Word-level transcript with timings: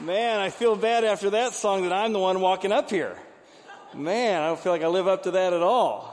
Man, 0.00 0.40
I 0.40 0.50
feel 0.50 0.74
bad 0.74 1.04
after 1.04 1.30
that 1.30 1.52
song 1.52 1.84
that 1.84 1.92
I'm 1.92 2.12
the 2.12 2.18
one 2.18 2.40
walking 2.40 2.72
up 2.72 2.90
here. 2.90 3.16
Man, 3.94 4.42
I 4.42 4.48
don't 4.48 4.58
feel 4.58 4.72
like 4.72 4.82
I 4.82 4.88
live 4.88 5.06
up 5.06 5.22
to 5.22 5.30
that 5.32 5.52
at 5.52 5.62
all. 5.62 6.10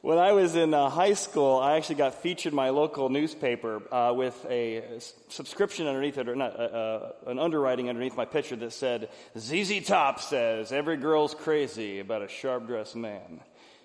When 0.00 0.16
I 0.16 0.32
was 0.32 0.56
in 0.56 0.72
uh, 0.72 0.88
high 0.88 1.12
school, 1.12 1.58
I 1.58 1.76
actually 1.76 1.96
got 1.96 2.14
featured 2.22 2.54
in 2.54 2.56
my 2.56 2.70
local 2.70 3.10
newspaper 3.10 3.82
uh, 3.92 4.14
with 4.14 4.34
a 4.48 5.00
subscription 5.28 5.86
underneath 5.86 6.16
it, 6.16 6.30
or 6.30 6.34
not, 6.34 6.58
uh, 6.58 6.62
uh 6.62 7.12
an 7.26 7.38
underwriting 7.38 7.90
underneath 7.90 8.16
my 8.16 8.24
picture 8.24 8.56
that 8.56 8.72
said, 8.72 9.10
ZZ 9.36 9.86
Top 9.86 10.20
says, 10.20 10.72
every 10.72 10.96
girl's 10.96 11.34
crazy 11.34 11.98
about 11.98 12.22
a 12.22 12.28
sharp 12.28 12.66
dressed 12.66 12.96
man. 12.96 13.40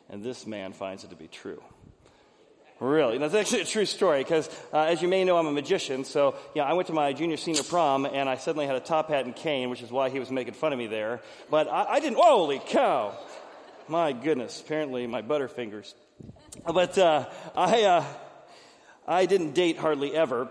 And 0.07 0.23
this 0.23 0.47
man 0.47 0.71
finds 0.71 1.03
it 1.03 1.09
to 1.09 1.17
be 1.17 1.27
true. 1.27 1.61
Really, 2.83 3.17
that's 3.17 3.33
actually 3.33 3.61
a 3.61 3.65
true 3.65 3.85
story 3.85 4.21
because, 4.23 4.49
uh, 4.73 4.79
as 4.79 5.01
you 5.01 5.07
may 5.07 5.23
know, 5.23 5.37
I'm 5.37 5.47
a 5.47 5.53
magician. 5.53 6.03
So, 6.03 6.35
yeah, 6.53 6.63
I 6.63 6.73
went 6.73 6.87
to 6.87 6.93
my 6.93 7.13
junior 7.13 7.37
senior 7.37 7.63
prom 7.63 8.05
and 8.05 8.27
I 8.27 8.35
suddenly 8.35 8.67
had 8.67 8.75
a 8.75 8.81
top 8.81 9.07
hat 9.07 9.23
and 9.23 9.33
cane, 9.33 9.69
which 9.69 9.81
is 9.81 9.89
why 9.89 10.09
he 10.09 10.19
was 10.19 10.29
making 10.29 10.55
fun 10.55 10.73
of 10.73 10.79
me 10.79 10.87
there. 10.87 11.21
But 11.49 11.69
I, 11.69 11.85
I 11.85 11.99
didn't. 12.01 12.17
Holy 12.17 12.59
cow! 12.59 13.17
My 13.87 14.11
goodness! 14.11 14.59
Apparently, 14.59 15.07
my 15.07 15.21
butterfingers. 15.21 15.93
But 16.65 16.97
uh, 16.97 17.29
I, 17.55 17.83
uh, 17.83 18.05
I 19.07 19.27
didn't 19.27 19.53
date 19.53 19.77
hardly 19.77 20.13
ever, 20.13 20.49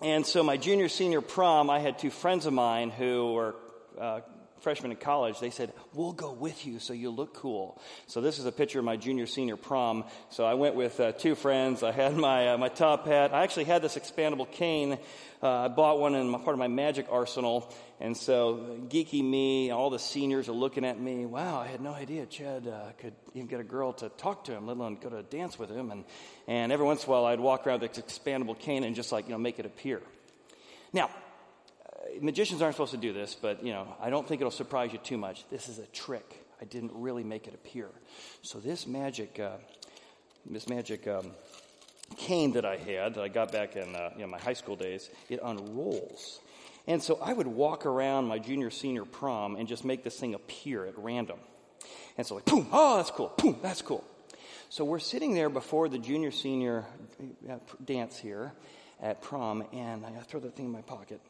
and 0.00 0.24
so 0.24 0.44
my 0.44 0.58
junior 0.58 0.88
senior 0.88 1.20
prom, 1.20 1.70
I 1.70 1.80
had 1.80 1.98
two 1.98 2.10
friends 2.10 2.46
of 2.46 2.52
mine 2.52 2.90
who 2.90 3.32
were 3.32 3.56
uh, 4.00 4.20
freshman 4.60 4.90
in 4.90 4.96
college, 4.96 5.40
they 5.40 5.50
said, 5.50 5.72
We'll 5.94 6.12
go 6.12 6.32
with 6.32 6.66
you 6.66 6.78
so 6.78 6.92
you 6.92 7.10
look 7.10 7.34
cool. 7.34 7.80
So, 8.06 8.20
this 8.20 8.38
is 8.38 8.46
a 8.46 8.52
picture 8.52 8.78
of 8.78 8.84
my 8.84 8.96
junior 8.96 9.26
senior 9.26 9.56
prom. 9.56 10.04
So, 10.30 10.44
I 10.44 10.54
went 10.54 10.74
with 10.74 10.98
uh, 11.00 11.12
two 11.12 11.34
friends. 11.34 11.82
I 11.82 11.92
had 11.92 12.16
my, 12.16 12.50
uh, 12.50 12.58
my 12.58 12.68
top 12.68 13.06
hat. 13.06 13.32
I 13.32 13.42
actually 13.42 13.64
had 13.64 13.82
this 13.82 13.96
expandable 13.96 14.50
cane. 14.50 14.98
Uh, 15.42 15.48
I 15.48 15.68
bought 15.68 16.00
one 16.00 16.14
in 16.14 16.28
my, 16.28 16.38
part 16.38 16.54
of 16.54 16.58
my 16.58 16.68
magic 16.68 17.06
arsenal. 17.10 17.72
And 18.00 18.16
so, 18.16 18.78
geeky 18.88 19.22
me, 19.22 19.70
all 19.70 19.90
the 19.90 19.98
seniors 19.98 20.48
are 20.48 20.52
looking 20.52 20.84
at 20.84 21.00
me. 21.00 21.26
Wow, 21.26 21.60
I 21.60 21.66
had 21.66 21.80
no 21.80 21.92
idea 21.92 22.26
Chad 22.26 22.66
uh, 22.66 22.92
could 22.98 23.14
even 23.34 23.48
get 23.48 23.60
a 23.60 23.64
girl 23.64 23.92
to 23.94 24.08
talk 24.08 24.44
to 24.44 24.52
him, 24.52 24.66
let 24.66 24.76
alone 24.76 24.98
go 25.00 25.08
to 25.08 25.18
a 25.18 25.22
dance 25.22 25.58
with 25.58 25.70
him. 25.70 25.90
And, 25.90 26.04
and 26.46 26.72
every 26.72 26.86
once 26.86 27.04
in 27.04 27.08
a 27.08 27.12
while, 27.12 27.24
I'd 27.24 27.40
walk 27.40 27.66
around 27.66 27.82
with 27.82 27.94
this 27.94 28.04
expandable 28.04 28.58
cane 28.58 28.84
and 28.84 28.94
just 28.94 29.12
like, 29.12 29.26
you 29.26 29.32
know, 29.32 29.38
make 29.38 29.58
it 29.58 29.66
appear. 29.66 30.00
Now, 30.92 31.10
magicians 32.20 32.62
aren't 32.62 32.74
supposed 32.74 32.92
to 32.92 32.98
do 32.98 33.12
this, 33.12 33.34
but 33.34 33.64
you 33.64 33.72
know, 33.72 33.94
I 34.00 34.10
don't 34.10 34.26
think 34.26 34.40
it'll 34.40 34.50
surprise 34.50 34.92
you 34.92 34.98
too 34.98 35.18
much. 35.18 35.44
This 35.50 35.68
is 35.68 35.78
a 35.78 35.86
trick. 35.86 36.44
I 36.60 36.64
didn't 36.64 36.92
really 36.94 37.24
make 37.24 37.46
it 37.46 37.54
appear. 37.54 37.88
So 38.42 38.58
this 38.58 38.86
magic, 38.86 39.38
uh, 39.38 39.56
this 40.46 40.68
magic 40.68 41.06
um, 41.06 41.32
cane 42.16 42.52
that 42.52 42.64
I 42.64 42.76
had, 42.76 43.14
that 43.14 43.22
I 43.22 43.28
got 43.28 43.52
back 43.52 43.76
in 43.76 43.94
uh, 43.94 44.10
you 44.14 44.22
know, 44.22 44.28
my 44.28 44.38
high 44.38 44.54
school 44.54 44.76
days, 44.76 45.10
it 45.28 45.40
unrolls. 45.42 46.40
And 46.86 47.02
so 47.02 47.18
I 47.22 47.32
would 47.32 47.46
walk 47.46 47.86
around 47.86 48.26
my 48.26 48.38
junior 48.38 48.70
senior 48.70 49.04
prom 49.04 49.56
and 49.56 49.68
just 49.68 49.84
make 49.84 50.02
this 50.02 50.18
thing 50.18 50.34
appear 50.34 50.86
at 50.86 50.98
random. 50.98 51.38
And 52.16 52.26
so 52.26 52.36
like, 52.36 52.46
boom, 52.46 52.66
oh, 52.72 52.96
that's 52.96 53.10
cool, 53.10 53.32
boom, 53.36 53.58
that's 53.62 53.82
cool. 53.82 54.04
So 54.70 54.84
we're 54.84 54.98
sitting 54.98 55.34
there 55.34 55.48
before 55.48 55.88
the 55.88 55.98
junior 55.98 56.30
senior 56.30 56.84
uh, 57.48 57.56
dance 57.84 58.18
here 58.18 58.52
at 59.00 59.22
prom, 59.22 59.64
and 59.72 60.04
I 60.04 60.10
throw 60.22 60.40
that 60.40 60.56
thing 60.56 60.66
in 60.66 60.72
my 60.72 60.82
pocket. 60.82 61.20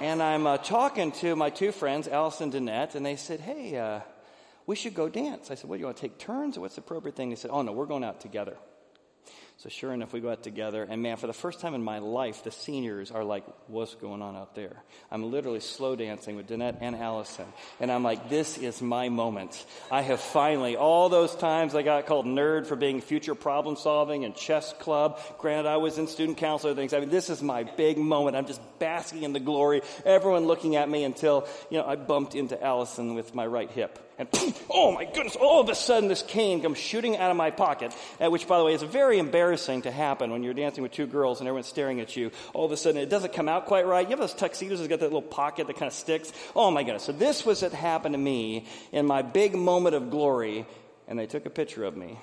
And 0.00 0.22
I'm 0.22 0.46
uh, 0.46 0.58
talking 0.58 1.10
to 1.12 1.34
my 1.34 1.50
two 1.50 1.72
friends, 1.72 2.06
Allison 2.06 2.54
and 2.54 2.68
Danette, 2.68 2.94
and 2.94 3.04
they 3.04 3.16
said, 3.16 3.40
Hey, 3.40 3.76
uh, 3.76 4.00
we 4.64 4.76
should 4.76 4.94
go 4.94 5.08
dance. 5.08 5.50
I 5.50 5.56
said, 5.56 5.68
What, 5.68 5.76
do 5.76 5.80
you 5.80 5.86
want 5.86 5.96
to 5.96 6.02
take 6.02 6.18
turns 6.18 6.56
or 6.56 6.60
what's 6.60 6.76
the 6.76 6.82
appropriate 6.82 7.16
thing? 7.16 7.30
They 7.30 7.36
said, 7.36 7.50
Oh, 7.52 7.62
no, 7.62 7.72
we're 7.72 7.86
going 7.86 8.04
out 8.04 8.20
together. 8.20 8.56
So 9.58 9.68
sure 9.68 9.92
enough, 9.92 10.12
we 10.12 10.20
go 10.20 10.30
out 10.30 10.44
together, 10.44 10.86
and 10.88 11.02
man, 11.02 11.16
for 11.16 11.26
the 11.26 11.32
first 11.32 11.58
time 11.58 11.74
in 11.74 11.82
my 11.82 11.98
life, 11.98 12.44
the 12.44 12.52
seniors 12.52 13.10
are 13.10 13.24
like, 13.24 13.42
"What's 13.66 13.96
going 13.96 14.22
on 14.22 14.36
out 14.36 14.54
there?" 14.54 14.84
I'm 15.10 15.32
literally 15.32 15.58
slow 15.58 15.96
dancing 15.96 16.36
with 16.36 16.46
Danette 16.46 16.78
and 16.80 16.94
Allison, 16.94 17.46
and 17.80 17.90
I'm 17.90 18.04
like, 18.04 18.28
"This 18.28 18.56
is 18.56 18.80
my 18.80 19.08
moment. 19.08 19.66
I 19.90 20.02
have 20.02 20.20
finally 20.20 20.76
all 20.76 21.08
those 21.08 21.34
times 21.34 21.74
I 21.74 21.82
got 21.82 22.06
called 22.06 22.24
nerd 22.24 22.66
for 22.66 22.76
being 22.76 23.00
future 23.00 23.34
problem 23.34 23.74
solving 23.74 24.24
and 24.24 24.32
chess 24.32 24.72
club. 24.74 25.18
Granted, 25.38 25.68
I 25.68 25.78
was 25.78 25.98
in 25.98 26.06
student 26.06 26.38
council 26.38 26.72
things. 26.76 26.92
I 26.92 27.00
mean, 27.00 27.10
this 27.10 27.28
is 27.28 27.42
my 27.42 27.64
big 27.64 27.98
moment. 27.98 28.36
I'm 28.36 28.46
just 28.46 28.60
basking 28.78 29.24
in 29.24 29.32
the 29.32 29.40
glory. 29.40 29.82
Everyone 30.04 30.46
looking 30.46 30.76
at 30.76 30.88
me 30.88 31.02
until 31.02 31.48
you 31.68 31.78
know 31.78 31.84
I 31.84 31.96
bumped 31.96 32.36
into 32.36 32.62
Allison 32.62 33.16
with 33.16 33.34
my 33.34 33.44
right 33.44 33.68
hip. 33.68 34.07
And 34.18 34.28
oh 34.70 34.92
my 34.92 35.04
goodness, 35.04 35.36
all 35.36 35.60
of 35.60 35.68
a 35.68 35.74
sudden 35.74 36.08
this 36.08 36.22
cane 36.22 36.60
comes 36.60 36.76
shooting 36.76 37.16
out 37.16 37.30
of 37.30 37.36
my 37.36 37.50
pocket, 37.50 37.94
uh, 38.20 38.30
which, 38.30 38.48
by 38.48 38.58
the 38.58 38.64
way, 38.64 38.74
is 38.74 38.82
very 38.82 39.18
embarrassing 39.18 39.82
to 39.82 39.92
happen 39.92 40.30
when 40.30 40.42
you're 40.42 40.54
dancing 40.54 40.82
with 40.82 40.92
two 40.92 41.06
girls 41.06 41.38
and 41.38 41.48
everyone's 41.48 41.68
staring 41.68 42.00
at 42.00 42.16
you. 42.16 42.32
All 42.52 42.66
of 42.66 42.72
a 42.72 42.76
sudden 42.76 43.00
it 43.00 43.08
doesn't 43.08 43.32
come 43.32 43.48
out 43.48 43.66
quite 43.66 43.86
right. 43.86 44.04
You 44.04 44.10
have 44.10 44.18
those 44.18 44.34
tuxedos 44.34 44.80
that 44.80 44.88
got 44.88 45.00
that 45.00 45.06
little 45.06 45.22
pocket 45.22 45.68
that 45.68 45.76
kind 45.76 45.86
of 45.86 45.94
sticks. 45.94 46.32
Oh 46.56 46.70
my 46.70 46.82
goodness. 46.82 47.04
So 47.04 47.12
this 47.12 47.46
was 47.46 47.62
what 47.62 47.72
happened 47.72 48.14
to 48.14 48.18
me 48.18 48.66
in 48.92 49.06
my 49.06 49.22
big 49.22 49.54
moment 49.54 49.94
of 49.94 50.10
glory. 50.10 50.66
And 51.06 51.18
they 51.18 51.26
took 51.26 51.46
a 51.46 51.50
picture 51.50 51.84
of 51.84 51.96
me 51.96 52.18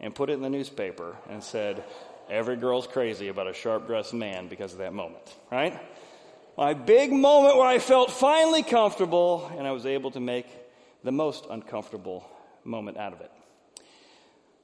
and 0.00 0.14
put 0.14 0.30
it 0.30 0.34
in 0.34 0.42
the 0.42 0.50
newspaper 0.50 1.16
and 1.30 1.42
said, 1.42 1.82
Every 2.30 2.56
girl's 2.56 2.86
crazy 2.86 3.28
about 3.28 3.48
a 3.48 3.52
sharp 3.52 3.86
dressed 3.86 4.14
man 4.14 4.48
because 4.48 4.72
of 4.72 4.78
that 4.78 4.94
moment, 4.94 5.34
right? 5.50 5.78
My 6.56 6.72
big 6.72 7.12
moment 7.12 7.56
where 7.56 7.66
I 7.66 7.78
felt 7.78 8.10
finally 8.10 8.62
comfortable 8.62 9.50
and 9.58 9.66
I 9.66 9.72
was 9.72 9.86
able 9.86 10.12
to 10.12 10.20
make 10.20 10.46
the 11.04 11.12
most 11.12 11.46
uncomfortable 11.50 12.28
moment 12.64 12.96
out 12.96 13.12
of 13.12 13.20
it. 13.20 13.30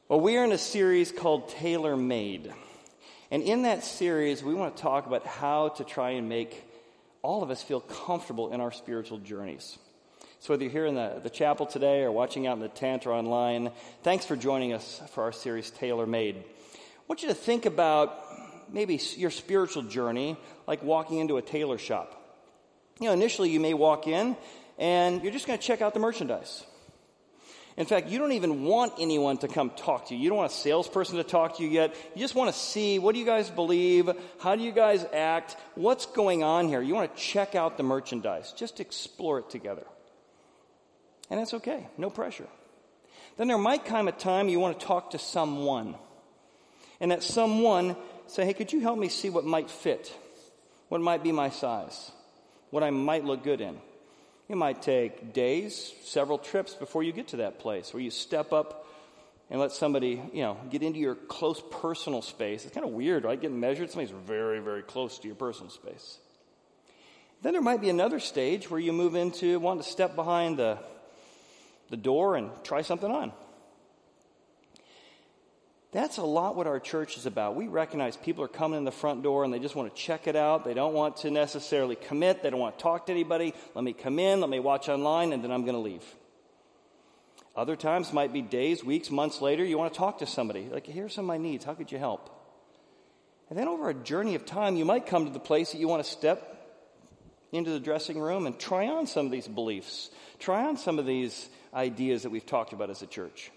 Well, 0.09 0.21
we 0.21 0.37
are 0.37 0.44
in 0.44 0.53
a 0.53 0.59
series 0.59 1.12
called 1.12 1.49
Tailor 1.50 1.97
Made. 1.97 2.53
And 3.31 3.43
in 3.43 3.62
that 3.62 3.84
series, 3.84 4.43
we 4.43 4.54
want 4.54 4.77
to 4.77 4.82
talk 4.82 5.06
about 5.06 5.27
how 5.27 5.71
to 5.71 5.84
try 5.84 6.10
and 6.10 6.28
make 6.28 6.65
all 7.21 7.43
of 7.43 7.50
us 7.50 7.62
feel 7.62 7.81
comfortable 7.81 8.53
in 8.53 8.60
our 8.60 8.72
spiritual 8.72 9.19
journeys. 9.19 9.77
So, 10.41 10.53
whether 10.53 10.62
you're 10.62 10.72
here 10.72 10.87
in 10.87 10.94
the, 10.94 11.21
the 11.22 11.31
chapel 11.31 11.66
today 11.66 12.03
or 12.03 12.12
watching 12.12 12.47
out 12.47 12.56
in 12.56 12.62
the 12.62 12.69
tent 12.69 13.06
or 13.06 13.12
online, 13.12 13.72
thanks 14.04 14.25
for 14.25 14.37
joining 14.37 14.72
us 14.72 15.03
for 15.12 15.25
our 15.25 15.32
series 15.32 15.71
Tailor 15.71 16.06
Made. 16.06 16.37
I 16.37 16.78
want 17.09 17.22
you 17.22 17.28
to 17.28 17.34
think 17.34 17.66
about 17.66 18.25
maybe 18.72 19.00
your 19.16 19.31
spiritual 19.31 19.82
journey 19.82 20.37
like 20.66 20.82
walking 20.82 21.19
into 21.19 21.37
a 21.37 21.43
tailor 21.43 21.78
shop. 21.78 22.15
You 23.00 23.09
know, 23.09 23.12
initially 23.12 23.50
you 23.50 23.60
may 23.60 23.75
walk 23.75 24.06
in 24.06 24.37
and 24.78 25.22
you're 25.22 25.33
just 25.33 25.47
going 25.47 25.59
to 25.59 25.65
check 25.65 25.83
out 25.83 25.94
the 25.94 26.00
merchandise. 26.00 26.65
In 27.77 27.87
fact, 27.87 28.09
you 28.09 28.19
don't 28.19 28.33
even 28.33 28.65
want 28.65 28.94
anyone 28.99 29.39
to 29.39 29.47
come 29.47 29.71
talk 29.71 30.09
to 30.09 30.15
you. 30.15 30.21
You 30.21 30.31
don't 30.31 30.39
want 30.39 30.50
a 30.50 30.55
salesperson 30.55 31.16
to 31.19 31.22
talk 31.22 31.59
to 31.59 31.62
you 31.62 31.69
yet. 31.69 31.94
You 32.15 32.21
just 32.21 32.34
want 32.34 32.53
to 32.53 32.59
see 32.59 32.99
what 32.99 33.12
do 33.15 33.21
you 33.21 33.25
guys 33.25 33.50
believe? 33.50 34.11
How 34.41 34.56
do 34.56 34.65
you 34.65 34.72
guys 34.72 35.06
act? 35.12 35.56
What's 35.77 36.06
going 36.06 36.43
on 36.43 36.66
here? 36.66 36.83
You 36.83 36.94
want 36.94 37.15
to 37.15 37.22
check 37.22 37.55
out 37.55 37.77
the 37.77 37.84
merchandise. 37.84 38.53
Just 38.56 38.81
explore 38.81 39.39
it 39.39 39.50
together. 39.50 39.87
And 41.31 41.39
that's 41.39 41.55
okay. 41.55 41.87
No 41.97 42.10
pressure. 42.10 42.49
Then 43.37 43.47
there 43.47 43.59
might 43.59 43.84
come 43.84 44.09
a 44.09 44.12
time 44.12 44.49
you 44.49 44.59
want 44.59 44.81
to 44.81 44.84
talk 44.84 45.10
to 45.10 45.19
someone. 45.19 45.95
And 47.00 47.12
that 47.12 47.22
someone 47.22 47.95
say, 48.27 48.45
hey, 48.45 48.55
could 48.55 48.72
you 48.72 48.81
help 48.81 48.99
me 48.99 49.09
see 49.09 49.31
what 49.31 49.45
might 49.45 49.71
fit? 49.71 50.12
What 50.89 51.00
might 51.00 51.22
be 51.22 51.31
my 51.31 51.50
size? 51.50 52.10
What 52.71 52.83
I 52.83 52.91
might 52.91 53.25
look 53.25 53.45
good 53.45 53.60
in? 53.60 53.78
It 54.48 54.56
might 54.56 54.81
take 54.81 55.34
days, 55.34 55.92
several 56.04 56.38
trips 56.38 56.75
before 56.75 57.03
you 57.03 57.12
get 57.12 57.28
to 57.28 57.36
that 57.38 57.59
place 57.59 57.92
where 57.92 58.03
you 58.03 58.10
step 58.10 58.53
up 58.53 58.86
and 59.50 59.60
let 59.60 59.72
somebody, 59.72 60.22
you 60.32 60.42
know, 60.42 60.56
get 60.70 60.82
into 60.82 60.98
your 60.98 61.14
close 61.14 61.62
personal 61.70 62.22
space. 62.22 62.64
It's 62.64 62.75
kind 62.75 62.86
of 62.86 62.92
weird, 62.92 63.25
right? 63.25 63.41
Getting 63.41 63.60
measured, 63.60 63.91
somebody's 63.91 64.14
very, 64.26 64.60
very 64.60 64.82
close 64.82 65.19
to 65.19 65.26
your 65.26 65.36
personal 65.36 65.70
space. 65.70 66.19
Then 67.42 67.53
there 67.53 67.62
might 67.62 67.81
be 67.81 67.91
another 67.91 68.20
stage 68.20 68.70
where 68.70 68.81
you 68.81 68.92
move 68.92 69.14
into 69.14 69.59
wanting 69.60 69.82
to 69.82 69.88
step 69.88 70.16
behind 70.16 70.59
the, 70.59 70.78
the 71.91 71.97
door 71.97 72.36
and 72.36 72.50
try 72.65 72.82
something 72.82 73.10
on. 73.10 73.32
That's 75.91 76.19
a 76.19 76.22
lot 76.22 76.54
what 76.54 76.66
our 76.66 76.81
church 76.81 77.16
is 77.16 77.25
about. 77.25 77.56
We 77.56 77.66
recognize 77.66 78.16
people 78.16 78.44
are 78.44 78.49
coming 78.49 78.76
in 78.76 78.84
the 78.84 78.93
front 78.93 79.22
door 79.22 79.44
and 79.44 79.53
they 79.53 79.59
just 79.59 79.74
want 79.74 79.95
to 79.95 80.01
check 80.01 80.27
it 80.27 80.36
out. 80.36 80.65
They 80.65 80.74
don't 80.74 80.92
want 80.92 81.18
to 81.18 81.30
necessarily 81.30 81.97
commit. 81.97 82.42
They 82.42 82.51
don't 82.51 82.60
want 82.60 82.78
to 82.78 82.83
talk 82.83 83.07
to 83.07 83.12
anybody. 83.12 83.54
Let 83.74 83.84
me 83.84 83.95
come 83.95 84.18
in, 84.18 84.41
let 84.41 84.51
me 84.51 84.60
watch 84.60 84.91
online, 84.91 85.33
and 85.33 85.42
then 85.42 85.51
I'm 85.51 85.62
going 85.62 85.74
to 85.74 85.80
leave. 85.80 86.04
Other 87.57 87.74
times 87.74 88.12
might 88.12 88.33
be 88.33 88.42
days, 88.42 88.84
weeks, 88.84 89.10
months 89.10 89.41
later, 89.41 89.65
you 89.65 89.78
want 89.78 89.92
to 89.92 89.98
talk 89.98 90.18
to 90.18 90.27
somebody. 90.27 90.68
Like, 90.71 90.86
here's 90.86 91.15
some 91.15 91.24
of 91.24 91.28
my 91.28 91.39
needs. 91.39 91.65
How 91.65 91.74
could 91.74 91.91
you 91.91 91.98
help? 91.98 92.30
And 93.48 93.59
then 93.59 93.66
over 93.66 93.89
a 93.89 93.95
journey 93.95 94.34
of 94.34 94.45
time, 94.45 94.77
you 94.77 94.84
might 94.84 95.07
come 95.07 95.24
to 95.24 95.33
the 95.33 95.41
place 95.41 95.72
that 95.72 95.78
you 95.78 95.89
want 95.89 96.04
to 96.04 96.10
step 96.10 96.54
into 97.51 97.71
the 97.71 97.80
dressing 97.80 98.21
room 98.21 98.47
and 98.47 98.59
try 98.59 98.89
on 98.89 99.07
some 99.07 99.24
of 99.24 99.33
these 99.33 99.48
beliefs, 99.48 100.10
try 100.39 100.66
on 100.66 100.77
some 100.77 100.98
of 100.98 101.07
these 101.07 101.48
ideas 101.72 102.24
that 102.24 102.30
we've 102.30 102.47
talked 102.47 102.74
about 102.74 102.91
as 102.91 103.01
a 103.01 103.07
church. 103.07 103.51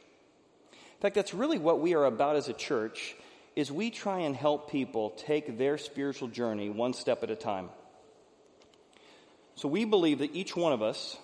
In 1.02 1.04
fact, 1.04 1.16
that's 1.16 1.34
really 1.34 1.58
what 1.58 1.80
we 1.80 1.96
are 1.96 2.06
about 2.06 2.36
as 2.36 2.48
a 2.48 2.54
church 2.54 3.16
is 3.56 3.72
we 3.72 3.90
try 3.90 4.20
and 4.20 4.36
help 4.36 4.70
people 4.70 5.10
take 5.10 5.58
their 5.58 5.80
spiritual 5.80 6.28
journey 6.28 6.70
one 6.70 6.94
step 6.94 7.24
at 7.24 7.32
a 7.32 7.36
time. 7.36 7.72
So 9.56 9.68
we 9.68 9.84
believe 9.84 10.20
that 10.20 10.36
each 10.36 10.56
one 10.56 10.74
of 10.74 10.84
us 10.84 11.18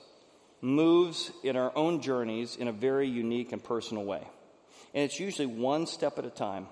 moves 0.61 1.29
in 1.43 1.55
our 1.55 1.71
own 1.75 2.01
journeys 2.01 2.55
in 2.55 2.67
a 2.67 2.71
very 2.71 3.07
unique 3.07 3.51
and 3.51 3.63
personal 3.63 4.03
way. 4.03 4.27
And 4.95 5.03
it's 5.03 5.19
usually 5.19 5.45
one 5.45 5.85
step 5.85 6.17
at 6.17 6.25
a 6.25 6.31
time. 6.31 6.65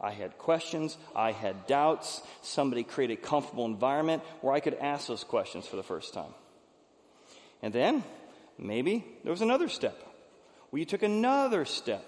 I 0.00 0.12
had 0.12 0.38
questions. 0.38 0.96
I 1.14 1.32
had 1.32 1.66
doubts. 1.66 2.22
Somebody 2.40 2.82
created 2.82 3.18
a 3.18 3.20
comfortable 3.20 3.66
environment 3.66 4.22
where 4.40 4.54
I 4.54 4.60
could 4.60 4.78
ask 4.80 5.06
those 5.06 5.22
questions 5.22 5.66
for 5.66 5.76
the 5.76 5.82
first 5.82 6.14
time. 6.14 6.32
And 7.60 7.74
then, 7.74 8.04
maybe 8.56 9.04
there 9.22 9.32
was 9.32 9.42
another 9.42 9.68
step 9.68 10.02
you 10.76 10.84
took 10.84 11.02
another 11.02 11.64
step. 11.64 12.04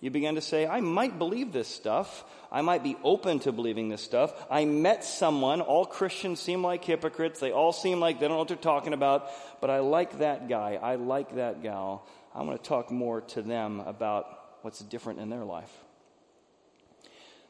You 0.00 0.10
began 0.10 0.36
to 0.36 0.40
say, 0.40 0.66
I 0.66 0.80
might 0.80 1.18
believe 1.18 1.52
this 1.52 1.66
stuff. 1.66 2.24
I 2.52 2.62
might 2.62 2.84
be 2.84 2.96
open 3.02 3.40
to 3.40 3.52
believing 3.52 3.88
this 3.88 4.02
stuff. 4.02 4.32
I 4.48 4.64
met 4.64 5.04
someone. 5.04 5.60
All 5.60 5.84
Christians 5.84 6.40
seem 6.40 6.62
like 6.62 6.84
hypocrites. 6.84 7.40
They 7.40 7.50
all 7.50 7.72
seem 7.72 7.98
like 7.98 8.20
they 8.20 8.28
don't 8.28 8.36
know 8.36 8.38
what 8.38 8.48
they're 8.48 8.56
talking 8.56 8.92
about. 8.92 9.28
But 9.60 9.70
I 9.70 9.80
like 9.80 10.18
that 10.18 10.48
guy. 10.48 10.78
I 10.80 10.94
like 10.94 11.34
that 11.34 11.62
gal. 11.62 12.06
I 12.34 12.42
want 12.42 12.62
to 12.62 12.68
talk 12.68 12.92
more 12.92 13.22
to 13.22 13.42
them 13.42 13.80
about 13.80 14.26
what's 14.62 14.78
different 14.78 15.18
in 15.18 15.30
their 15.30 15.44
life. 15.44 15.72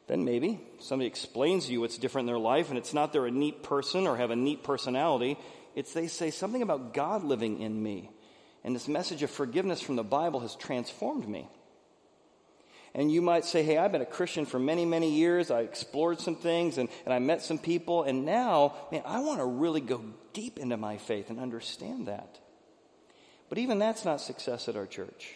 Then 0.07 0.25
maybe 0.25 0.59
somebody 0.79 1.07
explains 1.07 1.67
to 1.67 1.71
you 1.71 1.81
what's 1.81 1.99
different 1.99 2.27
in 2.27 2.33
their 2.33 2.39
life, 2.39 2.69
and 2.69 2.79
it's 2.79 2.95
not 2.95 3.13
they're 3.13 3.27
a 3.27 3.31
neat 3.31 3.61
person 3.61 4.07
or 4.07 4.17
have 4.17 4.31
a 4.31 4.35
neat 4.35 4.63
personality. 4.63 5.37
It's 5.75 5.93
they 5.93 6.07
say 6.07 6.31
something 6.31 6.63
about 6.63 6.95
God 6.95 7.23
living 7.23 7.61
in 7.61 7.81
me. 7.81 8.09
And 8.63 8.75
this 8.75 8.87
message 8.87 9.21
of 9.21 9.29
forgiveness 9.29 9.81
from 9.81 9.97
the 9.97 10.03
Bible 10.03 10.39
has 10.39 10.55
transformed 10.55 11.29
me. 11.29 11.47
And 12.93 13.11
you 13.11 13.21
might 13.21 13.45
say, 13.45 13.63
hey, 13.63 13.77
I've 13.77 13.91
been 13.91 14.01
a 14.01 14.05
Christian 14.05 14.45
for 14.45 14.59
many, 14.59 14.85
many 14.85 15.11
years. 15.11 15.51
I 15.51 15.61
explored 15.61 16.19
some 16.19 16.35
things 16.35 16.77
and, 16.77 16.89
and 17.05 17.13
I 17.13 17.19
met 17.19 17.41
some 17.41 17.59
people. 17.59 18.03
And 18.03 18.25
now, 18.25 18.75
man, 18.91 19.03
I 19.05 19.19
want 19.19 19.39
to 19.39 19.45
really 19.45 19.81
go 19.81 20.03
deep 20.33 20.57
into 20.57 20.77
my 20.77 20.97
faith 20.97 21.29
and 21.29 21.39
understand 21.39 22.07
that. 22.07 22.39
But 23.47 23.57
even 23.57 23.79
that's 23.79 24.05
not 24.05 24.21
success 24.21 24.67
at 24.67 24.75
our 24.75 24.87
church. 24.87 25.35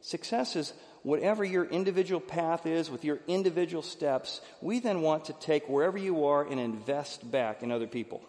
Success 0.00 0.56
is 0.56 0.72
whatever 1.02 1.44
your 1.44 1.64
individual 1.64 2.20
path 2.20 2.66
is 2.66 2.90
with 2.90 3.04
your 3.04 3.20
individual 3.26 3.82
steps, 3.82 4.40
we 4.60 4.80
then 4.80 5.00
want 5.02 5.26
to 5.26 5.32
take 5.34 5.68
wherever 5.68 5.96
you 5.96 6.26
are 6.26 6.46
and 6.46 6.58
invest 6.58 7.30
back 7.30 7.62
in 7.62 7.70
other 7.70 7.86
people. 7.86 8.22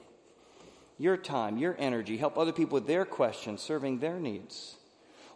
Your 0.97 1.17
time, 1.17 1.57
your 1.57 1.75
energy, 1.77 2.15
help 2.15 2.37
other 2.37 2.53
people 2.53 2.75
with 2.75 2.87
their 2.87 3.03
questions, 3.03 3.61
serving 3.61 3.99
their 3.99 4.19
needs. 4.19 4.75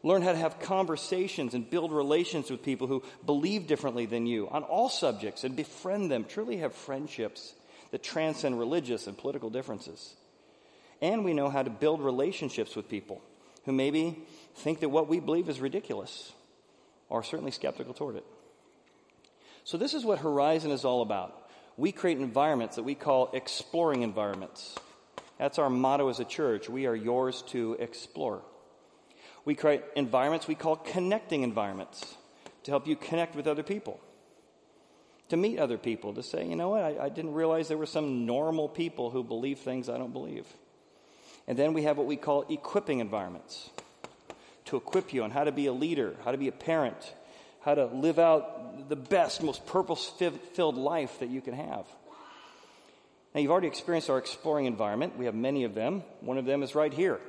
Learn 0.02 0.22
how 0.22 0.32
to 0.32 0.38
have 0.38 0.60
conversations 0.60 1.54
and 1.54 1.70
build 1.70 1.92
relations 1.92 2.50
with 2.50 2.64
people 2.64 2.88
who 2.88 3.04
believe 3.26 3.68
differently 3.68 4.06
than 4.06 4.26
you 4.26 4.48
on 4.50 4.64
all 4.64 4.90
subjects 4.90 5.44
and 5.44 5.56
befriend 5.56 6.10
them. 6.10 6.24
Truly 6.24 6.58
have 6.58 6.74
friendships 6.74 7.54
that 7.92 8.04
transcend 8.04 8.58
religious 8.58 9.08
and 9.08 9.18
political 9.18 9.50
differences. 9.50 10.14
And 11.02 11.26
we 11.26 11.34
know 11.34 11.50
how 11.50 11.64
to 11.64 11.70
build 11.70 12.02
relationships 12.02 12.76
with 12.76 12.90
people 12.90 13.22
who 13.66 13.72
maybe 13.72 14.18
think 14.56 14.80
that 14.82 14.90
what 14.90 15.08
we 15.08 15.20
believe 15.20 15.50
is 15.50 15.60
ridiculous 15.60 16.32
or 17.10 17.24
certainly 17.24 17.52
skeptical 17.52 17.94
toward 17.94 18.16
it. 18.16 18.26
So, 19.64 19.78
this 19.78 19.94
is 19.94 20.06
what 20.06 20.20
Horizon 20.20 20.72
is 20.72 20.86
all 20.86 21.02
about. 21.02 21.50
We 21.78 21.92
create 21.92 22.18
environments 22.20 22.76
that 22.76 22.84
we 22.84 22.96
call 22.96 23.30
exploring 23.34 24.02
environments. 24.02 24.76
That's 25.38 25.60
our 25.60 25.70
motto 25.70 26.10
as 26.10 26.20
a 26.20 26.26
church. 26.26 26.70
We 26.70 26.86
are 26.88 26.96
yours 26.96 27.44
to 27.50 27.78
explore. 27.80 28.42
We 29.46 29.56
create 29.56 29.84
environments 29.96 30.48
we 30.48 30.56
call 30.56 30.76
connecting 30.76 31.44
environments 31.44 32.16
to 32.64 32.72
help 32.72 32.88
you 32.88 32.96
connect 32.96 33.36
with 33.36 33.48
other 33.48 33.64
people, 33.64 34.00
to 35.30 35.38
meet 35.38 35.60
other 35.60 35.78
people, 35.78 36.14
to 36.14 36.24
say, 36.24 36.46
you 36.46 36.56
know 36.56 36.70
what, 36.70 36.84
I, 36.84 37.06
I 37.06 37.10
didn't 37.10 37.34
realize 37.34 37.68
there 37.68 37.78
were 37.78 37.86
some 37.86 38.26
normal 38.26 38.68
people 38.68 39.10
who 39.10 39.24
believe 39.24 39.60
things 39.60 39.90
I 39.90 39.98
don't 39.98 40.14
believe. 40.14 40.46
And 41.48 41.58
then 41.58 41.74
we 41.74 41.84
have 41.84 41.98
what 41.98 42.06
we 42.06 42.16
call 42.16 42.46
equipping 42.50 43.00
environments 43.00 43.70
to 44.66 44.78
equip 44.78 45.14
you 45.14 45.24
on 45.24 45.32
how 45.32 45.46
to 45.46 45.52
be 45.52 45.66
a 45.66 45.74
leader, 45.74 46.16
how 46.24 46.32
to 46.32 46.38
be 46.38 46.48
a 46.48 46.52
parent, 46.52 47.14
how 47.62 47.74
to 47.74 47.86
live 47.86 48.20
out 48.20 48.88
the 48.88 48.96
best, 48.96 49.42
most 49.42 49.66
purpose 49.66 50.12
filled 50.54 50.78
life 50.78 51.20
that 51.20 51.30
you 51.30 51.42
can 51.42 51.54
have. 51.56 51.88
Now, 53.34 53.42
you've 53.42 53.52
already 53.52 53.68
experienced 53.68 54.10
our 54.10 54.18
exploring 54.18 54.66
environment. 54.66 55.18
We 55.18 55.26
have 55.26 55.36
many 55.36 55.64
of 55.64 55.76
them. 55.76 56.04
One 56.22 56.38
of 56.38 56.46
them 56.46 56.64
is 56.64 56.76
right 56.76 56.94
here. 56.94 57.20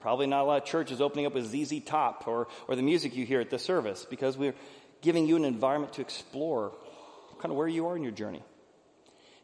Probably 0.00 0.26
not 0.26 0.42
a 0.42 0.44
lot 0.44 0.62
of 0.62 0.68
churches 0.68 1.00
opening 1.00 1.26
up 1.26 1.34
with 1.34 1.46
ZZ 1.46 1.80
Top 1.84 2.26
or, 2.28 2.48
or 2.68 2.76
the 2.76 2.82
music 2.82 3.16
you 3.16 3.26
hear 3.26 3.40
at 3.40 3.50
the 3.50 3.58
service 3.58 4.06
because 4.08 4.36
we're 4.36 4.54
giving 5.02 5.26
you 5.26 5.36
an 5.36 5.44
environment 5.44 5.92
to 5.94 6.00
explore 6.00 6.72
kind 7.40 7.50
of 7.52 7.56
where 7.56 7.68
you 7.68 7.86
are 7.88 7.96
in 7.96 8.02
your 8.02 8.12
journey. 8.12 8.42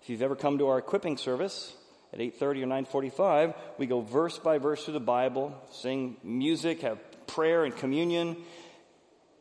If 0.02 0.10
you've 0.10 0.22
ever 0.22 0.36
come 0.36 0.58
to 0.58 0.68
our 0.68 0.78
equipping 0.78 1.16
service, 1.16 1.74
at 2.12 2.20
8.30 2.20 2.42
or 2.42 3.00
9.45 3.02 3.54
we 3.76 3.86
go 3.86 4.00
verse 4.00 4.38
by 4.38 4.58
verse 4.58 4.84
through 4.84 4.94
the 4.94 5.00
bible 5.00 5.52
sing 5.72 6.16
music 6.22 6.82
have 6.82 6.98
prayer 7.26 7.64
and 7.64 7.76
communion. 7.76 8.36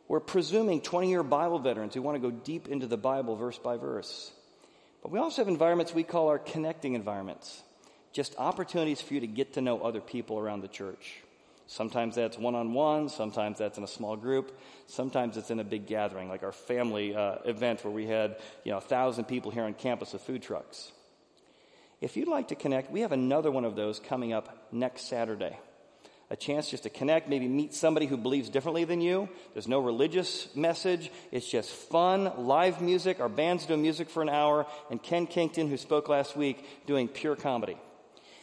We're 0.08 0.20
presuming 0.20 0.82
20-year 0.82 1.22
bible 1.22 1.60
veterans 1.60 1.94
who 1.94 2.02
want 2.02 2.22
to 2.22 2.32
go 2.32 2.36
deep 2.36 2.68
into 2.68 2.88
the 2.88 2.98
bible 2.98 3.36
verse 3.36 3.60
by 3.60 3.78
verse. 3.78 4.32
But 5.04 5.12
we 5.12 5.20
also 5.20 5.42
have 5.42 5.48
environments 5.48 5.94
we 5.94 6.04
call 6.04 6.30
our 6.30 6.40
connecting 6.40 6.96
environments 6.96 7.62
just 8.14 8.36
opportunities 8.38 9.02
for 9.02 9.14
you 9.14 9.20
to 9.20 9.28
get 9.28 9.54
to 9.54 9.62
know 9.62 9.82
other 9.82 10.02
people 10.02 10.40
around 10.40 10.62
the 10.62 10.68
church 10.68 11.22
sometimes 11.68 12.16
that's 12.16 12.38
one-on-one 12.38 13.10
sometimes 13.10 13.58
that's 13.58 13.78
in 13.78 13.84
a 13.84 13.88
small 13.88 14.16
group 14.16 14.58
sometimes 14.88 15.38
it's 15.38 15.52
in 15.52 15.60
a 15.60 15.64
big 15.64 15.86
gathering 15.88 16.30
like 16.30 16.44
our 16.44 16.52
family 16.52 17.16
uh, 17.16 17.36
event 17.46 17.84
where 17.84 17.94
we 17.94 18.06
had 18.06 18.38
you 18.64 18.72
know 18.72 18.78
a 18.78 18.82
thousand 18.82 19.26
people 19.26 19.52
here 19.52 19.64
on 19.64 19.74
campus 19.74 20.14
with 20.14 20.22
food 20.22 20.42
trucks 20.42 20.92
if 22.04 22.18
you'd 22.18 22.28
like 22.28 22.50
to 22.50 22.56
connect, 22.56 22.92
we 22.92 23.00
have 23.00 23.14
another 23.14 23.50
one 23.50 23.64
of 23.64 23.78
those 23.78 23.98
coming 23.98 24.34
up 24.34 24.68
next 24.74 25.08
Saturday. 25.08 25.58
A 26.30 26.36
chance 26.36 26.70
just 26.70 26.84
to 26.84 26.90
connect, 26.90 27.30
maybe 27.30 27.48
meet 27.48 27.74
somebody 27.74 28.08
who 28.08 28.18
believes 28.18 28.50
differently 28.50 28.84
than 28.84 29.00
you. 29.00 29.30
There's 29.54 29.70
no 29.70 29.80
religious 29.80 30.54
message. 30.54 31.10
It's 31.32 31.50
just 31.50 31.70
fun, 31.70 32.46
live 32.46 32.82
music. 32.82 33.22
Our 33.22 33.30
band's 33.30 33.66
doing 33.66 33.82
music 33.82 34.10
for 34.10 34.22
an 34.22 34.28
hour, 34.28 34.66
and 34.92 35.02
Ken 35.02 35.28
Kington, 35.28 35.70
who 35.70 35.78
spoke 35.78 36.10
last 36.10 36.36
week, 36.36 36.86
doing 36.86 37.08
pure 37.08 37.38
comedy. 37.38 37.78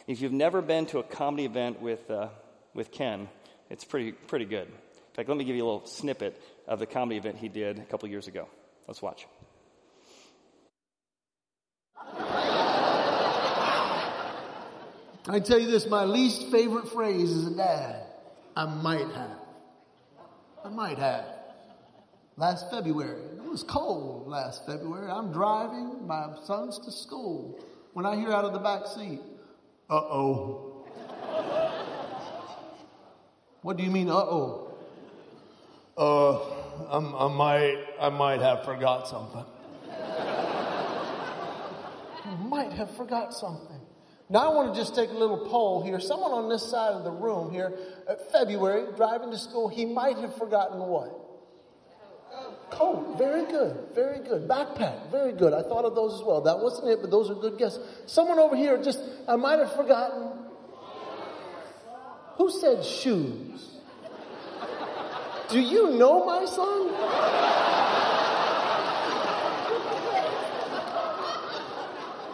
If 0.07 0.19
you've 0.21 0.31
never 0.31 0.61
been 0.61 0.87
to 0.87 0.99
a 0.99 1.03
comedy 1.03 1.45
event 1.45 1.81
with, 1.81 2.09
uh, 2.09 2.29
with 2.73 2.91
Ken, 2.91 3.29
it's 3.69 3.83
pretty, 3.83 4.11
pretty 4.11 4.45
good. 4.45 4.67
In 4.67 5.15
fact, 5.15 5.29
let 5.29 5.37
me 5.37 5.43
give 5.43 5.55
you 5.55 5.63
a 5.63 5.69
little 5.69 5.85
snippet 5.85 6.41
of 6.67 6.79
the 6.79 6.85
comedy 6.85 7.17
event 7.17 7.37
he 7.37 7.49
did 7.49 7.77
a 7.77 7.83
couple 7.83 8.09
years 8.09 8.27
ago. 8.27 8.47
Let's 8.87 9.01
watch. 9.01 9.27
I 15.27 15.39
tell 15.39 15.59
you 15.59 15.69
this, 15.69 15.85
my 15.87 16.03
least 16.05 16.49
favorite 16.51 16.89
phrase 16.89 17.31
as 17.31 17.45
a 17.47 17.55
dad, 17.55 18.03
I 18.55 18.65
might 18.65 19.07
have. 19.07 19.37
I 20.65 20.69
might 20.69 20.97
have. 20.97 21.25
Last 22.37 22.71
February, 22.71 23.37
it 23.37 23.43
was 23.43 23.61
cold 23.61 24.27
last 24.27 24.65
February. 24.65 25.11
I'm 25.11 25.31
driving 25.31 26.07
my 26.07 26.33
sons 26.45 26.79
to 26.79 26.91
school 26.91 27.59
when 27.93 28.05
I 28.05 28.15
hear 28.15 28.31
out 28.31 28.45
of 28.45 28.53
the 28.53 28.59
back 28.59 28.87
seat, 28.87 29.19
uh 29.91 29.95
oh. 29.95 30.85
what 33.61 33.75
do 33.75 33.83
you 33.83 33.91
mean, 33.91 34.09
uh 34.09 34.13
oh? 34.13 34.73
Uh, 35.97 36.39
I'm, 36.89 37.13
I 37.13 37.27
might, 37.27 37.83
I 37.99 38.07
might 38.07 38.39
have 38.39 38.63
forgot 38.63 39.09
something. 39.09 39.43
I 42.23 42.35
might 42.39 42.71
have 42.71 42.95
forgot 42.95 43.33
something. 43.33 43.81
Now 44.29 44.49
I 44.49 44.55
want 44.55 44.73
to 44.73 44.79
just 44.79 44.95
take 44.95 45.09
a 45.09 45.13
little 45.13 45.49
poll 45.49 45.83
here. 45.83 45.99
Someone 45.99 46.31
on 46.31 46.47
this 46.47 46.63
side 46.63 46.93
of 46.93 47.03
the 47.03 47.11
room 47.11 47.51
here, 47.51 47.77
February, 48.31 48.93
driving 48.95 49.29
to 49.31 49.37
school, 49.37 49.67
he 49.67 49.85
might 49.85 50.15
have 50.19 50.37
forgotten 50.37 50.79
what? 50.79 51.20
Coat. 52.71 53.17
Very 53.17 53.45
good. 53.45 53.77
Very 53.93 54.19
good. 54.19 54.47
Backpack. 54.47 55.11
Very 55.11 55.33
good. 55.33 55.53
I 55.53 55.61
thought 55.61 55.85
of 55.85 55.93
those 55.93 56.15
as 56.15 56.23
well. 56.23 56.41
That 56.41 56.59
wasn't 56.59 56.89
it, 56.89 57.01
but 57.01 57.11
those 57.11 57.29
are 57.29 57.35
good 57.35 57.57
guesses. 57.57 57.79
Someone 58.05 58.39
over 58.39 58.55
here 58.55 58.81
just, 58.81 58.99
I 59.27 59.35
might 59.35 59.59
have 59.59 59.75
forgotten. 59.75 60.31
Who 62.37 62.49
said 62.49 62.83
shoes? 62.83 63.67
Do 65.49 65.59
you 65.59 65.91
know 65.91 66.25
my 66.25 66.45
son? 66.45 66.87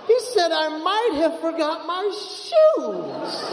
He 0.07 0.19
said 0.33 0.51
I 0.51 0.69
might 0.77 1.13
have 1.19 1.39
forgot 1.41 1.85
my 1.85 2.03
shoes. 2.13 3.43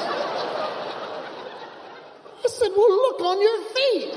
I 2.45 2.49
said, 2.49 2.71
Well, 2.77 2.91
look 2.91 3.21
on 3.21 3.41
your 3.41 3.59
feet. 3.75 4.13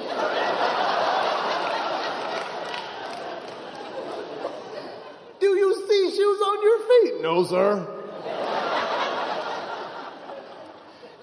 Do 5.40 5.48
you 5.48 5.74
see 5.88 6.12
shoes 6.16 6.42
feet? 7.12 7.22
No, 7.22 7.44
sir. 7.44 7.94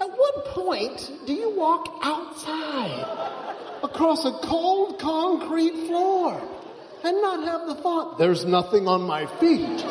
At 0.00 0.10
what 0.10 0.44
point 0.46 1.10
do 1.26 1.32
you 1.32 1.50
walk 1.50 2.00
outside 2.02 3.06
across 3.82 4.24
a 4.24 4.32
cold 4.42 4.98
concrete 4.98 5.86
floor 5.86 6.40
and 7.02 7.20
not 7.20 7.44
have 7.46 7.66
the 7.68 7.74
thought, 7.82 8.18
there's 8.18 8.44
nothing 8.44 8.88
on 8.88 9.02
my 9.02 9.26
feet? 9.38 9.84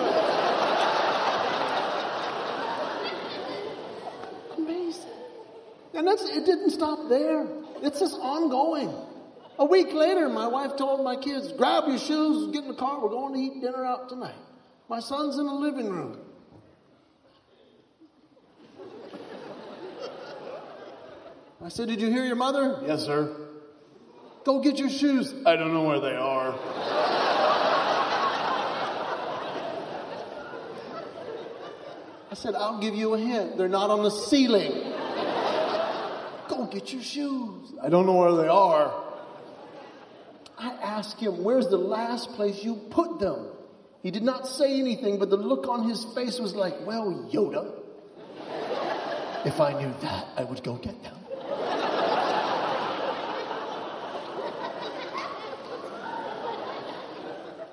Amazing. 4.58 5.10
And 5.94 6.08
that's, 6.08 6.24
it 6.24 6.46
didn't 6.46 6.72
stop 6.72 7.10
there. 7.10 7.48
It's 7.82 8.00
just 8.00 8.16
ongoing. 8.20 8.94
A 9.60 9.66
week 9.66 9.94
later, 9.94 10.30
my 10.30 10.48
wife 10.48 10.76
told 10.78 11.04
my 11.04 11.16
kids, 11.16 11.52
grab 11.54 11.84
your 11.88 12.00
shoes, 12.00 12.52
get 12.52 12.64
in 12.64 12.70
the 12.70 12.76
car, 12.76 13.00
we're 13.02 13.10
going 13.10 13.34
to 13.36 13.40
eat 13.40 13.62
dinner 13.62 13.86
out 13.86 14.10
tonight. 14.10 14.34
My 14.90 15.00
son's 15.00 15.38
in 15.38 15.46
the 15.46 15.54
living 15.54 15.90
room. 15.90 16.20
I 21.64 21.70
said, 21.70 21.88
Did 21.88 22.02
you 22.02 22.10
hear 22.10 22.26
your 22.26 22.36
mother? 22.36 22.82
Yes, 22.86 23.06
sir. 23.06 23.36
Go 24.44 24.60
get 24.60 24.78
your 24.78 24.90
shoes. 24.90 25.34
I 25.46 25.56
don't 25.56 25.74
know 25.74 25.84
where 25.84 26.02
they 26.02 26.16
are. 26.16 26.54
I 32.30 32.36
said, 32.36 32.56
I'll 32.56 32.80
give 32.80 32.96
you 32.96 33.14
a 33.14 33.20
hint. 33.20 33.58
They're 33.58 33.70
not 33.70 33.90
on 33.90 34.04
the 34.04 34.10
ceiling. 34.10 34.72
Go 36.50 36.66
get 36.70 36.92
your 36.92 37.02
shoes. 37.02 37.74
I 37.82 37.88
don't 37.90 38.06
know 38.06 38.16
where 38.16 38.34
they 38.34 38.48
are. 38.48 39.02
I 40.58 40.74
asked 40.82 41.20
him, 41.20 41.44
Where's 41.44 41.68
the 41.68 41.78
last 41.78 42.34
place 42.34 42.62
you 42.64 42.76
put 42.90 43.20
them? 43.20 43.53
He 44.04 44.12
did 44.12 44.24
not 44.24 44.46
say 44.48 44.80
anything, 44.82 45.18
but 45.18 45.30
the 45.30 45.38
look 45.38 45.70
on 45.70 45.88
his 45.88 46.04
face 46.14 46.38
was 46.38 46.54
like, 46.54 46.86
Well, 46.86 47.30
Yoda, 47.32 47.72
if 49.46 49.62
I 49.62 49.82
knew 49.82 49.94
that, 50.02 50.28
I 50.36 50.44
would 50.44 50.62
go 50.62 50.76
get 50.76 51.02
them. 51.02 51.16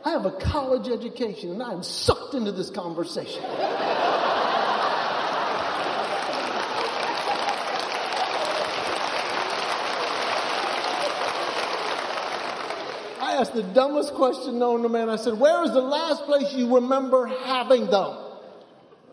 I 0.02 0.10
have 0.12 0.24
a 0.24 0.30
college 0.30 0.88
education 0.88 1.50
and 1.50 1.62
I'm 1.62 1.82
sucked 1.82 2.34
into 2.34 2.52
this 2.52 2.70
conversation. 2.70 3.42
Asked 13.40 13.54
the 13.54 13.62
dumbest 13.62 14.12
question 14.12 14.58
known 14.58 14.82
to 14.82 14.88
man. 14.90 15.08
I 15.08 15.16
said, 15.16 15.38
Where 15.38 15.64
is 15.64 15.72
the 15.72 15.80
last 15.80 16.24
place 16.24 16.52
you 16.52 16.74
remember 16.74 17.26
having 17.26 17.86
them? 17.86 18.18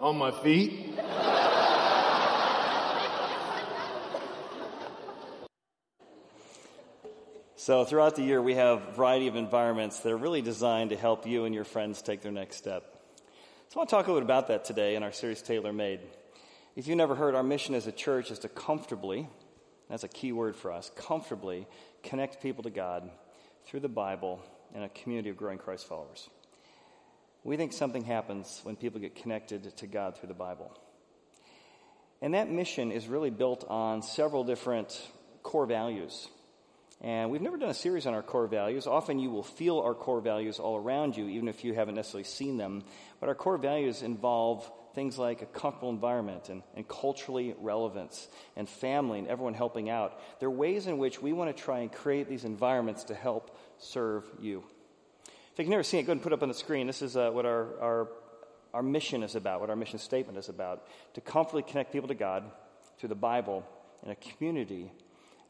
On 0.01 0.17
my 0.17 0.31
feet. 0.31 0.93
So, 7.55 7.86
throughout 7.86 8.15
the 8.15 8.24
year, 8.24 8.41
we 8.41 8.55
have 8.55 8.81
a 8.81 8.91
variety 8.93 9.27
of 9.27 9.36
environments 9.36 10.00
that 10.01 10.12
are 10.12 10.17
really 10.17 10.41
designed 10.41 10.89
to 10.89 10.98
help 10.98 11.25
you 11.25 11.46
and 11.46 11.55
your 11.55 11.65
friends 11.65 12.01
take 12.01 12.22
their 12.22 12.31
next 12.31 12.57
step. 12.57 12.84
So, 13.69 13.77
I 13.77 13.79
want 13.79 13.89
to 13.89 13.96
talk 13.96 14.07
a 14.07 14.12
little 14.12 14.22
bit 14.22 14.25
about 14.25 14.48
that 14.50 14.65
today 14.65 14.96
in 14.96 15.03
our 15.03 15.12
series 15.13 15.41
Tailor 15.41 15.74
Made. 15.74 16.01
If 16.75 16.88
you've 16.88 16.98
never 16.98 17.15
heard, 17.15 17.34
our 17.34 17.43
mission 17.43 17.75
as 17.75 17.88
a 17.88 17.91
church 17.93 18.29
is 18.29 18.39
to 18.39 18.50
comfortably, 18.50 19.29
that's 19.89 20.03
a 20.03 20.10
key 20.10 20.34
word 20.34 20.57
for 20.57 20.72
us, 20.72 20.91
comfortably 20.96 21.65
connect 22.03 22.41
people 22.41 22.63
to 22.63 22.69
God 22.69 23.10
through 23.67 23.81
the 23.81 23.89
Bible 23.89 24.41
and 24.74 24.83
a 24.83 24.89
community 24.89 25.29
of 25.29 25.38
growing 25.38 25.57
Christ 25.57 25.88
followers. 25.88 26.29
We 27.43 27.57
think 27.57 27.74
something 27.74 28.03
happens 28.03 28.59
when 28.63 28.75
people 28.75 29.00
get 29.00 29.15
connected 29.15 29.75
to 29.77 29.88
God 29.88 30.17
through 30.17 30.27
the 30.27 30.33
Bible. 30.33 30.77
And 32.21 32.33
that 32.33 32.50
mission 32.50 32.91
is 32.91 33.07
really 33.07 33.29
built 33.29 33.63
on 33.69 34.01
several 34.01 34.43
different 34.43 35.00
core 35.43 35.65
values 35.65 36.27
and 37.01 37.29
we've 37.29 37.41
never 37.41 37.57
done 37.57 37.69
a 37.69 37.75
series 37.75 38.07
on 38.07 38.15
our 38.15 38.24
core 38.24 38.47
values. 38.47 38.88
Often 38.88 39.19
you 39.19 39.29
will 39.29 39.43
feel 39.43 39.79
our 39.79 39.93
core 39.93 40.19
values 40.19 40.59
all 40.59 40.77
around 40.77 41.15
you, 41.15 41.27
even 41.27 41.47
if 41.47 41.63
you 41.63 41.74
haven't 41.74 41.93
necessarily 41.93 42.24
seen 42.24 42.57
them. 42.57 42.83
But 43.19 43.29
our 43.29 43.36
core 43.36 43.57
values 43.57 44.01
involve 44.01 44.69
things 44.98 45.20
like 45.20 45.44
a 45.44 45.46
comfortable 45.46 45.92
environment 45.92 46.50
and, 46.50 46.63
and 46.75 46.88
culturally 46.88 47.54
relevance 47.60 48.27
and 48.56 48.68
family 48.68 49.20
and 49.20 49.27
everyone 49.27 49.54
helping 49.54 49.92
out. 49.92 50.20
There 50.39 50.50
are 50.50 50.51
ways 50.51 50.88
in 50.88 50.98
which 50.98 51.22
we 51.22 51.34
want 51.34 51.56
to 51.56 51.63
try 51.63 51.82
and 51.82 51.92
create 51.92 52.27
these 52.27 52.46
environments 52.46 53.04
to 53.04 53.13
help 53.13 53.56
serve 53.77 54.24
you. 54.42 54.63
If 55.54 55.60
you've 55.60 55.68
never 55.68 55.84
seen 55.84 56.00
it, 56.00 56.04
go 56.08 56.13
ahead 56.13 56.18
and 56.18 56.24
put 56.24 56.34
it 56.34 56.38
up 56.38 56.42
on 56.42 56.50
the 56.50 56.56
screen. 56.56 56.88
This 56.88 57.04
is 57.04 57.16
uh, 57.16 57.30
what 57.30 57.46
our, 57.46 57.80
our, 57.80 58.08
our 58.74 58.82
mission 58.82 59.22
is 59.22 59.36
about, 59.36 59.62
what 59.62 59.70
our 59.70 59.75
mission 59.75 60.00
statement 60.00 60.36
is 60.39 60.50
about 60.50 60.88
to 61.13 61.22
comfortably 61.22 61.62
connect 61.62 61.94
people 61.94 62.08
to 62.08 62.16
God 62.16 62.46
through 62.98 63.10
the 63.10 63.16
Bible 63.16 63.63
in 64.04 64.10
a 64.10 64.16
community 64.16 64.92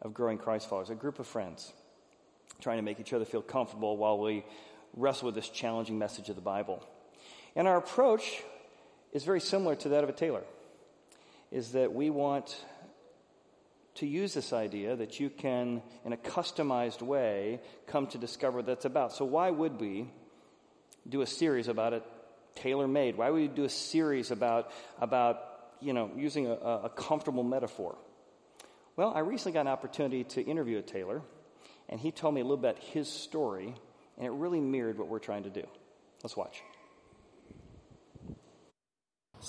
of 0.02 0.14
growing 0.14 0.38
Christ 0.38 0.68
followers, 0.68 0.90
a 0.90 0.96
group 0.96 1.20
of 1.20 1.26
friends 1.26 1.72
trying 2.60 2.80
to 2.80 2.84
make 2.84 3.00
each 3.00 3.14
other 3.14 3.24
feel 3.24 3.44
comfortable 3.44 3.96
while 3.96 4.20
we 4.20 4.44
wrestle 4.94 5.28
with 5.28 5.36
this 5.36 5.48
challenging 5.48 5.98
message 5.98 6.28
of 6.28 6.36
the 6.36 6.42
Bible. 6.42 6.86
And 7.56 7.66
our 7.66 7.78
approach 7.78 8.44
is 9.18 9.24
very 9.24 9.42
similar 9.42 9.76
to 9.76 9.90
that 9.90 10.04
of 10.04 10.10
a 10.10 10.14
tailor, 10.14 10.44
is 11.52 11.72
that 11.72 11.92
we 11.92 12.12
want 12.12 12.64
to 13.96 14.06
use 14.06 14.36
this 14.36 14.54
idea 14.54 14.96
that 14.96 15.20
you 15.20 15.32
can, 15.32 15.82
in 16.06 16.14
a 16.14 16.18
customized 16.18 17.02
way, 17.02 17.60
come 17.88 18.06
to 18.06 18.20
discover 18.20 18.58
what 18.58 18.68
that's 18.68 18.86
about. 18.86 19.12
So, 19.12 19.26
why 19.26 19.50
would 19.50 19.82
we 19.82 20.12
do 21.10 21.22
a 21.22 21.26
series 21.26 21.68
about 21.68 21.94
it 21.94 22.04
tailor 22.54 22.88
made? 22.88 23.18
Why 23.18 23.32
would 23.32 23.42
we 23.42 23.48
do 23.48 23.64
a 23.64 23.70
series 23.70 24.30
about, 24.30 24.72
about 25.02 25.42
you 25.82 25.94
know, 25.94 26.12
using 26.16 26.46
a, 26.46 26.54
a 26.54 26.92
comfortable 26.96 27.44
metaphor? 27.44 27.98
Well, 28.98 29.14
I 29.16 29.22
recently 29.22 29.54
got 29.54 29.62
an 29.62 29.68
opportunity 29.70 30.26
to 30.26 30.44
interview 30.44 30.78
a 30.78 30.84
tailor, 30.84 31.24
and 31.90 32.00
he 32.00 32.12
told 32.12 32.36
me 32.36 32.42
a 32.42 32.44
little 32.44 32.58
bit 32.58 32.78
his 32.78 33.10
story, 33.10 33.74
and 34.18 34.28
it 34.28 34.32
really 34.32 34.62
mirrored 34.62 35.00
what 35.00 35.08
we're 35.08 35.18
trying 35.18 35.44
to 35.44 35.50
do. 35.50 35.64
Let's 36.22 36.38
watch. 36.38 36.62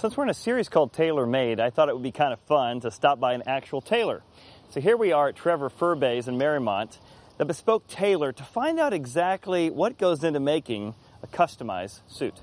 Since 0.00 0.17
we're 0.17 0.23
in 0.23 0.31
a 0.31 0.35
series 0.35 0.69
called 0.69 0.93
Tailor 0.93 1.26
Made, 1.26 1.59
I 1.59 1.71
thought 1.71 1.88
it 1.88 1.93
would 1.93 2.05
be 2.05 2.12
kind 2.12 2.33
of 2.33 2.38
fun 2.43 2.78
to 2.83 2.90
stop 2.93 3.19
by 3.19 3.33
an 3.33 3.43
actual 3.49 3.81
tailor. 3.81 4.23
So 4.71 4.81
here 4.81 4.97
we 4.97 5.11
are 5.11 5.31
at 5.31 5.35
Trevor 5.35 5.69
Furbay's 5.69 6.28
in 6.28 6.38
Mariemont, 6.38 6.99
the 7.37 7.45
bespoke 7.45 7.85
tailor, 7.88 8.31
to 8.31 8.45
find 8.45 8.78
out 8.78 8.93
exactly 8.93 9.71
what 9.71 9.99
goes 9.99 10.23
into 10.23 10.38
making 10.38 10.95
a 11.25 11.26
customized 11.26 11.99
suit. 12.07 12.40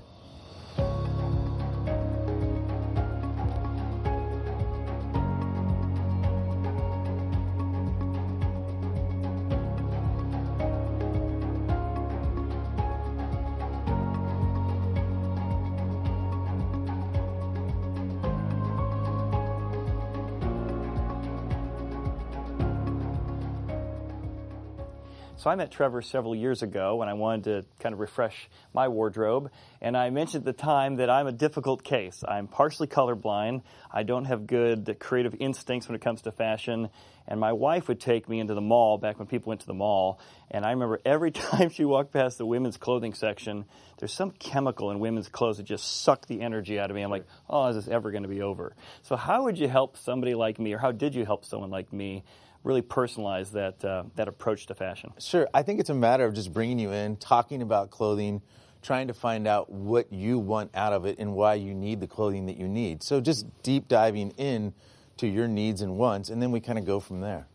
So 25.46 25.50
I 25.50 25.54
met 25.54 25.70
Trevor 25.70 26.02
several 26.02 26.34
years 26.34 26.64
ago 26.64 26.96
when 26.96 27.08
I 27.08 27.14
wanted 27.14 27.44
to 27.44 27.64
kind 27.78 27.92
of 27.92 28.00
refresh 28.00 28.48
my 28.74 28.88
wardrobe. 28.88 29.52
And 29.80 29.96
I 29.96 30.10
mentioned 30.10 30.44
at 30.44 30.56
the 30.56 30.60
time 30.60 30.96
that 30.96 31.08
I'm 31.08 31.28
a 31.28 31.32
difficult 31.32 31.84
case. 31.84 32.24
I'm 32.26 32.48
partially 32.48 32.88
colorblind. 32.88 33.62
I 33.88 34.02
don't 34.02 34.24
have 34.24 34.48
good 34.48 34.96
creative 34.98 35.36
instincts 35.38 35.86
when 35.86 35.94
it 35.94 36.00
comes 36.00 36.22
to 36.22 36.32
fashion. 36.32 36.88
And 37.28 37.38
my 37.38 37.52
wife 37.52 37.86
would 37.86 38.00
take 38.00 38.28
me 38.28 38.40
into 38.40 38.54
the 38.54 38.60
mall 38.60 38.98
back 38.98 39.20
when 39.20 39.28
people 39.28 39.50
went 39.50 39.60
to 39.60 39.68
the 39.68 39.74
mall. 39.74 40.18
And 40.50 40.64
I 40.64 40.70
remember 40.70 40.98
every 41.04 41.30
time 41.30 41.70
she 41.70 41.84
walked 41.84 42.12
past 42.12 42.38
the 42.38 42.46
women's 42.46 42.76
clothing 42.76 43.14
section, 43.14 43.66
there's 43.98 44.12
some 44.12 44.32
chemical 44.32 44.90
in 44.90 44.98
women's 44.98 45.28
clothes 45.28 45.58
that 45.58 45.66
just 45.66 46.02
sucked 46.02 46.26
the 46.26 46.40
energy 46.40 46.80
out 46.80 46.90
of 46.90 46.96
me. 46.96 47.02
I'm 47.02 47.10
like, 47.12 47.26
oh, 47.48 47.68
is 47.68 47.76
this 47.76 47.86
ever 47.86 48.10
going 48.10 48.24
to 48.24 48.28
be 48.28 48.42
over? 48.42 48.74
So, 49.02 49.14
how 49.14 49.44
would 49.44 49.58
you 49.58 49.68
help 49.68 49.96
somebody 49.96 50.34
like 50.34 50.58
me, 50.58 50.72
or 50.72 50.78
how 50.78 50.90
did 50.90 51.14
you 51.14 51.24
help 51.24 51.44
someone 51.44 51.70
like 51.70 51.92
me? 51.92 52.24
Really 52.66 52.82
personalize 52.82 53.52
that 53.52 53.82
uh, 53.84 54.02
that 54.16 54.28
approach 54.28 54.66
to 54.66 54.74
fashion? 54.74 55.12
Sure, 55.18 55.48
I 55.54 55.62
think 55.62 55.80
it's 55.80 55.90
a 55.90 55.94
matter 55.94 56.26
of 56.26 56.34
just 56.34 56.52
bringing 56.52 56.78
you 56.78 56.92
in, 56.92 57.16
talking 57.16 57.62
about 57.62 57.90
clothing, 57.90 58.42
trying 58.82 59.06
to 59.06 59.14
find 59.14 59.46
out 59.46 59.70
what 59.70 60.12
you 60.12 60.38
want 60.38 60.72
out 60.74 60.92
of 60.92 61.06
it 61.06 61.18
and 61.18 61.32
why 61.34 61.54
you 61.54 61.72
need 61.72 62.00
the 62.00 62.06
clothing 62.06 62.46
that 62.46 62.56
you 62.56 62.68
need. 62.68 63.02
So 63.02 63.20
just 63.20 63.46
deep 63.62 63.88
diving 63.88 64.32
in 64.32 64.74
to 65.18 65.26
your 65.26 65.48
needs 65.48 65.80
and 65.80 65.96
wants, 65.96 66.28
and 66.28 66.42
then 66.42 66.50
we 66.50 66.60
kind 66.60 66.78
of 66.78 66.84
go 66.84 67.00
from 67.00 67.20
there. 67.20 67.46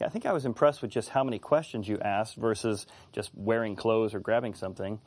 Yeah, 0.00 0.06
I 0.06 0.10
think 0.10 0.24
I 0.24 0.32
was 0.32 0.46
impressed 0.46 0.80
with 0.80 0.90
just 0.90 1.10
how 1.10 1.24
many 1.24 1.38
questions 1.38 1.86
you 1.88 1.98
asked 1.98 2.36
versus 2.36 2.86
just 3.12 3.30
wearing 3.34 3.76
clothes 3.76 4.14
or 4.14 4.20
grabbing 4.20 4.54
something. 4.54 5.00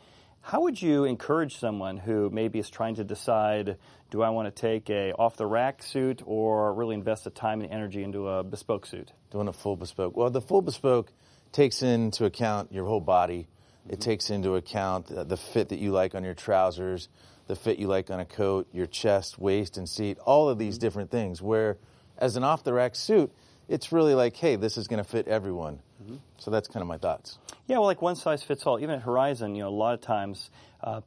How 0.45 0.59
would 0.59 0.81
you 0.81 1.05
encourage 1.05 1.57
someone 1.57 1.95
who 1.95 2.29
maybe 2.29 2.59
is 2.59 2.69
trying 2.69 2.95
to 2.95 3.05
decide, 3.05 3.77
do 4.11 4.21
I 4.21 4.29
want 4.31 4.53
to 4.53 4.61
take 4.61 4.89
a 4.89 5.13
off 5.13 5.37
the 5.37 5.45
rack 5.45 5.81
suit 5.81 6.21
or 6.25 6.73
really 6.73 6.95
invest 6.95 7.23
the 7.23 7.29
time 7.29 7.61
and 7.61 7.71
energy 7.71 8.03
into 8.03 8.27
a 8.27 8.43
bespoke 8.43 8.85
suit? 8.85 9.13
Doing 9.31 9.47
a 9.47 9.53
full 9.53 9.77
bespoke. 9.77 10.17
Well, 10.17 10.29
the 10.29 10.41
full 10.41 10.61
bespoke 10.61 11.13
takes 11.53 11.81
into 11.81 12.25
account 12.25 12.73
your 12.73 12.85
whole 12.85 12.99
body. 12.99 13.47
It 13.87 13.93
mm-hmm. 13.93 14.01
takes 14.01 14.29
into 14.29 14.55
account 14.55 15.07
the 15.07 15.37
fit 15.37 15.69
that 15.69 15.79
you 15.79 15.93
like 15.93 16.13
on 16.13 16.25
your 16.25 16.33
trousers, 16.33 17.07
the 17.47 17.55
fit 17.55 17.79
you 17.79 17.87
like 17.87 18.11
on 18.11 18.19
a 18.19 18.25
coat, 18.25 18.67
your 18.73 18.85
chest, 18.85 19.39
waist, 19.39 19.77
and 19.77 19.87
seat, 19.87 20.17
all 20.19 20.49
of 20.49 20.57
these 20.57 20.75
mm-hmm. 20.75 20.81
different 20.81 21.09
things. 21.09 21.41
Where 21.41 21.77
as 22.17 22.35
an 22.35 22.43
off 22.43 22.65
the 22.65 22.73
rack 22.73 22.95
suit, 22.97 23.31
it's 23.67 23.91
really 23.91 24.15
like, 24.15 24.35
hey, 24.35 24.55
this 24.55 24.77
is 24.77 24.87
going 24.87 25.03
to 25.03 25.09
fit 25.09 25.27
everyone. 25.27 25.79
Mm-hmm. 26.03 26.15
So 26.37 26.51
that's 26.51 26.67
kind 26.67 26.81
of 26.81 26.87
my 26.87 26.97
thoughts. 26.97 27.37
Yeah, 27.67 27.77
well, 27.77 27.87
like 27.87 28.01
one 28.01 28.15
size 28.15 28.43
fits 28.43 28.65
all. 28.65 28.79
Even 28.79 28.95
at 28.95 29.01
Horizon, 29.01 29.55
you 29.55 29.63
know, 29.63 29.69
a 29.69 29.71
lot 29.71 29.93
of 29.93 30.01
times 30.01 30.49
uh, 30.83 31.01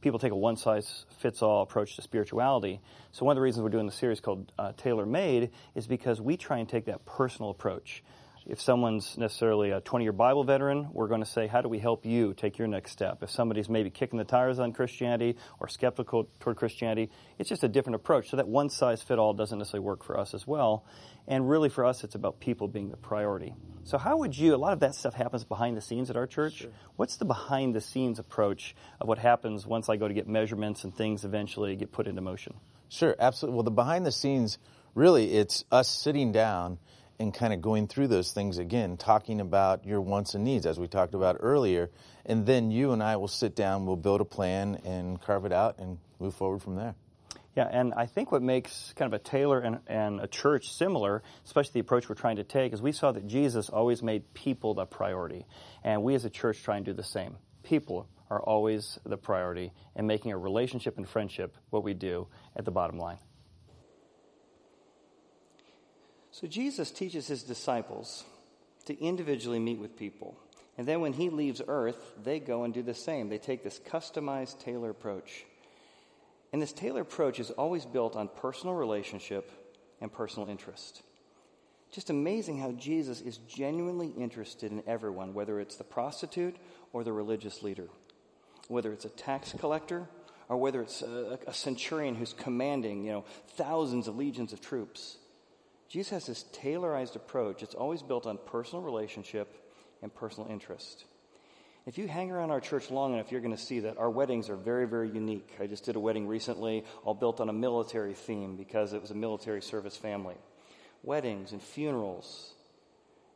people 0.00 0.18
take 0.18 0.32
a 0.32 0.36
one 0.36 0.56
size 0.56 1.06
fits 1.20 1.42
all 1.42 1.62
approach 1.62 1.96
to 1.96 2.02
spirituality. 2.02 2.80
So 3.12 3.24
one 3.24 3.32
of 3.32 3.36
the 3.36 3.42
reasons 3.42 3.62
we're 3.62 3.70
doing 3.70 3.86
the 3.86 3.92
series 3.92 4.20
called 4.20 4.52
uh, 4.58 4.72
Tailor 4.76 5.06
Made 5.06 5.50
is 5.74 5.86
because 5.86 6.20
we 6.20 6.36
try 6.36 6.58
and 6.58 6.68
take 6.68 6.86
that 6.86 7.04
personal 7.06 7.50
approach. 7.50 8.02
If 8.46 8.60
someone's 8.60 9.16
necessarily 9.16 9.70
a 9.70 9.80
20 9.80 10.04
year 10.04 10.12
Bible 10.12 10.42
veteran, 10.42 10.88
we're 10.92 11.06
going 11.06 11.20
to 11.20 11.26
say, 11.26 11.46
How 11.46 11.60
do 11.60 11.68
we 11.68 11.78
help 11.78 12.04
you 12.04 12.34
take 12.34 12.58
your 12.58 12.66
next 12.66 12.90
step? 12.90 13.22
If 13.22 13.30
somebody's 13.30 13.68
maybe 13.68 13.90
kicking 13.90 14.18
the 14.18 14.24
tires 14.24 14.58
on 14.58 14.72
Christianity 14.72 15.36
or 15.60 15.68
skeptical 15.68 16.28
toward 16.40 16.56
Christianity, 16.56 17.10
it's 17.38 17.48
just 17.48 17.62
a 17.62 17.68
different 17.68 17.96
approach. 17.96 18.30
So 18.30 18.36
that 18.36 18.48
one 18.48 18.68
size 18.68 19.02
fit 19.02 19.18
all 19.18 19.32
doesn't 19.32 19.58
necessarily 19.58 19.86
work 19.86 20.02
for 20.02 20.18
us 20.18 20.34
as 20.34 20.46
well. 20.46 20.84
And 21.28 21.48
really, 21.48 21.68
for 21.68 21.84
us, 21.84 22.02
it's 22.02 22.16
about 22.16 22.40
people 22.40 22.66
being 22.66 22.90
the 22.90 22.96
priority. 22.96 23.54
So, 23.84 23.98
how 23.98 24.16
would 24.18 24.36
you, 24.36 24.54
a 24.54 24.56
lot 24.56 24.72
of 24.72 24.80
that 24.80 24.94
stuff 24.94 25.14
happens 25.14 25.44
behind 25.44 25.76
the 25.76 25.80
scenes 25.80 26.10
at 26.10 26.16
our 26.16 26.26
church. 26.26 26.54
Sure. 26.54 26.70
What's 26.96 27.16
the 27.16 27.24
behind 27.24 27.74
the 27.74 27.80
scenes 27.80 28.18
approach 28.18 28.74
of 29.00 29.08
what 29.08 29.18
happens 29.18 29.66
once 29.66 29.88
I 29.88 29.96
go 29.96 30.08
to 30.08 30.14
get 30.14 30.28
measurements 30.28 30.84
and 30.84 30.94
things 30.94 31.24
eventually 31.24 31.76
get 31.76 31.92
put 31.92 32.06
into 32.06 32.20
motion? 32.20 32.54
Sure, 32.88 33.14
absolutely. 33.18 33.56
Well, 33.56 33.64
the 33.64 33.70
behind 33.70 34.04
the 34.04 34.12
scenes, 34.12 34.58
really, 34.94 35.32
it's 35.32 35.64
us 35.70 35.88
sitting 35.88 36.32
down 36.32 36.78
and 37.22 37.32
kind 37.32 37.52
of 37.52 37.62
going 37.62 37.86
through 37.86 38.08
those 38.08 38.32
things 38.32 38.58
again, 38.58 38.96
talking 38.96 39.40
about 39.40 39.86
your 39.86 40.00
wants 40.00 40.34
and 40.34 40.44
needs, 40.44 40.66
as 40.66 40.78
we 40.78 40.88
talked 40.88 41.14
about 41.14 41.36
earlier. 41.40 41.90
And 42.26 42.44
then 42.44 42.70
you 42.70 42.92
and 42.92 43.02
I 43.02 43.16
will 43.16 43.28
sit 43.28 43.56
down, 43.56 43.86
we'll 43.86 43.96
build 43.96 44.20
a 44.20 44.24
plan 44.24 44.80
and 44.84 45.20
carve 45.20 45.44
it 45.44 45.52
out 45.52 45.78
and 45.78 45.98
move 46.18 46.34
forward 46.34 46.62
from 46.62 46.76
there. 46.76 46.94
Yeah, 47.56 47.68
and 47.70 47.92
I 47.94 48.06
think 48.06 48.32
what 48.32 48.42
makes 48.42 48.94
kind 48.96 49.12
of 49.12 49.20
a 49.20 49.22
tailor 49.22 49.60
and, 49.60 49.80
and, 49.86 50.20
a 50.20 50.26
church 50.26 50.72
similar, 50.72 51.22
especially 51.44 51.72
the 51.74 51.80
approach 51.80 52.08
we're 52.08 52.14
trying 52.14 52.36
to 52.36 52.44
take, 52.44 52.72
is 52.72 52.80
we 52.80 52.92
saw 52.92 53.12
that 53.12 53.26
Jesus 53.26 53.68
always 53.68 54.02
made 54.02 54.32
people 54.32 54.72
the 54.72 54.86
priority. 54.86 55.44
And 55.84 56.02
we 56.02 56.14
as 56.14 56.24
a 56.24 56.30
church 56.30 56.62
try 56.62 56.76
and 56.76 56.84
do 56.84 56.94
the 56.94 57.04
same. 57.04 57.36
People 57.62 58.08
are 58.30 58.40
always 58.40 58.98
the 59.04 59.18
priority, 59.18 59.72
and 59.94 60.06
making 60.06 60.32
a 60.32 60.38
relationship 60.38 60.96
and 60.96 61.06
friendship 61.06 61.54
what 61.68 61.84
we 61.84 61.92
do 61.92 62.26
at 62.56 62.64
the 62.64 62.70
bottom 62.70 62.98
line. 62.98 63.18
So 66.32 66.46
Jesus 66.46 66.90
teaches 66.90 67.26
his 67.26 67.42
disciples 67.42 68.24
to 68.86 68.98
individually 69.00 69.58
meet 69.58 69.78
with 69.78 69.96
people. 69.96 70.36
And 70.78 70.88
then 70.88 71.02
when 71.02 71.12
he 71.12 71.28
leaves 71.28 71.60
earth, 71.68 72.14
they 72.24 72.40
go 72.40 72.64
and 72.64 72.72
do 72.72 72.82
the 72.82 72.94
same. 72.94 73.28
They 73.28 73.38
take 73.38 73.62
this 73.62 73.78
customized 73.78 74.58
tailor 74.60 74.90
approach. 74.90 75.44
And 76.52 76.60
this 76.60 76.72
tailor 76.72 77.02
approach 77.02 77.38
is 77.38 77.50
always 77.50 77.84
built 77.84 78.16
on 78.16 78.28
personal 78.28 78.74
relationship 78.74 79.50
and 80.00 80.10
personal 80.10 80.48
interest. 80.48 81.02
Just 81.90 82.08
amazing 82.08 82.58
how 82.58 82.72
Jesus 82.72 83.20
is 83.20 83.36
genuinely 83.36 84.08
interested 84.08 84.72
in 84.72 84.82
everyone, 84.86 85.34
whether 85.34 85.60
it's 85.60 85.76
the 85.76 85.84
prostitute 85.84 86.56
or 86.94 87.04
the 87.04 87.12
religious 87.12 87.62
leader, 87.62 87.88
whether 88.68 88.92
it's 88.92 89.04
a 89.04 89.10
tax 89.10 89.54
collector 89.58 90.08
or 90.48 90.56
whether 90.56 90.80
it's 90.80 91.02
a, 91.02 91.38
a 91.46 91.52
centurion 91.52 92.14
who's 92.14 92.32
commanding, 92.32 93.04
you 93.04 93.12
know, 93.12 93.24
thousands 93.56 94.08
of 94.08 94.16
legions 94.16 94.54
of 94.54 94.62
troops. 94.62 95.18
Jesus 95.92 96.10
has 96.10 96.26
this 96.26 96.44
tailorized 96.54 97.16
approach. 97.16 97.62
It's 97.62 97.74
always 97.74 98.00
built 98.00 98.26
on 98.26 98.38
personal 98.46 98.82
relationship 98.82 99.54
and 100.00 100.12
personal 100.12 100.50
interest. 100.50 101.04
If 101.84 101.98
you 101.98 102.08
hang 102.08 102.30
around 102.30 102.50
our 102.50 102.62
church 102.62 102.90
long 102.90 103.12
enough, 103.12 103.30
you're 103.30 103.42
going 103.42 103.54
to 103.54 103.62
see 103.62 103.80
that 103.80 103.98
our 103.98 104.08
weddings 104.08 104.48
are 104.48 104.56
very, 104.56 104.86
very 104.86 105.10
unique. 105.10 105.50
I 105.60 105.66
just 105.66 105.84
did 105.84 105.96
a 105.96 106.00
wedding 106.00 106.26
recently, 106.26 106.84
all 107.04 107.12
built 107.12 107.42
on 107.42 107.50
a 107.50 107.52
military 107.52 108.14
theme 108.14 108.56
because 108.56 108.94
it 108.94 109.02
was 109.02 109.10
a 109.10 109.14
military 109.14 109.60
service 109.60 109.94
family. 109.94 110.36
Weddings 111.02 111.52
and 111.52 111.60
funerals, 111.60 112.54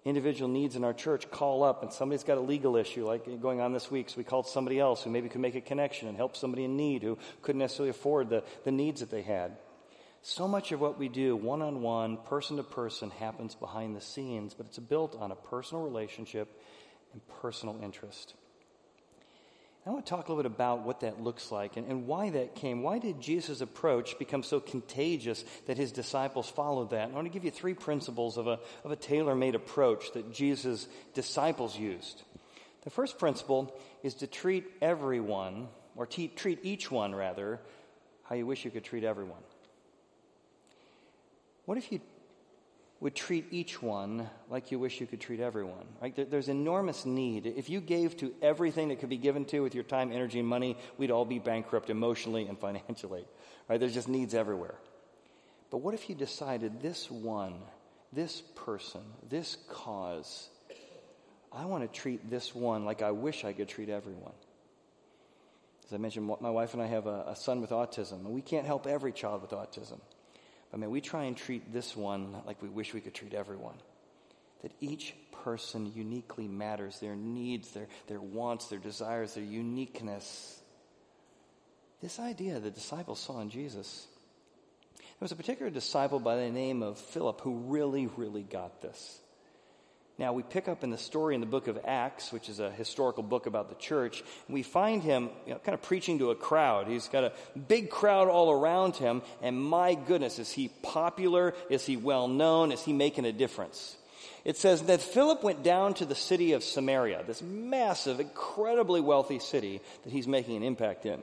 individual 0.07 0.49
needs 0.49 0.77
in 0.77 0.85
our 0.85 0.95
church 0.95 1.31
call 1.31 1.63
up, 1.63 1.83
and 1.83 1.93
somebody's 1.93 2.25
got 2.25 2.39
a 2.39 2.41
legal 2.41 2.77
issue 2.77 3.05
like 3.05 3.43
going 3.43 3.61
on 3.61 3.75
this 3.75 3.91
week, 3.91 4.09
so 4.09 4.17
we 4.17 4.25
called 4.25 4.47
somebody 4.47 4.81
else 4.81 5.03
who 5.03 5.11
maybe 5.11 5.29
could 5.29 5.43
make 5.43 5.57
a 5.57 5.61
connection 5.61 6.09
and 6.09 6.17
help 6.17 6.35
somebody 6.35 6.65
in 6.65 6.75
need 6.75 7.03
who 7.03 7.19
couldn't 7.43 7.59
necessarily 7.59 7.91
afford 7.91 8.31
the, 8.31 8.43
the 8.65 8.73
needs 8.73 9.01
that 9.01 9.11
they 9.11 9.21
had. 9.21 9.59
So 10.29 10.49
much 10.49 10.73
of 10.73 10.81
what 10.81 10.99
we 10.99 11.09
do 11.09 11.37
one 11.37 11.63
on 11.63 11.83
one, 11.83 12.17
person 12.17 12.57
to 12.57 12.65
person, 12.65 13.11
happens 13.11 13.55
behind 13.55 13.95
the 13.95 14.01
scenes, 14.01 14.55
but 14.55 14.67
it's 14.67 14.77
built 14.81 15.15
on 15.15 15.31
a 15.31 15.37
personal 15.37 15.85
relationship 15.85 16.61
and 17.13 17.23
personal 17.41 17.79
interest. 17.81 18.35
I 19.87 19.91
want 19.91 20.05
to 20.05 20.11
talk 20.11 20.27
a 20.27 20.33
little 20.33 20.43
bit 20.43 20.53
about 20.53 20.83
what 20.83 21.03
that 21.03 21.23
looks 21.23 21.53
like 21.53 21.77
and, 21.77 21.87
and 21.87 22.09
why 22.09 22.31
that 22.31 22.57
came. 22.57 22.83
Why 22.83 22.99
did 22.99 23.21
Jesus' 23.21 23.61
approach 23.61 24.19
become 24.19 24.43
so 24.43 24.59
contagious 24.59 25.45
that 25.67 25.77
his 25.77 25.93
disciples 25.93 26.51
followed 26.51 26.91
that? 26.91 27.05
And 27.05 27.13
I 27.13 27.15
want 27.15 27.27
to 27.29 27.33
give 27.33 27.45
you 27.45 27.53
three 27.53 27.75
principles 27.75 28.37
of 28.37 28.49
a, 28.49 28.59
of 28.83 28.91
a 28.91 28.97
tailor 28.97 29.37
made 29.37 29.55
approach 29.55 30.11
that 30.15 30.35
Jesus' 30.35 30.89
disciples 31.15 31.79
used. 31.79 32.25
The 32.83 32.91
first 32.91 33.21
principle 33.21 33.79
is 34.03 34.15
to 34.15 34.27
treat 34.27 34.67
everyone, 34.83 35.69
or 35.95 36.05
treat 36.05 36.59
each 36.65 36.91
one 36.91 37.15
rather, 37.15 37.61
how 38.25 38.35
you 38.35 38.45
wish 38.45 38.65
you 38.65 38.73
could 38.73 38.83
treat 38.83 39.05
everyone. 39.05 39.39
What 41.67 41.79
if 41.79 41.93
you 41.93 42.01
would 43.01 43.15
treat 43.15 43.47
each 43.51 43.83
one 43.83 44.29
like 44.49 44.71
you 44.71 44.79
wish 44.79 45.01
you 45.01 45.07
could 45.07 45.21
treat 45.21 45.41
everyone. 45.41 45.87
Right? 46.01 46.31
There's 46.31 46.49
enormous 46.49 47.05
need. 47.05 47.47
If 47.47 47.69
you 47.69 47.81
gave 47.81 48.17
to 48.19 48.33
everything 48.41 48.89
that 48.89 49.01
could 49.01 49.11
be 49.11 49.19
given 49.19 49.45
to 49.47 49.61
with 49.61 49.75
your 49.75 49.85
time, 49.85 50.13
energy, 50.13 50.39
and 50.39 50.49
money, 50.49 50.79
we'd 50.97 51.11
all 51.11 51.27
be 51.27 51.39
bankrupt 51.39 51.91
emotionally 51.91 52.47
and 52.47 52.59
financially. 52.67 53.27
Right? 53.69 53.79
There's 53.79 53.95
just 53.95 54.09
needs 54.09 54.35
everywhere. 54.35 54.75
But 55.71 55.79
what 55.79 55.95
if 55.95 56.09
you 56.09 56.15
decided 56.15 56.81
this 56.81 57.11
one, 57.11 57.55
this 58.13 58.41
person, 58.55 59.03
this 59.29 59.59
cause, 59.69 60.49
I 61.53 61.67
want 61.67 61.91
to 61.91 62.01
treat 62.01 62.31
this 62.31 62.55
one 62.55 62.85
like 62.85 63.03
I 63.03 63.11
wish 63.11 63.45
I 63.45 63.53
could 63.53 63.69
treat 63.69 63.89
everyone? 63.89 64.33
As 65.87 65.93
I 65.93 65.99
mentioned, 65.99 66.31
my 66.41 66.51
wife 66.51 66.73
and 66.73 66.83
I 66.83 66.87
have 66.87 67.07
a, 67.07 67.25
a 67.29 67.37
son 67.37 67.61
with 67.61 67.71
autism, 67.71 68.25
and 68.25 68.31
we 68.31 68.43
can't 68.43 68.67
help 68.67 68.87
every 68.87 69.13
child 69.13 69.43
with 69.43 69.51
autism. 69.51 70.01
But 70.71 70.81
may 70.81 70.87
we 70.87 71.01
try 71.01 71.25
and 71.25 71.37
treat 71.37 71.73
this 71.73 71.97
one 71.97 72.35
like 72.47 72.63
we 72.63 72.69
wish 72.69 72.93
we 72.93 73.01
could 73.01 73.15
treat 73.15 73.35
everyone. 73.35 73.77
That 74.63 74.73
each 74.81 75.15
person 75.45 75.93
uniquely 75.95 76.49
matters, 76.49 76.99
their 76.99 77.15
needs, 77.15 77.71
their, 77.71 77.87
their 78.09 78.21
wants, 78.21 78.67
their 78.67 78.79
desires, 78.79 79.35
their 79.35 79.45
uniqueness. 79.45 80.61
This 82.03 82.19
idea 82.19 82.59
the 82.59 82.71
disciples 82.71 83.21
saw 83.21 83.41
in 83.41 83.51
Jesus. 83.51 84.07
There 84.99 85.25
was 85.25 85.33
a 85.33 85.37
particular 85.37 85.71
disciple 85.71 86.19
by 86.19 86.37
the 86.37 86.51
name 86.51 86.83
of 86.83 86.99
Philip 86.99 87.41
who 87.41 87.55
really, 87.55 88.07
really 88.17 88.43
got 88.43 88.83
this. 88.83 89.21
Now, 90.19 90.33
we 90.33 90.43
pick 90.43 90.67
up 90.67 90.83
in 90.83 90.91
the 90.91 90.97
story 90.97 91.35
in 91.35 91.43
the 91.43 91.47
book 91.47 91.69
of 91.69 91.79
Acts, 91.85 92.33
which 92.33 92.49
is 92.49 92.59
a 92.59 92.71
historical 92.71 93.23
book 93.23 93.45
about 93.45 93.69
the 93.69 93.75
church, 93.75 94.23
and 94.47 94.55
we 94.55 94.63
find 94.63 95.03
him 95.03 95.29
you 95.47 95.53
know, 95.53 95.59
kind 95.59 95.75
of 95.75 95.83
preaching 95.83 96.21
to 96.21 96.31
a 96.31 96.35
crowd. 96.35 96.89
He's 96.89 97.09
got 97.09 97.25
a 97.25 97.33
big 97.69 97.91
crowd 97.91 98.29
all 98.29 98.51
around 98.51 98.97
him, 98.97 99.21
and 99.43 99.63
my 99.63 99.95
goodness, 99.95 100.39
is 100.39 100.51
he 100.51 100.69
popular? 100.83 101.55
Is 101.69 101.85
he 101.85 101.99
well 101.99 102.29
known? 102.29 102.73
Is 102.73 102.83
he 102.83 102.95
making 102.95 103.27
a 103.27 103.33
difference? 103.33 103.97
It 104.43 104.57
says 104.57 104.85
that 104.85 105.03
Philip 105.03 105.43
went 105.43 105.63
down 105.63 105.93
to 105.95 106.07
the 106.07 106.15
city 106.15 106.53
of 106.53 106.65
Samaria, 106.65 107.25
this 107.27 107.43
massive, 107.43 108.19
incredibly 108.19 109.03
wealthy 109.03 109.39
city 109.39 109.83
that 110.05 110.13
he's 110.13 110.27
making 110.27 110.57
an 110.57 110.63
impact 110.63 111.05
in. 111.05 111.21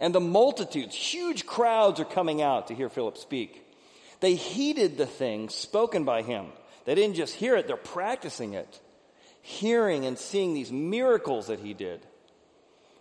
And 0.00 0.12
the 0.12 0.20
multitudes, 0.20 0.96
huge 0.96 1.46
crowds, 1.46 2.00
are 2.00 2.04
coming 2.04 2.42
out 2.42 2.68
to 2.68 2.74
hear 2.74 2.88
Philip 2.88 3.18
speak. 3.18 3.62
They 4.18 4.34
heeded 4.34 4.98
the 4.98 5.06
things 5.06 5.54
spoken 5.54 6.04
by 6.04 6.22
him 6.22 6.46
they 6.86 6.94
didn't 6.94 7.16
just 7.16 7.34
hear 7.34 7.56
it, 7.56 7.66
they're 7.66 7.76
practicing 7.76 8.54
it, 8.54 8.80
hearing 9.42 10.06
and 10.06 10.16
seeing 10.16 10.54
these 10.54 10.72
miracles 10.72 11.48
that 11.48 11.60
he 11.60 11.74
did. 11.74 12.06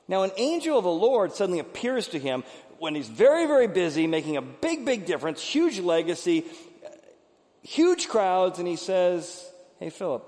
Now, 0.08 0.24
an 0.24 0.32
angel 0.38 0.78
of 0.78 0.84
the 0.84 0.90
Lord 0.90 1.34
suddenly 1.34 1.60
appears 1.60 2.10
to 2.10 2.20
him 2.20 2.44
when 2.80 2.94
he's 2.94 3.08
very, 3.08 3.48
very 3.48 3.68
busy, 3.68 4.08
making 4.08 4.38
a 4.38 4.42
big, 4.42 4.86
big 4.86 5.06
difference, 5.06 5.42
huge 5.42 5.80
legacy, 5.80 6.46
huge 7.62 8.08
crowds, 8.08 8.60
and 8.60 8.68
he 8.68 8.76
says, 8.76 9.50
Hey, 9.80 9.90
Philip, 9.90 10.26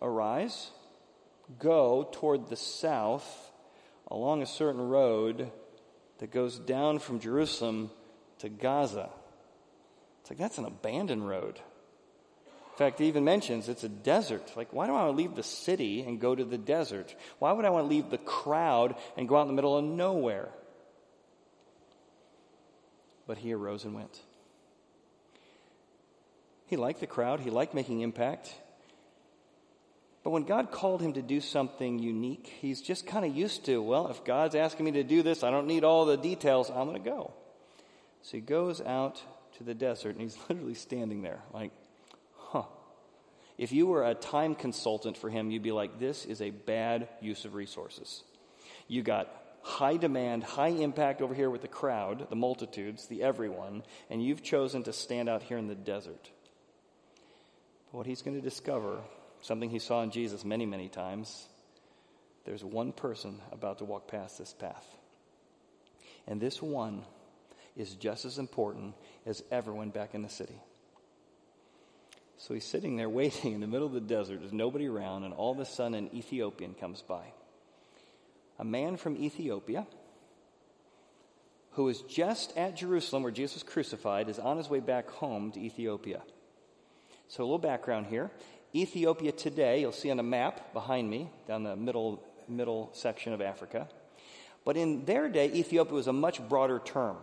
arise, 0.00 0.70
go 1.58 2.08
toward 2.12 2.48
the 2.48 2.56
south 2.56 3.50
along 4.08 4.42
a 4.42 4.46
certain 4.46 4.80
road 4.80 5.50
that 6.18 6.30
goes 6.30 6.58
down 6.58 6.98
from 6.98 7.20
Jerusalem 7.20 7.90
to 8.38 8.48
Gaza. 8.48 9.10
It's 10.20 10.30
like 10.30 10.38
that's 10.38 10.58
an 10.58 10.66
abandoned 10.66 11.26
road. 11.26 11.60
In 12.72 12.78
fact, 12.78 13.00
he 13.00 13.06
even 13.06 13.24
mentions 13.24 13.68
it's 13.68 13.84
a 13.84 13.88
desert. 13.88 14.56
Like, 14.56 14.72
why 14.72 14.86
do 14.86 14.94
I 14.94 15.04
want 15.04 15.12
to 15.12 15.22
leave 15.22 15.34
the 15.34 15.42
city 15.42 16.00
and 16.02 16.18
go 16.18 16.34
to 16.34 16.44
the 16.44 16.56
desert? 16.56 17.14
Why 17.38 17.52
would 17.52 17.66
I 17.66 17.70
want 17.70 17.84
to 17.84 17.88
leave 17.88 18.08
the 18.08 18.18
crowd 18.18 18.96
and 19.16 19.28
go 19.28 19.36
out 19.36 19.42
in 19.42 19.48
the 19.48 19.54
middle 19.54 19.76
of 19.76 19.84
nowhere? 19.84 20.48
But 23.26 23.36
he 23.36 23.52
arose 23.52 23.84
and 23.84 23.94
went. 23.94 24.18
He 26.66 26.76
liked 26.76 27.00
the 27.00 27.06
crowd, 27.06 27.40
he 27.40 27.50
liked 27.50 27.74
making 27.74 28.00
impact. 28.00 28.54
But 30.24 30.30
when 30.30 30.44
God 30.44 30.70
called 30.70 31.02
him 31.02 31.12
to 31.14 31.22
do 31.22 31.42
something 31.42 31.98
unique, 31.98 32.50
he's 32.60 32.80
just 32.80 33.06
kind 33.06 33.26
of 33.26 33.36
used 33.36 33.66
to, 33.66 33.82
well, 33.82 34.08
if 34.08 34.24
God's 34.24 34.54
asking 34.54 34.86
me 34.86 34.92
to 34.92 35.04
do 35.04 35.22
this, 35.22 35.42
I 35.42 35.50
don't 35.50 35.66
need 35.66 35.84
all 35.84 36.06
the 36.06 36.16
details, 36.16 36.70
I'm 36.70 36.86
going 36.86 37.02
to 37.02 37.10
go. 37.10 37.34
So 38.22 38.38
he 38.38 38.40
goes 38.40 38.80
out 38.80 39.20
to 39.58 39.64
the 39.64 39.74
desert 39.74 40.10
and 40.10 40.22
he's 40.22 40.38
literally 40.48 40.74
standing 40.74 41.20
there, 41.20 41.40
like. 41.52 41.72
If 43.62 43.70
you 43.70 43.86
were 43.86 44.04
a 44.04 44.16
time 44.16 44.56
consultant 44.56 45.16
for 45.16 45.30
him, 45.30 45.52
you'd 45.52 45.62
be 45.62 45.70
like, 45.70 46.00
this 46.00 46.24
is 46.24 46.42
a 46.42 46.50
bad 46.50 47.06
use 47.20 47.44
of 47.44 47.54
resources. 47.54 48.24
You 48.88 49.04
got 49.04 49.32
high 49.62 49.98
demand, 49.98 50.42
high 50.42 50.70
impact 50.70 51.22
over 51.22 51.32
here 51.32 51.48
with 51.48 51.62
the 51.62 51.68
crowd, 51.68 52.28
the 52.28 52.34
multitudes, 52.34 53.06
the 53.06 53.22
everyone, 53.22 53.84
and 54.10 54.20
you've 54.20 54.42
chosen 54.42 54.82
to 54.82 54.92
stand 54.92 55.28
out 55.28 55.44
here 55.44 55.58
in 55.58 55.68
the 55.68 55.76
desert. 55.76 56.28
But 57.92 57.98
what 57.98 58.06
he's 58.06 58.22
going 58.22 58.34
to 58.36 58.42
discover 58.42 58.98
something 59.42 59.70
he 59.70 59.78
saw 59.78 60.02
in 60.02 60.10
Jesus 60.10 60.44
many, 60.44 60.66
many 60.66 60.88
times. 60.88 61.46
There's 62.44 62.64
one 62.64 62.90
person 62.90 63.38
about 63.52 63.78
to 63.78 63.84
walk 63.84 64.08
past 64.08 64.38
this 64.38 64.52
path. 64.52 64.88
And 66.26 66.40
this 66.40 66.60
one 66.60 67.04
is 67.76 67.94
just 67.94 68.24
as 68.24 68.38
important 68.38 68.96
as 69.24 69.44
everyone 69.52 69.90
back 69.90 70.16
in 70.16 70.22
the 70.22 70.28
city. 70.28 70.60
So 72.42 72.54
he's 72.54 72.64
sitting 72.64 72.96
there 72.96 73.08
waiting 73.20 73.52
in 73.52 73.60
the 73.60 73.68
middle 73.68 73.86
of 73.86 73.92
the 73.92 74.00
desert. 74.00 74.40
There's 74.40 74.52
nobody 74.52 74.88
around, 74.88 75.22
and 75.22 75.32
all 75.32 75.52
of 75.52 75.60
a 75.60 75.64
sudden, 75.64 75.94
an 75.94 76.10
Ethiopian 76.14 76.74
comes 76.74 77.00
by. 77.00 77.24
A 78.58 78.64
man 78.64 78.96
from 78.96 79.16
Ethiopia 79.16 79.86
who 81.72 81.84
was 81.84 82.02
just 82.02 82.54
at 82.56 82.76
Jerusalem 82.76 83.22
where 83.22 83.32
Jesus 83.32 83.54
was 83.54 83.62
crucified 83.62 84.28
is 84.28 84.38
on 84.38 84.58
his 84.58 84.68
way 84.68 84.80
back 84.80 85.08
home 85.08 85.52
to 85.52 85.60
Ethiopia. 85.60 86.20
So, 87.28 87.42
a 87.42 87.46
little 87.46 87.58
background 87.58 88.06
here. 88.06 88.30
Ethiopia 88.74 89.32
today, 89.32 89.80
you'll 89.80 89.92
see 89.92 90.10
on 90.10 90.18
a 90.18 90.24
map 90.24 90.72
behind 90.74 91.08
me, 91.08 91.30
down 91.46 91.62
the 91.62 91.76
middle, 91.76 92.22
middle 92.48 92.90
section 92.92 93.32
of 93.32 93.40
Africa. 93.40 93.88
But 94.64 94.76
in 94.76 95.04
their 95.04 95.28
day, 95.28 95.50
Ethiopia 95.52 95.94
was 95.94 96.08
a 96.08 96.12
much 96.12 96.46
broader 96.46 96.80
term. 96.84 97.16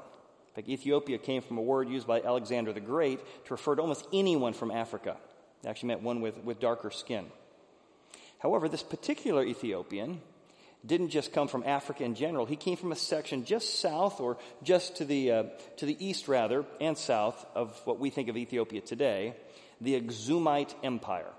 Fact, 0.59 0.67
Ethiopia 0.67 1.17
came 1.17 1.41
from 1.41 1.57
a 1.57 1.61
word 1.61 1.87
used 1.87 2.05
by 2.05 2.21
Alexander 2.21 2.73
the 2.73 2.81
Great 2.81 3.19
to 3.45 3.53
refer 3.53 3.75
to 3.75 3.81
almost 3.81 4.05
anyone 4.11 4.51
from 4.51 4.71
Africa. 4.71 5.15
It 5.63 5.69
actually 5.69 5.87
meant 5.87 6.01
one 6.01 6.19
with, 6.19 6.37
with 6.43 6.59
darker 6.59 6.91
skin. 6.91 7.27
However, 8.39 8.67
this 8.67 8.83
particular 8.83 9.45
Ethiopian 9.45 10.19
didn't 10.85 11.11
just 11.11 11.31
come 11.31 11.47
from 11.47 11.63
Africa 11.63 12.03
in 12.03 12.13
general. 12.13 12.45
He 12.45 12.57
came 12.57 12.75
from 12.75 12.91
a 12.91 12.97
section 12.97 13.45
just 13.45 13.79
south, 13.79 14.19
or 14.19 14.37
just 14.61 14.97
to 14.97 15.05
the, 15.05 15.31
uh, 15.31 15.43
to 15.77 15.85
the 15.85 15.95
east, 16.05 16.27
rather, 16.27 16.65
and 16.81 16.97
south 16.97 17.45
of 17.55 17.79
what 17.85 17.97
we 17.97 18.09
think 18.09 18.27
of 18.27 18.35
Ethiopia 18.35 18.81
today, 18.81 19.35
the 19.79 19.97
Aksumite 20.01 20.73
Empire. 20.83 21.31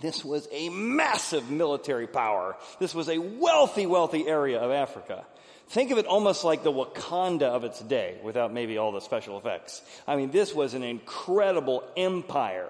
This 0.00 0.24
was 0.24 0.48
a 0.50 0.70
massive 0.70 1.50
military 1.50 2.06
power. 2.06 2.56
This 2.78 2.94
was 2.94 3.10
a 3.10 3.18
wealthy, 3.18 3.84
wealthy 3.84 4.26
area 4.26 4.60
of 4.60 4.70
Africa. 4.70 5.26
Think 5.70 5.92
of 5.92 5.98
it 5.98 6.06
almost 6.06 6.42
like 6.42 6.64
the 6.64 6.72
Wakanda 6.72 7.44
of 7.44 7.62
its 7.62 7.78
day, 7.78 8.18
without 8.24 8.52
maybe 8.52 8.76
all 8.76 8.90
the 8.90 9.00
special 9.00 9.38
effects. 9.38 9.82
I 10.04 10.16
mean, 10.16 10.32
this 10.32 10.52
was 10.52 10.74
an 10.74 10.82
incredible 10.82 11.84
empire 11.96 12.68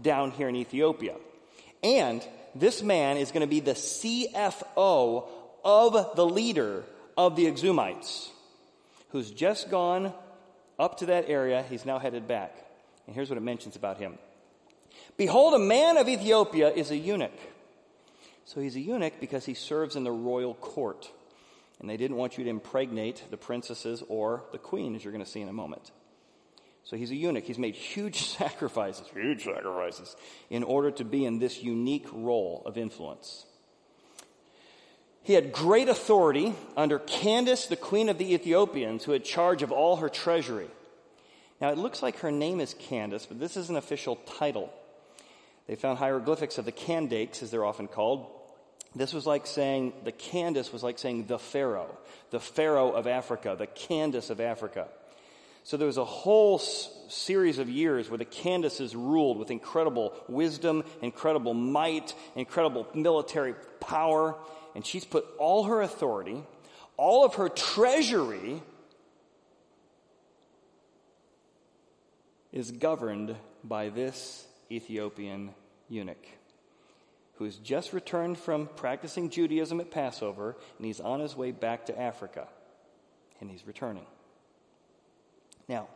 down 0.00 0.30
here 0.30 0.48
in 0.48 0.56
Ethiopia. 0.56 1.14
And 1.82 2.26
this 2.54 2.82
man 2.82 3.18
is 3.18 3.32
going 3.32 3.42
to 3.42 3.46
be 3.46 3.60
the 3.60 3.72
CFO 3.72 5.28
of 5.62 6.16
the 6.16 6.24
leader 6.24 6.84
of 7.18 7.36
the 7.36 7.52
Aksumites, 7.52 8.30
who's 9.10 9.30
just 9.30 9.70
gone 9.70 10.14
up 10.78 11.00
to 11.00 11.06
that 11.06 11.28
area. 11.28 11.62
He's 11.68 11.84
now 11.84 11.98
headed 11.98 12.26
back. 12.26 12.56
And 13.06 13.14
here's 13.14 13.28
what 13.28 13.36
it 13.36 13.42
mentions 13.42 13.76
about 13.76 13.98
him 13.98 14.16
Behold, 15.18 15.52
a 15.52 15.58
man 15.58 15.98
of 15.98 16.08
Ethiopia 16.08 16.70
is 16.70 16.90
a 16.90 16.96
eunuch. 16.96 17.38
So 18.46 18.62
he's 18.62 18.74
a 18.74 18.80
eunuch 18.80 19.20
because 19.20 19.44
he 19.44 19.52
serves 19.52 19.96
in 19.96 20.04
the 20.04 20.10
royal 20.10 20.54
court. 20.54 21.10
And 21.80 21.88
they 21.88 21.96
didn't 21.96 22.16
want 22.16 22.38
you 22.38 22.44
to 22.44 22.50
impregnate 22.50 23.22
the 23.30 23.36
princesses 23.36 24.02
or 24.08 24.44
the 24.52 24.58
queen, 24.58 24.96
as 24.96 25.04
you're 25.04 25.12
going 25.12 25.24
to 25.24 25.30
see 25.30 25.40
in 25.40 25.48
a 25.48 25.52
moment. 25.52 25.92
So 26.84 26.96
he's 26.96 27.10
a 27.10 27.14
eunuch. 27.14 27.44
He's 27.44 27.58
made 27.58 27.74
huge 27.74 28.22
sacrifices, 28.36 29.06
huge 29.12 29.44
sacrifices, 29.44 30.16
in 30.50 30.62
order 30.62 30.90
to 30.92 31.04
be 31.04 31.24
in 31.24 31.38
this 31.38 31.62
unique 31.62 32.06
role 32.12 32.62
of 32.66 32.76
influence. 32.76 33.44
He 35.22 35.34
had 35.34 35.52
great 35.52 35.90
authority 35.90 36.54
under 36.76 36.98
Candace, 36.98 37.66
the 37.66 37.76
queen 37.76 38.08
of 38.08 38.16
the 38.16 38.32
Ethiopians, 38.32 39.04
who 39.04 39.12
had 39.12 39.24
charge 39.24 39.62
of 39.62 39.70
all 39.70 39.96
her 39.96 40.08
treasury. 40.08 40.68
Now, 41.60 41.70
it 41.70 41.76
looks 41.76 42.02
like 42.02 42.20
her 42.20 42.30
name 42.32 42.60
is 42.60 42.74
Candace, 42.74 43.26
but 43.26 43.38
this 43.38 43.56
is 43.56 43.68
an 43.68 43.76
official 43.76 44.16
title. 44.16 44.72
They 45.66 45.74
found 45.74 45.98
hieroglyphics 45.98 46.56
of 46.56 46.64
the 46.64 46.72
Candakes, 46.72 47.42
as 47.42 47.50
they're 47.50 47.64
often 47.64 47.88
called. 47.88 48.26
This 48.94 49.12
was 49.12 49.26
like 49.26 49.46
saying, 49.46 49.92
the 50.04 50.12
Candace 50.12 50.72
was 50.72 50.82
like 50.82 50.98
saying 50.98 51.26
the 51.26 51.38
Pharaoh, 51.38 51.96
the 52.30 52.40
Pharaoh 52.40 52.90
of 52.90 53.06
Africa, 53.06 53.54
the 53.58 53.66
Candace 53.66 54.30
of 54.30 54.40
Africa. 54.40 54.88
So 55.62 55.76
there 55.76 55.86
was 55.86 55.98
a 55.98 56.04
whole 56.04 56.58
s- 56.58 56.88
series 57.08 57.58
of 57.58 57.68
years 57.68 58.08
where 58.08 58.16
the 58.16 58.24
Candaces 58.24 58.96
ruled 58.96 59.38
with 59.38 59.50
incredible 59.50 60.14
wisdom, 60.26 60.84
incredible 61.02 61.52
might, 61.52 62.14
incredible 62.34 62.86
military 62.94 63.54
power. 63.78 64.34
And 64.74 64.86
she's 64.86 65.04
put 65.04 65.26
all 65.38 65.64
her 65.64 65.82
authority, 65.82 66.42
all 66.96 67.24
of 67.24 67.34
her 67.34 67.50
treasury 67.50 68.62
is 72.50 72.70
governed 72.70 73.36
by 73.62 73.90
this 73.90 74.46
Ethiopian 74.70 75.50
eunuch 75.90 76.37
who's 77.38 77.56
just 77.56 77.92
returned 77.92 78.36
from 78.36 78.68
practicing 78.76 79.30
Judaism 79.30 79.80
at 79.80 79.90
Passover 79.90 80.56
and 80.76 80.86
he's 80.86 81.00
on 81.00 81.20
his 81.20 81.36
way 81.36 81.52
back 81.52 81.86
to 81.86 81.98
Africa. 81.98 82.48
And 83.40 83.48
he's 83.48 83.66
returning. 83.66 84.04
Now, 85.68 85.88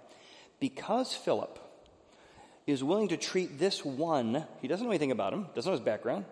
because 0.60 1.12
Philip 1.12 1.58
is 2.66 2.84
willing 2.84 3.08
to 3.08 3.16
treat 3.16 3.58
this 3.58 3.84
one, 3.84 4.44
he 4.60 4.68
doesn't 4.68 4.86
know 4.86 4.92
anything 4.92 5.10
about 5.10 5.32
him, 5.32 5.48
doesn't 5.54 5.68
know 5.68 5.76
his 5.76 5.84
background, 5.84 6.24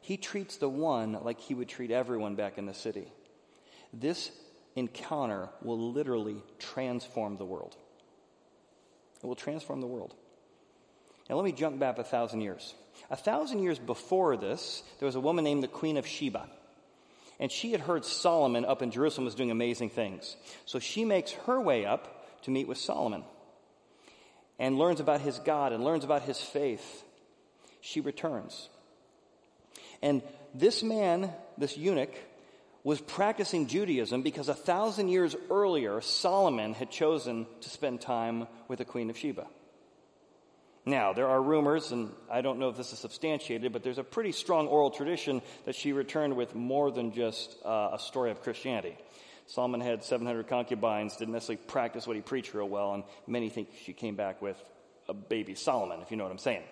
he 0.00 0.16
treats 0.16 0.56
the 0.56 0.68
one 0.68 1.18
like 1.22 1.40
he 1.40 1.54
would 1.54 1.68
treat 1.68 1.90
everyone 1.90 2.34
back 2.34 2.56
in 2.56 2.64
the 2.64 2.74
city. 2.74 3.12
This 3.92 4.30
encounter 4.76 5.50
will 5.62 5.92
literally 5.92 6.42
transform 6.58 7.36
the 7.36 7.44
world. 7.44 7.76
It 9.22 9.26
will 9.26 9.36
transform 9.36 9.80
the 9.80 9.86
world. 9.86 10.14
Now, 11.28 11.36
let 11.36 11.44
me 11.44 11.52
jump 11.52 11.78
back 11.78 11.98
a 11.98 12.04
thousand 12.04 12.42
years. 12.42 12.74
A 13.10 13.16
thousand 13.16 13.62
years 13.62 13.78
before 13.78 14.36
this, 14.36 14.82
there 14.98 15.06
was 15.06 15.14
a 15.14 15.20
woman 15.20 15.44
named 15.44 15.62
the 15.62 15.68
Queen 15.68 15.96
of 15.96 16.06
Sheba. 16.06 16.48
And 17.40 17.50
she 17.50 17.72
had 17.72 17.80
heard 17.80 18.04
Solomon 18.04 18.64
up 18.64 18.82
in 18.82 18.90
Jerusalem 18.90 19.24
was 19.24 19.34
doing 19.34 19.50
amazing 19.50 19.90
things. 19.90 20.36
So 20.66 20.78
she 20.78 21.04
makes 21.04 21.32
her 21.32 21.60
way 21.60 21.84
up 21.84 22.42
to 22.42 22.50
meet 22.50 22.68
with 22.68 22.78
Solomon 22.78 23.24
and 24.58 24.78
learns 24.78 25.00
about 25.00 25.20
his 25.20 25.38
God 25.40 25.72
and 25.72 25.82
learns 25.82 26.04
about 26.04 26.22
his 26.22 26.40
faith. 26.40 27.04
She 27.80 28.00
returns. 28.00 28.68
And 30.00 30.22
this 30.54 30.82
man, 30.82 31.32
this 31.58 31.76
eunuch, 31.76 32.14
was 32.84 33.00
practicing 33.00 33.66
Judaism 33.66 34.22
because 34.22 34.48
a 34.48 34.54
thousand 34.54 35.08
years 35.08 35.34
earlier, 35.50 36.00
Solomon 36.02 36.74
had 36.74 36.90
chosen 36.90 37.46
to 37.62 37.70
spend 37.70 38.00
time 38.00 38.46
with 38.68 38.78
the 38.78 38.84
Queen 38.84 39.10
of 39.10 39.18
Sheba. 39.18 39.46
Now, 40.86 41.14
there 41.14 41.28
are 41.28 41.40
rumors, 41.40 41.92
and 41.92 42.12
I 42.30 42.42
don't 42.42 42.58
know 42.58 42.68
if 42.68 42.76
this 42.76 42.92
is 42.92 42.98
substantiated, 42.98 43.72
but 43.72 43.82
there's 43.82 43.98
a 43.98 44.04
pretty 44.04 44.32
strong 44.32 44.68
oral 44.68 44.90
tradition 44.90 45.40
that 45.64 45.74
she 45.74 45.92
returned 45.92 46.36
with 46.36 46.54
more 46.54 46.90
than 46.90 47.12
just 47.12 47.56
uh, 47.64 47.90
a 47.94 47.98
story 47.98 48.30
of 48.30 48.42
Christianity. 48.42 48.96
Solomon 49.46 49.80
had 49.80 50.04
700 50.04 50.46
concubines, 50.46 51.16
didn't 51.16 51.32
necessarily 51.32 51.62
practice 51.66 52.06
what 52.06 52.16
he 52.16 52.22
preached 52.22 52.52
real 52.52 52.68
well, 52.68 52.92
and 52.92 53.04
many 53.26 53.48
think 53.48 53.68
she 53.84 53.94
came 53.94 54.14
back 54.14 54.42
with 54.42 54.62
a 55.08 55.14
baby 55.14 55.54
Solomon, 55.54 56.00
if 56.02 56.10
you 56.10 56.18
know 56.18 56.24
what 56.24 56.32
I'm 56.32 56.38
saying. 56.38 56.62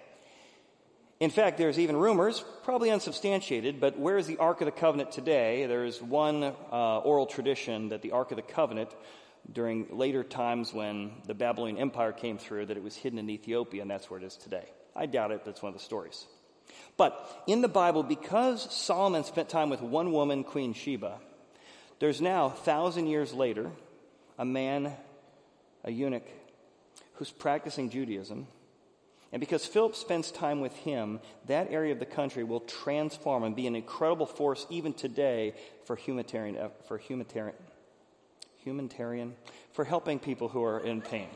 In 1.18 1.30
fact, 1.30 1.56
there's 1.56 1.78
even 1.78 1.96
rumors, 1.96 2.44
probably 2.64 2.90
unsubstantiated, 2.90 3.80
but 3.80 3.98
where 3.98 4.18
is 4.18 4.26
the 4.26 4.38
Ark 4.38 4.60
of 4.60 4.66
the 4.66 4.72
Covenant 4.72 5.12
today? 5.12 5.66
There's 5.66 6.02
one 6.02 6.42
uh, 6.42 6.98
oral 6.98 7.26
tradition 7.26 7.90
that 7.90 8.02
the 8.02 8.10
Ark 8.10 8.32
of 8.32 8.36
the 8.36 8.42
Covenant 8.42 8.90
during 9.50 9.86
later 9.96 10.22
times 10.22 10.72
when 10.72 11.12
the 11.26 11.34
Babylonian 11.34 11.78
Empire 11.78 12.12
came 12.12 12.38
through 12.38 12.66
that 12.66 12.76
it 12.76 12.82
was 12.82 12.96
hidden 12.96 13.18
in 13.18 13.30
Ethiopia, 13.30 13.82
and 13.82 13.90
that's 13.90 14.10
where 14.10 14.20
it 14.20 14.24
is 14.24 14.36
today. 14.36 14.66
I 14.94 15.06
doubt 15.06 15.30
it, 15.30 15.44
that's 15.44 15.62
one 15.62 15.72
of 15.72 15.78
the 15.78 15.84
stories. 15.84 16.26
But 16.96 17.44
in 17.46 17.60
the 17.60 17.68
Bible, 17.68 18.02
because 18.02 18.72
Solomon 18.72 19.24
spent 19.24 19.48
time 19.48 19.70
with 19.70 19.80
one 19.80 20.12
woman, 20.12 20.44
Queen 20.44 20.74
Sheba, 20.74 21.18
there's 21.98 22.20
now, 22.20 22.48
thousand 22.48 23.06
years 23.06 23.32
later, 23.32 23.70
a 24.38 24.44
man, 24.44 24.92
a 25.84 25.90
eunuch, 25.90 26.26
who's 27.14 27.30
practicing 27.30 27.90
Judaism. 27.90 28.46
And 29.32 29.40
because 29.40 29.64
Philip 29.64 29.96
spends 29.96 30.30
time 30.30 30.60
with 30.60 30.74
him, 30.78 31.20
that 31.46 31.70
area 31.70 31.92
of 31.92 31.98
the 31.98 32.06
country 32.06 32.44
will 32.44 32.60
transform 32.60 33.44
and 33.44 33.56
be 33.56 33.66
an 33.66 33.76
incredible 33.76 34.26
force 34.26 34.66
even 34.68 34.92
today 34.92 35.54
for 35.84 35.96
humanitarian, 35.96 36.70
for 36.86 36.98
humanitarian, 36.98 37.56
humanitarian, 38.64 39.34
for 39.72 39.84
helping 39.84 40.18
people 40.18 40.48
who 40.48 40.62
are 40.64 40.80
in 40.80 41.00
pain. 41.00 41.28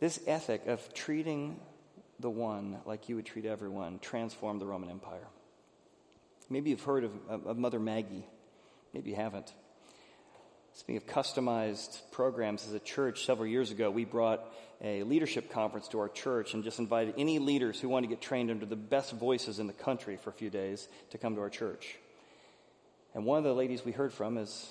this 0.00 0.20
ethic 0.26 0.66
of 0.66 0.92
treating 0.94 1.58
the 2.20 2.30
one 2.30 2.78
like 2.84 3.08
you 3.08 3.16
would 3.16 3.26
treat 3.26 3.44
everyone 3.44 3.98
transformed 3.98 4.60
the 4.60 4.66
Roman 4.66 4.90
Empire. 4.90 5.26
Maybe 6.48 6.70
you've 6.70 6.82
heard 6.82 7.04
of, 7.04 7.12
of 7.28 7.58
Mother 7.58 7.80
Maggie. 7.80 8.26
Maybe 8.92 9.10
you 9.10 9.16
haven't. 9.16 9.52
Speaking 10.74 10.98
of 10.98 11.06
customized 11.06 12.02
programs, 12.12 12.66
as 12.66 12.74
a 12.74 12.78
church, 12.78 13.24
several 13.24 13.46
years 13.46 13.70
ago, 13.70 13.90
we 13.90 14.04
brought 14.04 14.44
a 14.82 15.02
leadership 15.04 15.50
conference 15.50 15.88
to 15.88 16.00
our 16.00 16.08
church 16.08 16.52
and 16.52 16.62
just 16.62 16.78
invited 16.78 17.14
any 17.16 17.38
leaders 17.38 17.80
who 17.80 17.88
wanted 17.88 18.08
to 18.08 18.14
get 18.14 18.20
trained 18.20 18.50
under 18.50 18.66
the 18.66 18.76
best 18.76 19.12
voices 19.12 19.58
in 19.58 19.66
the 19.66 19.72
country 19.72 20.18
for 20.18 20.30
a 20.30 20.34
few 20.34 20.50
days 20.50 20.86
to 21.10 21.18
come 21.18 21.34
to 21.34 21.40
our 21.40 21.48
church. 21.48 21.96
And 23.16 23.24
one 23.24 23.38
of 23.38 23.44
the 23.44 23.54
ladies 23.54 23.82
we 23.82 23.92
heard 23.92 24.12
from 24.12 24.36
is 24.36 24.68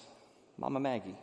Mama 0.59 0.79
Maggie. 0.79 1.17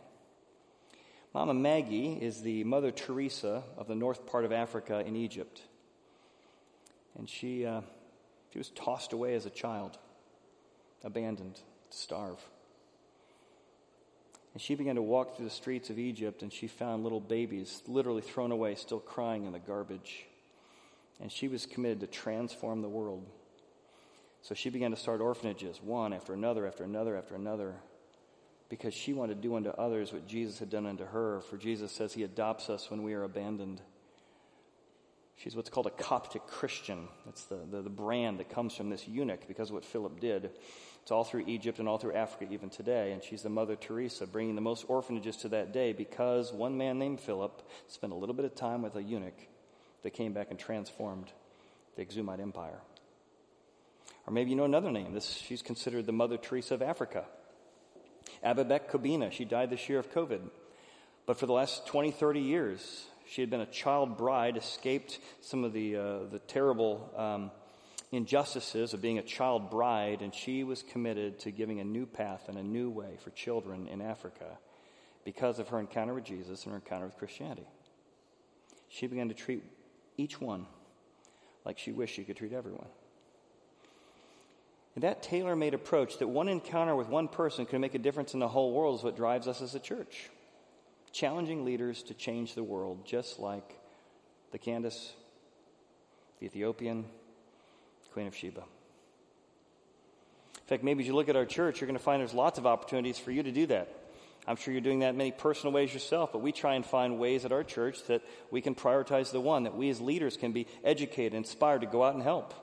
Mama 1.33 1.53
Maggie 1.53 2.19
is 2.21 2.41
the 2.41 2.65
Mother 2.65 2.91
Teresa 2.91 3.63
of 3.77 3.87
the 3.87 3.95
north 3.95 4.27
part 4.27 4.43
of 4.43 4.51
Africa 4.51 4.99
in 4.99 5.15
Egypt. 5.15 5.61
And 7.17 7.29
she, 7.29 7.65
uh, 7.65 7.79
she 8.51 8.57
was 8.57 8.71
tossed 8.71 9.13
away 9.13 9.35
as 9.35 9.45
a 9.45 9.49
child, 9.49 9.97
abandoned 11.01 11.55
to 11.55 11.97
starve. 11.97 12.39
And 14.51 14.61
she 14.61 14.75
began 14.75 14.95
to 14.95 15.01
walk 15.01 15.37
through 15.37 15.45
the 15.45 15.51
streets 15.51 15.89
of 15.89 15.97
Egypt, 15.97 16.41
and 16.41 16.51
she 16.51 16.67
found 16.67 17.03
little 17.03 17.21
babies 17.21 17.83
literally 17.87 18.21
thrown 18.21 18.51
away, 18.51 18.75
still 18.75 18.99
crying 18.99 19.45
in 19.45 19.53
the 19.53 19.59
garbage. 19.59 20.25
And 21.21 21.31
she 21.31 21.47
was 21.47 21.65
committed 21.65 22.01
to 22.01 22.07
transform 22.07 22.81
the 22.81 22.89
world. 22.89 23.25
So 24.43 24.53
she 24.53 24.69
began 24.69 24.91
to 24.91 24.97
start 24.97 25.21
orphanages, 25.21 25.81
one 25.81 26.11
after 26.11 26.33
another, 26.33 26.67
after 26.67 26.83
another, 26.83 27.15
after 27.15 27.33
another, 27.33 27.75
because 28.67 28.93
she 28.93 29.13
wanted 29.13 29.35
to 29.35 29.41
do 29.41 29.55
unto 29.55 29.69
others 29.69 30.11
what 30.11 30.27
Jesus 30.27 30.59
had 30.59 30.69
done 30.69 30.85
unto 30.85 31.05
her. 31.05 31.39
For 31.49 31.55
Jesus 31.55 31.93
says 31.93 32.13
he 32.13 32.23
adopts 32.23 32.69
us 32.69 32.91
when 32.91 33.03
we 33.03 33.13
are 33.13 33.23
abandoned. 33.23 33.79
She's 35.37 35.55
what's 35.55 35.69
called 35.69 35.87
a 35.87 35.91
Coptic 35.91 36.45
Christian. 36.45 37.07
That's 37.25 37.45
the, 37.45 37.59
the, 37.71 37.83
the 37.83 37.89
brand 37.89 38.39
that 38.39 38.49
comes 38.49 38.75
from 38.75 38.89
this 38.89 39.07
eunuch 39.07 39.47
because 39.47 39.69
of 39.69 39.75
what 39.75 39.85
Philip 39.85 40.19
did. 40.19 40.51
It's 41.01 41.11
all 41.11 41.23
through 41.23 41.45
Egypt 41.47 41.79
and 41.79 41.87
all 41.87 41.97
through 41.97 42.13
Africa 42.13 42.45
even 42.51 42.69
today. 42.69 43.13
And 43.13 43.23
she's 43.23 43.43
the 43.43 43.49
Mother 43.49 43.77
Teresa, 43.77 44.27
bringing 44.27 44.55
the 44.55 44.61
most 44.61 44.85
orphanages 44.89 45.37
to 45.37 45.49
that 45.49 45.71
day 45.71 45.93
because 45.93 46.51
one 46.51 46.77
man 46.77 46.99
named 46.99 47.21
Philip 47.21 47.65
spent 47.87 48.11
a 48.11 48.15
little 48.15 48.35
bit 48.35 48.45
of 48.45 48.55
time 48.55 48.81
with 48.81 48.97
a 48.97 49.03
eunuch 49.03 49.39
that 50.01 50.11
came 50.11 50.33
back 50.33 50.47
and 50.49 50.59
transformed 50.59 51.31
the 51.95 52.05
Aksumite 52.05 52.41
Empire. 52.41 52.81
Or 54.25 54.33
maybe 54.33 54.51
you 54.51 54.55
know 54.55 54.65
another 54.65 54.91
name. 54.91 55.13
This, 55.13 55.29
she's 55.29 55.61
considered 55.61 56.05
the 56.05 56.13
Mother 56.13 56.37
Teresa 56.37 56.75
of 56.75 56.81
Africa. 56.81 57.25
Ababek 58.43 58.89
Kobina, 58.89 59.31
she 59.31 59.45
died 59.45 59.69
this 59.69 59.89
year 59.89 59.99
of 59.99 60.11
COVID. 60.11 60.41
But 61.25 61.37
for 61.37 61.45
the 61.45 61.53
last 61.53 61.87
20, 61.87 62.11
30 62.11 62.39
years, 62.39 63.05
she 63.27 63.41
had 63.41 63.49
been 63.49 63.61
a 63.61 63.65
child 63.65 64.17
bride, 64.17 64.57
escaped 64.57 65.19
some 65.41 65.63
of 65.63 65.73
the, 65.73 65.95
uh, 65.95 66.19
the 66.31 66.39
terrible 66.47 67.11
um, 67.15 67.51
injustices 68.11 68.93
of 68.93 69.01
being 69.01 69.17
a 69.17 69.23
child 69.23 69.69
bride, 69.69 70.21
and 70.21 70.33
she 70.33 70.63
was 70.63 70.83
committed 70.83 71.39
to 71.39 71.51
giving 71.51 71.79
a 71.79 71.83
new 71.83 72.05
path 72.05 72.47
and 72.47 72.57
a 72.57 72.63
new 72.63 72.89
way 72.89 73.17
for 73.23 73.29
children 73.31 73.87
in 73.87 74.01
Africa 74.01 74.57
because 75.25 75.59
of 75.59 75.69
her 75.69 75.79
encounter 75.79 76.13
with 76.13 76.25
Jesus 76.25 76.63
and 76.63 76.71
her 76.73 76.79
encounter 76.79 77.05
with 77.05 77.17
Christianity. 77.17 77.67
She 78.89 79.07
began 79.07 79.29
to 79.29 79.33
treat 79.33 79.63
each 80.17 80.39
one 80.39 80.67
like 81.65 81.79
she 81.79 81.91
wished 81.91 82.15
she 82.15 82.23
could 82.23 82.37
treat 82.37 82.53
everyone. 82.53 82.87
And 84.95 85.03
that 85.03 85.23
tailor 85.23 85.55
made 85.55 85.73
approach 85.73 86.19
that 86.19 86.27
one 86.27 86.47
encounter 86.47 86.95
with 86.95 87.07
one 87.07 87.27
person 87.27 87.65
can 87.65 87.81
make 87.81 87.95
a 87.95 87.99
difference 87.99 88.33
in 88.33 88.39
the 88.39 88.47
whole 88.47 88.73
world 88.73 88.99
is 88.99 89.03
what 89.03 89.15
drives 89.15 89.47
us 89.47 89.61
as 89.61 89.73
a 89.73 89.79
church. 89.79 90.29
Challenging 91.11 91.65
leaders 91.65 92.03
to 92.03 92.13
change 92.13 92.53
the 92.53 92.63
world, 92.63 93.05
just 93.05 93.39
like 93.39 93.79
the 94.51 94.59
Candace, 94.59 95.13
the 96.39 96.45
Ethiopian, 96.45 97.05
Queen 98.13 98.27
of 98.27 98.35
Sheba. 98.35 98.61
In 98.61 100.67
fact, 100.67 100.83
maybe 100.83 101.03
as 101.03 101.07
you 101.07 101.15
look 101.15 101.27
at 101.27 101.35
our 101.35 101.45
church, 101.45 101.81
you're 101.81 101.87
going 101.87 101.97
to 101.97 102.03
find 102.03 102.21
there's 102.21 102.33
lots 102.33 102.59
of 102.59 102.67
opportunities 102.67 103.17
for 103.17 103.31
you 103.31 103.43
to 103.43 103.51
do 103.51 103.65
that. 103.67 103.89
I'm 104.47 104.55
sure 104.55 104.73
you're 104.73 104.81
doing 104.81 104.99
that 104.99 105.09
in 105.09 105.17
many 105.17 105.31
personal 105.31 105.73
ways 105.73 105.93
yourself, 105.93 106.31
but 106.31 106.39
we 106.39 106.51
try 106.51 106.75
and 106.75 106.85
find 106.85 107.17
ways 107.17 107.45
at 107.45 107.51
our 107.51 107.63
church 107.63 108.03
that 108.07 108.21
we 108.51 108.61
can 108.61 108.75
prioritize 108.75 109.31
the 109.31 109.41
one, 109.41 109.63
that 109.63 109.75
we 109.75 109.89
as 109.89 109.99
leaders 109.99 110.37
can 110.37 110.51
be 110.51 110.67
educated, 110.83 111.33
inspired 111.33 111.81
to 111.81 111.87
go 111.87 112.03
out 112.03 112.13
and 112.13 112.23
help. 112.23 112.53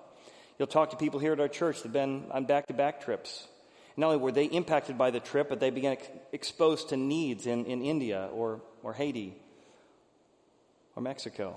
You'll 0.61 0.67
talk 0.67 0.91
to 0.91 0.97
people 0.99 1.21
here 1.21 1.33
at 1.33 1.41
our 1.41 1.49
church 1.49 1.77
that 1.79 1.85
have 1.85 1.93
been 1.95 2.27
on 2.31 2.45
back 2.45 2.67
to 2.67 2.75
back 2.75 3.03
trips. 3.03 3.49
Not 3.97 4.09
only 4.09 4.19
were 4.19 4.31
they 4.31 4.45
impacted 4.45 4.99
by 4.99 5.11
the 5.11 5.19
trip, 5.19 5.49
but 5.49 5.59
they 5.59 5.71
began 5.71 5.93
ex- 5.93 6.07
exposed 6.33 6.91
to 6.91 6.99
needs 6.99 7.47
in, 7.47 7.65
in 7.65 7.81
India 7.81 8.29
or, 8.31 8.61
or 8.83 8.93
Haiti 8.93 9.35
or 10.95 11.03
Mexico. 11.03 11.57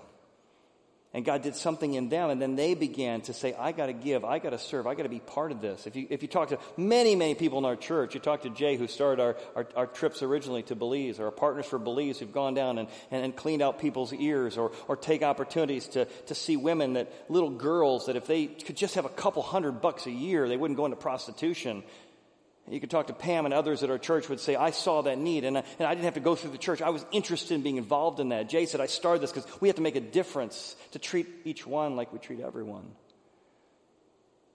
And 1.15 1.23
God 1.23 1.43
did 1.43 1.55
something 1.55 1.93
in 1.93 2.09
them, 2.09 2.31
and 2.31 2.41
then 2.41 2.55
they 2.55 2.73
began 2.73 3.21
to 3.21 3.33
say, 3.33 3.53
I 3.53 3.71
got 3.71 3.85
to 3.85 3.93
give, 3.93 4.25
I 4.25 4.39
got 4.39 4.49
to 4.49 4.57
serve, 4.57 4.87
I 4.87 4.95
got 4.95 5.03
to 5.03 5.09
be 5.09 5.19
part 5.19 5.51
of 5.51 5.61
this. 5.61 5.85
If 5.85 5.95
you, 5.95 6.07
if 6.09 6.23
you 6.23 6.27
talk 6.27 6.49
to 6.49 6.57
many, 6.75 7.15
many 7.15 7.35
people 7.35 7.59
in 7.59 7.65
our 7.65 7.75
church, 7.75 8.15
you 8.15 8.19
talk 8.19 8.41
to 8.41 8.49
Jay, 8.49 8.77
who 8.77 8.87
started 8.87 9.21
our, 9.21 9.37
our, 9.55 9.67
our 9.75 9.85
trips 9.85 10.23
originally 10.23 10.63
to 10.63 10.75
Belize, 10.75 11.19
or 11.19 11.25
our 11.25 11.31
partners 11.31 11.67
for 11.67 11.77
Belize 11.77 12.17
who've 12.17 12.33
gone 12.33 12.55
down 12.55 12.79
and, 12.79 12.87
and, 13.11 13.25
and, 13.25 13.35
cleaned 13.35 13.61
out 13.61 13.77
people's 13.77 14.11
ears, 14.11 14.57
or, 14.57 14.71
or 14.87 14.95
take 14.95 15.21
opportunities 15.21 15.85
to, 15.89 16.05
to 16.05 16.33
see 16.33 16.57
women 16.57 16.93
that, 16.93 17.13
little 17.29 17.51
girls, 17.51 18.07
that 18.07 18.15
if 18.15 18.25
they 18.25 18.47
could 18.47 18.75
just 18.75 18.95
have 18.95 19.05
a 19.05 19.09
couple 19.09 19.43
hundred 19.43 19.81
bucks 19.81 20.07
a 20.07 20.11
year, 20.11 20.49
they 20.49 20.57
wouldn't 20.57 20.77
go 20.77 20.85
into 20.85 20.97
prostitution. 20.97 21.83
You 22.69 22.79
could 22.79 22.89
talk 22.89 23.07
to 23.07 23.13
Pam 23.13 23.45
and 23.45 23.53
others 23.53 23.83
at 23.83 23.89
our 23.89 23.97
church 23.97 24.29
would 24.29 24.39
say, 24.39 24.55
I 24.55 24.71
saw 24.71 25.01
that 25.01 25.17
need 25.17 25.43
and 25.43 25.57
I, 25.57 25.63
and 25.79 25.87
I 25.87 25.93
didn't 25.93 26.05
have 26.05 26.13
to 26.13 26.21
go 26.21 26.33
through 26.35 26.51
the 26.51 26.57
church. 26.57 26.81
I 26.81 26.91
was 26.91 27.05
interested 27.11 27.55
in 27.55 27.61
being 27.61 27.75
involved 27.75 28.21
in 28.21 28.29
that. 28.29 28.47
Jay 28.47 28.65
said, 28.65 28.79
I 28.79 28.85
started 28.85 29.21
this 29.21 29.33
because 29.33 29.49
we 29.59 29.67
have 29.67 29.75
to 29.75 29.81
make 29.81 29.97
a 29.97 30.01
difference 30.01 30.75
to 30.91 30.99
treat 30.99 31.27
each 31.43 31.67
one 31.67 31.97
like 31.97 32.13
we 32.13 32.19
treat 32.19 32.39
everyone. 32.39 32.89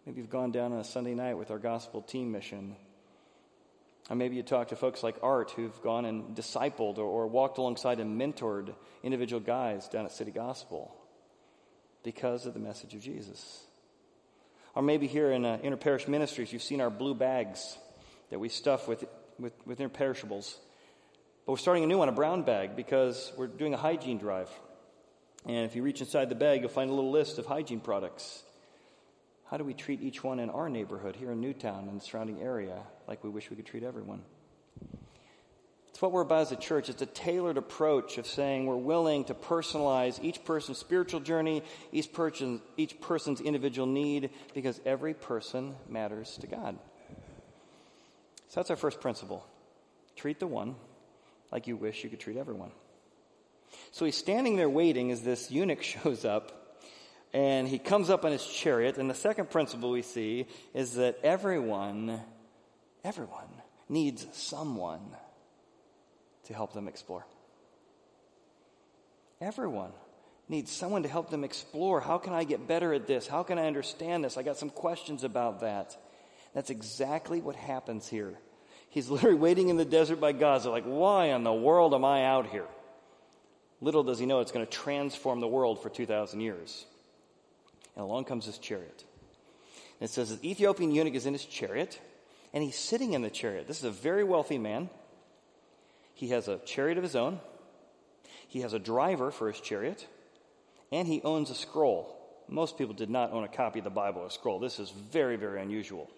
Maybe 0.06 0.22
you've 0.22 0.30
gone 0.30 0.52
down 0.52 0.72
on 0.72 0.78
a 0.78 0.84
Sunday 0.84 1.14
night 1.14 1.34
with 1.34 1.50
our 1.50 1.58
gospel 1.58 2.00
team 2.00 2.32
mission. 2.32 2.76
Or 4.08 4.16
maybe 4.16 4.36
you 4.36 4.42
talk 4.42 4.68
to 4.68 4.76
folks 4.76 5.02
like 5.02 5.16
Art 5.22 5.50
who've 5.50 5.82
gone 5.82 6.06
and 6.06 6.34
discipled 6.34 6.96
or, 6.96 7.02
or 7.02 7.26
walked 7.26 7.58
alongside 7.58 8.00
and 8.00 8.18
mentored 8.18 8.74
individual 9.02 9.40
guys 9.40 9.86
down 9.86 10.06
at 10.06 10.12
City 10.12 10.30
Gospel 10.30 10.96
because 12.04 12.46
of 12.46 12.54
the 12.54 12.60
message 12.60 12.94
of 12.94 13.02
Jesus. 13.02 13.64
Or 14.74 14.80
maybe 14.80 15.06
here 15.06 15.30
in 15.30 15.44
uh, 15.44 15.58
Interparish 15.62 16.08
Ministries, 16.08 16.54
you've 16.54 16.62
seen 16.62 16.80
our 16.80 16.88
blue 16.88 17.14
bags 17.14 17.76
that 18.30 18.38
we 18.38 18.48
stuff 18.48 18.88
with, 18.88 19.04
with, 19.38 19.52
with 19.66 19.80
imperishables. 19.80 20.58
But 21.46 21.52
we're 21.52 21.58
starting 21.58 21.84
a 21.84 21.86
new 21.86 21.98
one, 21.98 22.08
a 22.08 22.12
brown 22.12 22.42
bag, 22.42 22.76
because 22.76 23.32
we're 23.36 23.46
doing 23.46 23.74
a 23.74 23.78
hygiene 23.78 24.18
drive. 24.18 24.50
And 25.46 25.64
if 25.64 25.76
you 25.76 25.82
reach 25.82 26.00
inside 26.00 26.28
the 26.28 26.34
bag, 26.34 26.60
you'll 26.60 26.68
find 26.68 26.90
a 26.90 26.92
little 26.92 27.10
list 27.10 27.38
of 27.38 27.46
hygiene 27.46 27.80
products. 27.80 28.42
How 29.50 29.56
do 29.56 29.64
we 29.64 29.72
treat 29.72 30.02
each 30.02 30.22
one 30.22 30.40
in 30.40 30.50
our 30.50 30.68
neighborhood 30.68 31.16
here 31.16 31.32
in 31.32 31.40
Newtown 31.40 31.88
and 31.88 32.00
the 32.00 32.04
surrounding 32.04 32.42
area 32.42 32.82
like 33.06 33.24
we 33.24 33.30
wish 33.30 33.48
we 33.48 33.56
could 33.56 33.64
treat 33.64 33.82
everyone? 33.82 34.22
It's 35.88 36.02
what 36.02 36.12
we're 36.12 36.20
about 36.20 36.42
as 36.42 36.52
a 36.52 36.56
church. 36.56 36.88
It's 36.88 37.02
a 37.02 37.06
tailored 37.06 37.56
approach 37.56 38.18
of 38.18 38.26
saying 38.26 38.66
we're 38.66 38.76
willing 38.76 39.24
to 39.24 39.34
personalize 39.34 40.22
each 40.22 40.44
person's 40.44 40.78
spiritual 40.78 41.20
journey, 41.20 41.62
each, 41.90 42.10
each 42.76 43.00
person's 43.00 43.40
individual 43.40 43.88
need, 43.88 44.30
because 44.54 44.80
every 44.84 45.14
person 45.14 45.74
matters 45.88 46.36
to 46.42 46.46
God. 46.46 46.78
So 48.48 48.60
that's 48.60 48.70
our 48.70 48.76
first 48.76 49.00
principle. 49.00 49.46
Treat 50.16 50.40
the 50.40 50.46
one 50.46 50.74
like 51.52 51.66
you 51.66 51.76
wish 51.76 52.02
you 52.02 52.10
could 52.10 52.20
treat 52.20 52.36
everyone. 52.36 52.70
So 53.90 54.04
he's 54.04 54.16
standing 54.16 54.56
there 54.56 54.68
waiting 54.68 55.10
as 55.10 55.22
this 55.22 55.50
eunuch 55.50 55.82
shows 56.02 56.24
up, 56.24 56.80
and 57.32 57.68
he 57.68 57.78
comes 57.78 58.10
up 58.10 58.24
on 58.24 58.32
his 58.32 58.44
chariot. 58.46 58.96
And 58.96 59.08
the 59.08 59.14
second 59.14 59.50
principle 59.50 59.90
we 59.90 60.02
see 60.02 60.46
is 60.74 60.94
that 60.94 61.18
everyone, 61.22 62.20
everyone 63.04 63.48
needs 63.88 64.26
someone 64.32 65.02
to 66.44 66.54
help 66.54 66.72
them 66.72 66.88
explore. 66.88 67.26
Everyone 69.40 69.92
needs 70.48 70.72
someone 70.72 71.02
to 71.02 71.08
help 71.08 71.28
them 71.30 71.44
explore. 71.44 72.00
How 72.00 72.16
can 72.16 72.32
I 72.32 72.44
get 72.44 72.66
better 72.66 72.94
at 72.94 73.06
this? 73.06 73.26
How 73.26 73.42
can 73.42 73.58
I 73.58 73.66
understand 73.66 74.24
this? 74.24 74.38
I 74.38 74.42
got 74.42 74.56
some 74.56 74.70
questions 74.70 75.22
about 75.22 75.60
that. 75.60 75.96
That's 76.54 76.70
exactly 76.70 77.40
what 77.40 77.56
happens 77.56 78.08
here. 78.08 78.34
He's 78.90 79.08
literally 79.10 79.36
waiting 79.36 79.68
in 79.68 79.76
the 79.76 79.84
desert 79.84 80.20
by 80.20 80.32
Gaza, 80.32 80.70
like, 80.70 80.84
why 80.84 81.26
in 81.26 81.44
the 81.44 81.52
world 81.52 81.94
am 81.94 82.04
I 82.04 82.24
out 82.24 82.48
here? 82.48 82.66
Little 83.80 84.02
does 84.02 84.18
he 84.18 84.26
know 84.26 84.40
it's 84.40 84.52
going 84.52 84.66
to 84.66 84.72
transform 84.72 85.40
the 85.40 85.48
world 85.48 85.82
for 85.82 85.88
2,000 85.88 86.40
years. 86.40 86.84
And 87.94 88.04
along 88.04 88.24
comes 88.24 88.46
this 88.46 88.58
chariot. 88.58 89.04
And 90.00 90.08
it 90.08 90.12
says 90.12 90.36
the 90.36 90.50
Ethiopian 90.50 90.92
eunuch 90.92 91.14
is 91.14 91.26
in 91.26 91.32
his 91.32 91.44
chariot, 91.44 92.00
and 92.52 92.62
he's 92.62 92.78
sitting 92.78 93.12
in 93.12 93.22
the 93.22 93.30
chariot. 93.30 93.66
This 93.66 93.78
is 93.78 93.84
a 93.84 93.90
very 93.90 94.24
wealthy 94.24 94.58
man. 94.58 94.90
He 96.14 96.28
has 96.28 96.48
a 96.48 96.58
chariot 96.58 96.98
of 96.98 97.04
his 97.04 97.14
own, 97.14 97.40
he 98.48 98.62
has 98.62 98.72
a 98.72 98.78
driver 98.78 99.30
for 99.30 99.48
his 99.48 99.60
chariot, 99.60 100.06
and 100.90 101.06
he 101.06 101.20
owns 101.22 101.50
a 101.50 101.54
scroll. 101.54 102.14
Most 102.48 102.78
people 102.78 102.94
did 102.94 103.10
not 103.10 103.32
own 103.32 103.44
a 103.44 103.48
copy 103.48 103.80
of 103.80 103.84
the 103.84 103.90
Bible 103.90 104.22
or 104.22 104.30
scroll. 104.30 104.58
This 104.58 104.80
is 104.80 104.90
very, 104.90 105.36
very 105.36 105.60
unusual. 105.60 106.10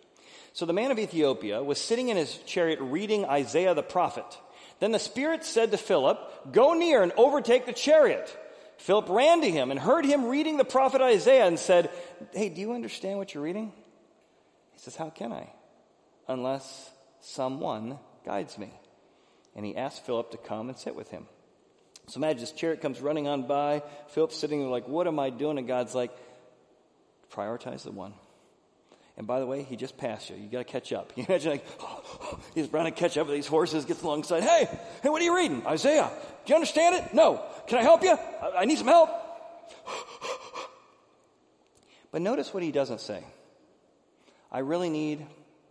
So 0.52 0.66
the 0.66 0.72
man 0.72 0.90
of 0.90 0.98
Ethiopia 0.98 1.62
was 1.62 1.80
sitting 1.80 2.08
in 2.08 2.16
his 2.16 2.36
chariot 2.46 2.80
reading 2.80 3.24
Isaiah 3.24 3.74
the 3.74 3.82
prophet. 3.82 4.24
Then 4.80 4.92
the 4.92 4.98
Spirit 4.98 5.44
said 5.44 5.70
to 5.70 5.76
Philip, 5.76 6.52
Go 6.52 6.74
near 6.74 7.02
and 7.02 7.12
overtake 7.16 7.66
the 7.66 7.72
chariot. 7.72 8.36
Philip 8.78 9.10
ran 9.10 9.42
to 9.42 9.50
him 9.50 9.70
and 9.70 9.78
heard 9.78 10.06
him 10.06 10.24
reading 10.26 10.56
the 10.56 10.64
prophet 10.64 11.02
Isaiah 11.02 11.46
and 11.46 11.58
said, 11.58 11.90
Hey, 12.32 12.48
do 12.48 12.60
you 12.60 12.72
understand 12.72 13.18
what 13.18 13.34
you're 13.34 13.44
reading? 13.44 13.72
He 14.72 14.78
says, 14.78 14.96
How 14.96 15.10
can 15.10 15.32
I? 15.32 15.50
Unless 16.26 16.90
someone 17.20 17.98
guides 18.24 18.56
me. 18.56 18.72
And 19.54 19.66
he 19.66 19.76
asked 19.76 20.06
Philip 20.06 20.30
to 20.30 20.38
come 20.38 20.68
and 20.68 20.78
sit 20.78 20.94
with 20.94 21.10
him. 21.10 21.26
So 22.06 22.18
imagine 22.18 22.40
this 22.40 22.52
chariot 22.52 22.80
comes 22.80 23.00
running 23.00 23.28
on 23.28 23.46
by. 23.46 23.82
Philip's 24.08 24.36
sitting 24.36 24.60
there 24.60 24.68
like, 24.68 24.88
What 24.88 25.06
am 25.06 25.18
I 25.18 25.28
doing? 25.28 25.58
And 25.58 25.68
God's 25.68 25.94
like, 25.94 26.10
Prioritize 27.30 27.82
the 27.82 27.92
one. 27.92 28.14
And 29.20 29.26
by 29.26 29.38
the 29.38 29.44
way, 29.44 29.62
he 29.64 29.76
just 29.76 29.98
passed 29.98 30.30
you. 30.30 30.36
You 30.36 30.48
got 30.48 30.60
to 30.60 30.64
catch 30.64 30.94
up. 30.94 31.12
You 31.16 31.26
imagine 31.28 31.50
like 31.50 31.66
oh, 31.82 32.40
he's 32.54 32.68
trying 32.68 32.86
to 32.86 32.90
catch 32.90 33.18
up 33.18 33.26
with 33.26 33.36
these 33.36 33.46
horses, 33.46 33.84
gets 33.84 34.02
alongside. 34.02 34.42
Hey, 34.42 34.66
hey, 35.02 35.10
what 35.10 35.20
are 35.20 35.24
you 35.26 35.36
reading? 35.36 35.62
Isaiah. 35.66 36.10
Do 36.46 36.50
you 36.50 36.54
understand 36.54 36.94
it? 36.94 37.12
No. 37.12 37.44
Can 37.66 37.76
I 37.76 37.82
help 37.82 38.02
you? 38.02 38.12
I, 38.12 38.60
I 38.60 38.64
need 38.64 38.78
some 38.78 38.86
help. 38.86 39.10
But 42.12 42.22
notice 42.22 42.52
what 42.52 42.62
he 42.64 42.72
doesn't 42.72 43.02
say. 43.02 43.22
I 44.50 44.60
really 44.60 44.88
need 44.88 45.24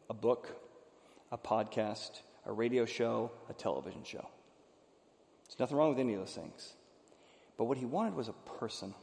a 0.10 0.14
book, 0.14 0.48
a 1.34 1.38
podcast, 1.38 2.12
a 2.46 2.54
radio 2.54 2.86
show, 2.86 3.32
a 3.50 3.54
television 3.54 4.04
show. 4.06 4.26
There's 5.48 5.60
nothing 5.60 5.76
wrong 5.76 5.90
with 5.90 6.00
any 6.00 6.14
of 6.14 6.20
those 6.20 6.34
things. 6.34 6.74
But 7.58 7.66
what 7.66 7.78
he 7.78 7.86
wanted 7.86 8.16
was 8.16 8.30
a 8.30 8.34
person. 8.60 8.94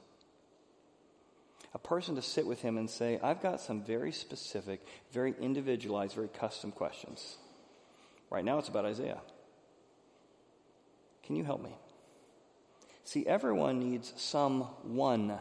A 1.74 1.78
person 1.78 2.14
to 2.14 2.22
sit 2.22 2.46
with 2.46 2.62
him 2.62 2.78
and 2.78 2.88
say, 2.88 3.18
I've 3.22 3.42
got 3.42 3.60
some 3.60 3.82
very 3.82 4.12
specific, 4.12 4.86
very 5.12 5.34
individualized, 5.40 6.14
very 6.14 6.28
custom 6.28 6.72
questions. 6.72 7.36
Right 8.30 8.44
now 8.44 8.58
it's 8.58 8.68
about 8.68 8.86
Isaiah. 8.86 9.20
Can 11.24 11.36
you 11.36 11.44
help 11.44 11.62
me? 11.62 11.76
See, 13.04 13.26
everyone 13.26 13.78
needs 13.78 14.12
someone 14.16 15.38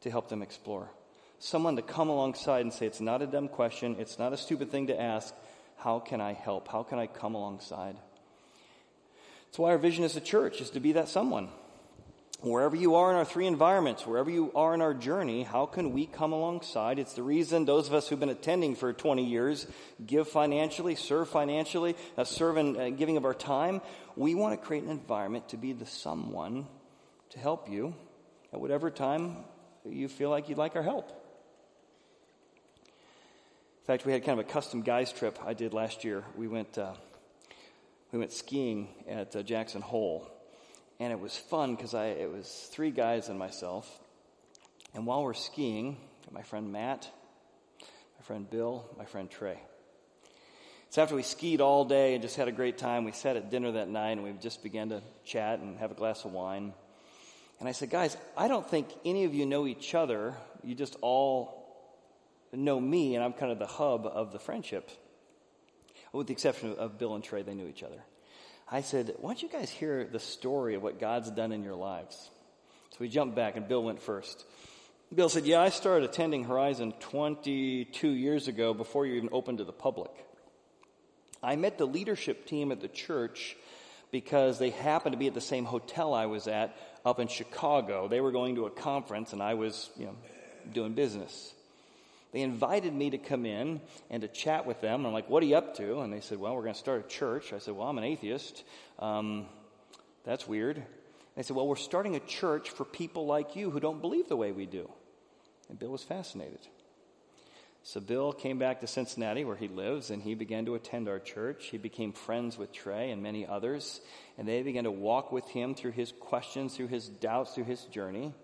to 0.00 0.10
help 0.10 0.28
them 0.28 0.42
explore. 0.42 0.88
Someone 1.38 1.76
to 1.76 1.82
come 1.82 2.08
alongside 2.08 2.62
and 2.62 2.72
say, 2.72 2.86
It's 2.86 3.00
not 3.00 3.22
a 3.22 3.26
dumb 3.26 3.48
question, 3.48 3.96
it's 3.98 4.18
not 4.18 4.32
a 4.32 4.36
stupid 4.36 4.70
thing 4.70 4.86
to 4.88 5.00
ask. 5.00 5.34
How 5.76 5.98
can 5.98 6.20
I 6.20 6.32
help? 6.32 6.68
How 6.68 6.82
can 6.82 6.98
I 6.98 7.06
come 7.06 7.34
alongside? 7.34 7.96
That's 9.46 9.58
why 9.58 9.70
our 9.70 9.78
vision 9.78 10.04
as 10.04 10.16
a 10.16 10.20
church 10.20 10.60
is 10.60 10.70
to 10.70 10.80
be 10.80 10.92
that 10.92 11.08
someone. 11.08 11.48
Wherever 12.40 12.76
you 12.76 12.96
are 12.96 13.10
in 13.10 13.16
our 13.16 13.24
three 13.24 13.46
environments, 13.46 14.06
wherever 14.06 14.30
you 14.30 14.52
are 14.54 14.74
in 14.74 14.82
our 14.82 14.92
journey, 14.92 15.42
how 15.42 15.64
can 15.64 15.92
we 15.92 16.04
come 16.04 16.34
alongside? 16.34 16.98
It's 16.98 17.14
the 17.14 17.22
reason 17.22 17.64
those 17.64 17.88
of 17.88 17.94
us 17.94 18.08
who've 18.08 18.20
been 18.20 18.28
attending 18.28 18.76
for 18.76 18.92
20 18.92 19.24
years 19.24 19.66
give 20.04 20.28
financially, 20.28 20.96
serve 20.96 21.30
financially, 21.30 21.96
uh, 22.18 22.24
serve 22.24 22.58
in 22.58 22.76
uh, 22.76 22.90
giving 22.90 23.16
of 23.16 23.24
our 23.24 23.32
time. 23.32 23.80
We 24.16 24.34
want 24.34 24.60
to 24.60 24.66
create 24.66 24.84
an 24.84 24.90
environment 24.90 25.48
to 25.50 25.56
be 25.56 25.72
the 25.72 25.86
someone 25.86 26.66
to 27.30 27.38
help 27.38 27.70
you 27.70 27.94
at 28.52 28.60
whatever 28.60 28.90
time 28.90 29.38
you 29.86 30.06
feel 30.06 30.28
like 30.28 30.50
you'd 30.50 30.58
like 30.58 30.76
our 30.76 30.82
help. 30.82 31.08
In 33.80 33.86
fact, 33.86 34.04
we 34.04 34.12
had 34.12 34.24
kind 34.24 34.38
of 34.38 34.46
a 34.46 34.48
custom 34.48 34.82
guys 34.82 35.10
trip 35.10 35.38
I 35.44 35.54
did 35.54 35.72
last 35.72 36.04
year. 36.04 36.22
We 36.36 36.48
went, 36.48 36.76
uh, 36.76 36.92
we 38.12 38.18
went 38.18 38.32
skiing 38.32 38.88
at 39.08 39.34
uh, 39.34 39.42
Jackson 39.42 39.80
Hole 39.80 40.30
and 40.98 41.12
it 41.12 41.20
was 41.20 41.36
fun 41.36 41.74
because 41.74 41.94
I 41.94 42.06
it 42.06 42.30
was 42.30 42.68
three 42.72 42.90
guys 42.90 43.28
and 43.28 43.38
myself. 43.38 44.00
And 44.94 45.06
while 45.06 45.22
we're 45.22 45.34
skiing, 45.34 45.98
my 46.30 46.42
friend 46.42 46.72
Matt, 46.72 47.10
my 47.80 48.24
friend 48.24 48.48
Bill, 48.48 48.88
my 48.96 49.04
friend 49.04 49.30
Trey. 49.30 49.60
So 50.90 51.02
after 51.02 51.14
we 51.14 51.22
skied 51.22 51.60
all 51.60 51.84
day 51.84 52.14
and 52.14 52.22
just 52.22 52.36
had 52.36 52.48
a 52.48 52.52
great 52.52 52.78
time, 52.78 53.04
we 53.04 53.12
sat 53.12 53.36
at 53.36 53.50
dinner 53.50 53.72
that 53.72 53.88
night 53.88 54.12
and 54.12 54.22
we 54.22 54.32
just 54.32 54.62
began 54.62 54.88
to 54.90 55.02
chat 55.24 55.58
and 55.58 55.78
have 55.78 55.90
a 55.90 55.94
glass 55.94 56.24
of 56.24 56.32
wine. 56.32 56.72
And 57.58 57.68
I 57.68 57.72
said, 57.72 57.90
guys, 57.90 58.16
I 58.36 58.48
don't 58.48 58.68
think 58.68 58.88
any 59.04 59.24
of 59.24 59.34
you 59.34 59.46
know 59.46 59.66
each 59.66 59.94
other. 59.94 60.34
You 60.62 60.74
just 60.74 60.96
all 61.00 61.66
know 62.52 62.80
me, 62.80 63.14
and 63.14 63.24
I'm 63.24 63.32
kind 63.32 63.50
of 63.50 63.58
the 63.58 63.66
hub 63.66 64.06
of 64.06 64.32
the 64.32 64.38
friendship. 64.38 64.90
With 66.12 66.28
the 66.28 66.32
exception 66.32 66.74
of 66.76 66.98
Bill 66.98 67.14
and 67.14 67.24
Trey, 67.24 67.42
they 67.42 67.54
knew 67.54 67.66
each 67.66 67.82
other. 67.82 68.02
I 68.68 68.80
said, 68.82 69.14
Why 69.18 69.30
don't 69.30 69.42
you 69.42 69.48
guys 69.48 69.70
hear 69.70 70.04
the 70.04 70.18
story 70.18 70.74
of 70.74 70.82
what 70.82 70.98
God's 70.98 71.30
done 71.30 71.52
in 71.52 71.62
your 71.62 71.74
lives? 71.74 72.30
So 72.90 72.96
we 73.00 73.08
jumped 73.08 73.36
back, 73.36 73.56
and 73.56 73.68
Bill 73.68 73.82
went 73.82 74.02
first. 74.02 74.44
Bill 75.14 75.28
said, 75.28 75.46
Yeah, 75.46 75.60
I 75.60 75.68
started 75.68 76.08
attending 76.08 76.44
Horizon 76.44 76.94
22 77.00 78.08
years 78.08 78.48
ago 78.48 78.74
before 78.74 79.06
you 79.06 79.14
even 79.14 79.28
opened 79.32 79.58
to 79.58 79.64
the 79.64 79.72
public. 79.72 80.10
I 81.42 81.56
met 81.56 81.78
the 81.78 81.86
leadership 81.86 82.46
team 82.46 82.72
at 82.72 82.80
the 82.80 82.88
church 82.88 83.56
because 84.10 84.58
they 84.58 84.70
happened 84.70 85.12
to 85.12 85.18
be 85.18 85.26
at 85.26 85.34
the 85.34 85.40
same 85.40 85.64
hotel 85.64 86.14
I 86.14 86.26
was 86.26 86.48
at 86.48 86.76
up 87.04 87.20
in 87.20 87.28
Chicago. 87.28 88.08
They 88.08 88.20
were 88.20 88.32
going 88.32 88.56
to 88.56 88.66
a 88.66 88.70
conference, 88.70 89.32
and 89.32 89.42
I 89.42 89.54
was, 89.54 89.90
you 89.96 90.06
know, 90.06 90.16
doing 90.72 90.94
business. 90.94 91.52
They 92.36 92.42
invited 92.42 92.92
me 92.92 93.08
to 93.08 93.16
come 93.16 93.46
in 93.46 93.80
and 94.10 94.20
to 94.20 94.28
chat 94.28 94.66
with 94.66 94.82
them. 94.82 95.06
I'm 95.06 95.14
like, 95.14 95.30
what 95.30 95.42
are 95.42 95.46
you 95.46 95.56
up 95.56 95.78
to? 95.78 96.00
And 96.00 96.12
they 96.12 96.20
said, 96.20 96.36
well, 96.36 96.54
we're 96.54 96.64
going 96.64 96.74
to 96.74 96.78
start 96.78 97.02
a 97.06 97.08
church. 97.08 97.54
I 97.54 97.58
said, 97.60 97.74
well, 97.74 97.88
I'm 97.88 97.96
an 97.96 98.04
atheist. 98.04 98.62
Um, 98.98 99.46
that's 100.22 100.46
weird. 100.46 100.82
They 101.34 101.42
said, 101.42 101.56
well, 101.56 101.66
we're 101.66 101.76
starting 101.76 102.14
a 102.14 102.20
church 102.20 102.68
for 102.68 102.84
people 102.84 103.24
like 103.24 103.56
you 103.56 103.70
who 103.70 103.80
don't 103.80 104.02
believe 104.02 104.28
the 104.28 104.36
way 104.36 104.52
we 104.52 104.66
do. 104.66 104.90
And 105.70 105.78
Bill 105.78 105.88
was 105.88 106.02
fascinated. 106.02 106.58
So 107.84 108.00
Bill 108.00 108.34
came 108.34 108.58
back 108.58 108.82
to 108.82 108.86
Cincinnati, 108.86 109.46
where 109.46 109.56
he 109.56 109.68
lives, 109.68 110.10
and 110.10 110.22
he 110.22 110.34
began 110.34 110.66
to 110.66 110.74
attend 110.74 111.08
our 111.08 111.20
church. 111.20 111.68
He 111.70 111.78
became 111.78 112.12
friends 112.12 112.58
with 112.58 112.70
Trey 112.70 113.12
and 113.12 113.22
many 113.22 113.46
others, 113.46 114.02
and 114.36 114.46
they 114.46 114.62
began 114.62 114.84
to 114.84 114.90
walk 114.90 115.32
with 115.32 115.48
him 115.48 115.74
through 115.74 115.92
his 115.92 116.12
questions, 116.20 116.76
through 116.76 116.88
his 116.88 117.08
doubts, 117.08 117.54
through 117.54 117.64
his 117.64 117.80
journey. 117.84 118.34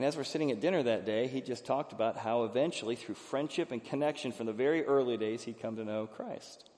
And 0.00 0.06
as 0.06 0.16
we're 0.16 0.24
sitting 0.24 0.50
at 0.50 0.60
dinner 0.60 0.82
that 0.82 1.04
day, 1.04 1.26
he 1.26 1.42
just 1.42 1.66
talked 1.66 1.92
about 1.92 2.16
how 2.16 2.44
eventually, 2.44 2.96
through 2.96 3.16
friendship 3.16 3.70
and 3.70 3.84
connection 3.84 4.32
from 4.32 4.46
the 4.46 4.52
very 4.54 4.82
early 4.86 5.18
days, 5.18 5.42
he'd 5.42 5.60
come 5.60 5.76
to 5.76 5.84
know 5.84 6.06
Christ. 6.06 6.69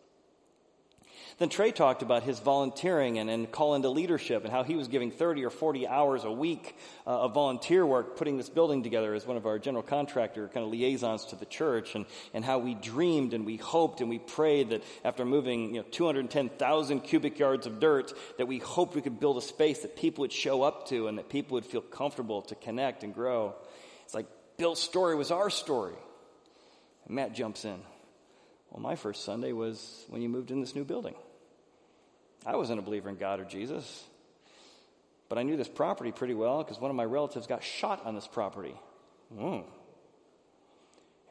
Then 1.38 1.48
Trey 1.48 1.72
talked 1.72 2.02
about 2.02 2.22
his 2.22 2.38
volunteering 2.38 3.18
and, 3.18 3.30
and 3.30 3.50
call 3.50 3.74
into 3.74 3.88
leadership 3.88 4.44
and 4.44 4.52
how 4.52 4.62
he 4.62 4.76
was 4.76 4.88
giving 4.88 5.10
30 5.10 5.44
or 5.44 5.50
40 5.50 5.88
hours 5.88 6.24
a 6.24 6.30
week 6.30 6.76
uh, 7.06 7.22
of 7.22 7.34
volunteer 7.34 7.84
work 7.86 8.16
putting 8.16 8.36
this 8.36 8.48
building 8.48 8.82
together 8.82 9.14
as 9.14 9.26
one 9.26 9.36
of 9.36 9.46
our 9.46 9.58
general 9.58 9.82
contractor 9.82 10.48
kind 10.48 10.64
of 10.64 10.72
liaisons 10.72 11.26
to 11.26 11.36
the 11.36 11.46
church 11.46 11.94
and, 11.94 12.06
and 12.34 12.44
how 12.44 12.58
we 12.58 12.74
dreamed 12.74 13.34
and 13.34 13.46
we 13.46 13.56
hoped 13.56 14.00
and 14.00 14.10
we 14.10 14.18
prayed 14.18 14.70
that 14.70 14.82
after 15.04 15.24
moving 15.24 15.74
you 15.74 15.80
know, 15.80 15.86
210,000 15.90 17.00
cubic 17.00 17.38
yards 17.38 17.66
of 17.66 17.80
dirt 17.80 18.12
that 18.38 18.46
we 18.46 18.58
hoped 18.58 18.94
we 18.94 19.02
could 19.02 19.18
build 19.18 19.38
a 19.38 19.42
space 19.42 19.80
that 19.80 19.96
people 19.96 20.22
would 20.22 20.32
show 20.32 20.62
up 20.62 20.88
to 20.88 21.08
and 21.08 21.18
that 21.18 21.28
people 21.28 21.54
would 21.54 21.66
feel 21.66 21.80
comfortable 21.80 22.42
to 22.42 22.54
connect 22.54 23.04
and 23.04 23.14
grow. 23.14 23.54
It's 24.04 24.14
like 24.14 24.26
Bill's 24.58 24.82
story 24.82 25.14
was 25.14 25.30
our 25.30 25.50
story. 25.50 25.94
And 27.06 27.16
Matt 27.16 27.34
jumps 27.34 27.64
in. 27.64 27.80
Well, 28.72 28.80
my 28.80 28.96
first 28.96 29.24
Sunday 29.24 29.52
was 29.52 30.06
when 30.08 30.22
you 30.22 30.30
moved 30.30 30.50
in 30.50 30.60
this 30.60 30.74
new 30.74 30.84
building. 30.84 31.14
I 32.46 32.56
wasn't 32.56 32.78
a 32.78 32.82
believer 32.82 33.10
in 33.10 33.16
God 33.16 33.38
or 33.38 33.44
Jesus, 33.44 34.02
but 35.28 35.36
I 35.36 35.42
knew 35.42 35.58
this 35.58 35.68
property 35.68 36.10
pretty 36.10 36.32
well 36.32 36.64
because 36.64 36.80
one 36.80 36.90
of 36.90 36.96
my 36.96 37.04
relatives 37.04 37.46
got 37.46 37.62
shot 37.62 38.06
on 38.06 38.14
this 38.14 38.26
property. 38.26 38.74
Mm. 39.36 39.64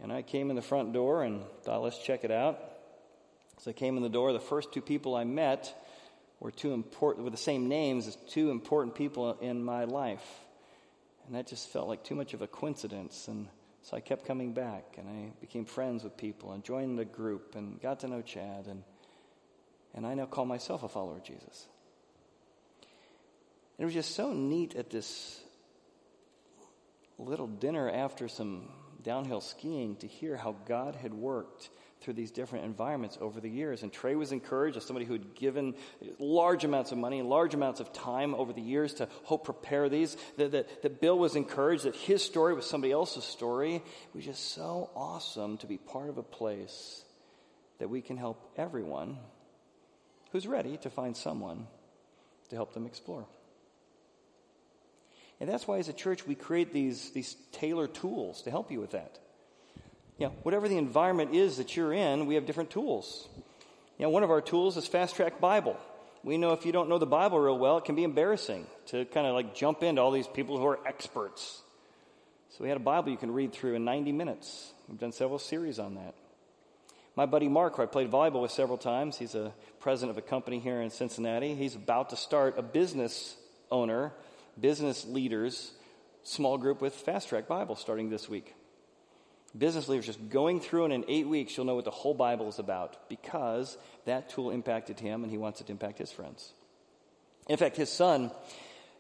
And 0.04 0.13
I 0.13 0.21
came 0.21 0.51
in 0.51 0.56
the 0.56 0.62
front 0.62 0.93
door 0.93 1.23
and 1.23 1.41
thought, 1.63 1.82
let's 1.82 1.97
check 1.97 2.23
it 2.23 2.32
out. 2.32 2.60
So 3.60 3.71
I 3.71 3.73
came 3.73 3.97
in 3.97 4.04
the 4.04 4.10
door, 4.10 4.34
the 4.34 4.39
first 4.39 4.71
two 4.71 4.82
people 4.82 5.15
I 5.15 5.23
met 5.23 5.75
were 6.39 6.51
two 6.51 6.73
important, 6.73 7.23
with 7.23 7.34
the 7.34 7.39
same 7.39 7.67
names 7.67 8.08
as 8.08 8.17
two 8.30 8.51
important 8.51 8.95
people 8.95 9.38
in 9.41 9.63
my 9.63 9.86
life. 9.86 10.25
And 11.25 11.36
that 11.36 11.47
just 11.47 11.69
felt 11.69 11.88
like 11.88 12.04
too 12.04 12.15
much 12.15 12.34
of 12.36 12.41
a 12.41 12.47
coincidence. 12.47 13.27
And 13.27 13.47
so 13.84 13.98
I 13.98 14.00
kept 14.00 14.26
coming 14.26 14.54
back 14.54 14.96
and 14.98 15.08
I 15.08 15.32
became 15.41 15.65
friends 15.65 16.04
with 16.04 16.15
people 16.15 16.52
and 16.52 16.63
joined 16.63 17.00
the 17.00 17.06
group 17.06 17.56
and 17.56 17.82
got 17.82 18.02
to 18.02 18.08
know 18.08 18.22
Chad. 18.22 18.67
And, 18.67 18.84
and 19.94 20.06
I 20.06 20.13
now 20.13 20.26
call 20.26 20.46
myself 20.46 20.84
a 20.84 20.89
follower 20.89 21.17
of 21.17 21.24
Jesus. 21.24 21.67
it 23.80 23.86
was 23.86 23.94
just 23.94 24.15
so 24.15 24.34
neat 24.34 24.76
at 24.76 24.89
this 24.89 25.41
little 27.17 27.48
dinner 27.48 27.89
after 27.89 28.28
some 28.28 28.70
downhill 29.04 29.41
skiing 29.41 29.96
to 29.98 30.08
hear 30.08 30.38
how 30.38 30.56
God 30.67 30.96
had 30.96 31.13
worked 31.13 31.70
through 32.01 32.13
these 32.13 32.31
different 32.31 32.65
environments 32.65 33.17
over 33.21 33.39
the 33.39 33.49
years. 33.49 33.83
And 33.83 33.93
Trey 33.93 34.15
was 34.15 34.31
encouraged 34.31 34.75
as 34.75 34.85
somebody 34.85 35.05
who 35.05 35.13
had 35.13 35.35
given 35.35 35.75
large 36.17 36.63
amounts 36.63 36.91
of 36.91 36.97
money, 36.97 37.21
large 37.21 37.53
amounts 37.53 37.79
of 37.79 37.93
time 37.93 38.33
over 38.33 38.53
the 38.53 38.61
years 38.61 38.95
to 38.95 39.07
help 39.27 39.45
prepare 39.45 39.87
these. 39.87 40.17
That, 40.37 40.51
that, 40.51 40.81
that 40.81 40.99
Bill 40.99 41.17
was 41.17 41.35
encouraged 41.35 41.83
that 41.83 41.95
his 41.95 42.23
story 42.23 42.53
was 42.53 42.65
somebody 42.65 42.91
else's 42.91 43.23
story. 43.23 43.75
It 43.75 44.15
was 44.15 44.25
just 44.25 44.53
so 44.53 44.89
awesome 44.95 45.57
to 45.59 45.67
be 45.67 45.77
part 45.77 46.09
of 46.09 46.17
a 46.17 46.23
place 46.23 47.03
that 47.77 47.89
we 47.89 48.01
can 48.01 48.17
help 48.17 48.51
everyone 48.57 49.17
who's 50.31 50.47
ready 50.47 50.77
to 50.77 50.89
find 50.89 51.15
someone 51.15 51.67
to 52.49 52.55
help 52.55 52.73
them 52.73 52.85
explore. 52.85 53.25
And 55.39 55.49
that's 55.49 55.67
why, 55.67 55.79
as 55.79 55.89
a 55.89 55.93
church, 55.93 56.27
we 56.27 56.35
create 56.35 56.71
these, 56.71 57.11
these 57.11 57.35
tailored 57.51 57.95
tools 57.95 58.43
to 58.43 58.51
help 58.51 58.71
you 58.71 58.79
with 58.79 58.91
that 58.91 59.19
you 60.22 60.28
know, 60.28 60.34
whatever 60.44 60.67
the 60.67 60.78
environment 60.78 61.34
is 61.34 61.58
that 61.58 61.76
you're 61.76 61.92
in, 61.92 62.28
we 62.28 62.36
have 62.36 62.46
different 62.46 62.69
tools. 62.69 63.28
You 63.98 64.04
know, 64.04 64.12
one 64.12 64.22
of 64.22 64.30
our 64.30 64.40
tools 64.40 64.78
is 64.78 64.86
Fast 64.88 65.15
Track 65.15 65.42
Bible. 65.42 65.76
We 66.24 66.38
know 66.38 66.52
if 66.52 66.63
you 66.63 66.72
don't 66.72 66.90
know 66.90 67.00
the 67.00 67.08
Bible 67.08 67.40
real 67.40 67.58
well, 67.58 67.80
it 67.80 67.86
can 67.86 67.96
be 67.96 68.04
embarrassing 68.04 68.67
to 68.88 69.06
kind 69.06 69.26
of 69.26 69.34
like 69.34 69.56
jump 69.56 69.82
into 69.82 70.00
all 70.00 70.12
these 70.12 70.28
people 70.28 70.60
who 70.60 70.67
are 70.67 70.80
experts. 70.86 71.63
So 72.52 72.58
we 72.63 72.67
had 72.67 72.78
a 72.78 72.82
Bible 72.82 73.10
you 73.10 73.17
can 73.17 73.32
read 73.32 73.52
through 73.52 73.74
in 73.74 73.84
90 73.84 74.12
minutes. 74.12 74.72
We've 74.88 75.00
done 75.00 75.12
several 75.12 75.40
series 75.40 75.80
on 75.80 75.96
that. 75.96 76.13
My 77.15 77.26
buddy 77.26 77.48
Mark, 77.48 77.78
who 77.78 77.82
I 77.82 77.88
played 77.88 78.12
volleyball 78.12 78.44
with 78.44 78.52
several 78.52 78.78
times, 78.78 79.17
he's 79.17 79.34
a 79.34 79.52
president 79.80 80.15
of 80.15 80.24
a 80.24 80.28
company 80.28 80.60
here 80.60 80.82
in 80.84 80.92
Cincinnati. 80.92 81.56
He's 81.56 81.74
about 81.74 82.12
to 82.12 82.15
start 82.15 82.60
a 82.60 82.62
business 82.62 83.38
owner, 83.72 84.13
business 84.60 85.04
leaders 85.04 85.72
small 86.22 86.60
group 86.60 86.80
with 86.80 86.94
Fast 86.94 87.30
Track 87.30 87.48
Bible 87.48 87.76
starting 87.76 88.12
this 88.12 88.30
week 88.30 88.54
business 89.58 89.87
leaders 89.87 90.06
just 90.06 90.29
going 90.29 90.60
through 90.60 90.85
and 90.85 90.93
in 90.93 91.06
eight 91.08 91.27
weeks, 91.27 91.56
you'll 91.56 91.65
know 91.65 91.75
what 91.75 91.85
the 91.85 91.91
whole 91.91 92.13
Bible 92.13 92.47
is 92.49 92.60
about 92.60 93.10
because 93.10 93.77
that 94.06 94.29
tool 94.29 94.52
impacted 94.52 94.99
him 94.99 95.23
and 95.23 95.31
he 95.31 95.37
wants 95.37 95.62
it 95.62 95.67
to 95.67 95.71
impact 95.71 95.97
his 95.97 96.12
friends. 96.12 96.54
In 97.49 97.58
fact, 97.58 97.75
his 97.75 97.91
son 97.91 98.31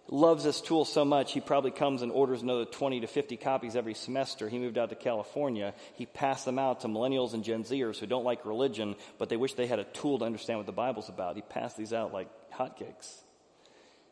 loves 0.09 0.43
this 0.43 0.59
tool 0.59 0.83
so 0.83 1.05
much, 1.05 1.31
he 1.31 1.39
probably 1.39 1.71
comes 1.71 2.01
and 2.01 2.11
orders 2.11 2.41
another 2.41 2.65
20 2.65 3.01
to 3.01 3.07
50 3.07 3.37
copies 3.37 3.75
every 3.75 3.93
semester. 3.93 4.49
He 4.49 4.59
moved 4.59 4.77
out 4.77 4.89
to 4.89 4.95
California. 4.95 5.73
He 5.93 6.05
passed 6.05 6.45
them 6.45 6.59
out 6.59 6.81
to 6.81 6.87
millennials 6.87 7.33
and 7.33 7.43
Gen 7.43 7.63
Zers 7.63 7.97
who 7.97 8.07
don't 8.07 8.25
like 8.25 8.45
religion, 8.45 8.95
but 9.17 9.29
they 9.29 9.37
wish 9.37 9.53
they 9.53 9.67
had 9.67 9.79
a 9.79 9.85
tool 9.85 10.19
to 10.19 10.25
understand 10.25 10.59
what 10.59 10.65
the 10.65 10.73
Bible's 10.73 11.09
about. 11.09 11.35
He 11.35 11.41
passed 11.41 11.77
these 11.77 11.93
out 11.93 12.13
like 12.13 12.27
hotcakes. 12.51 13.21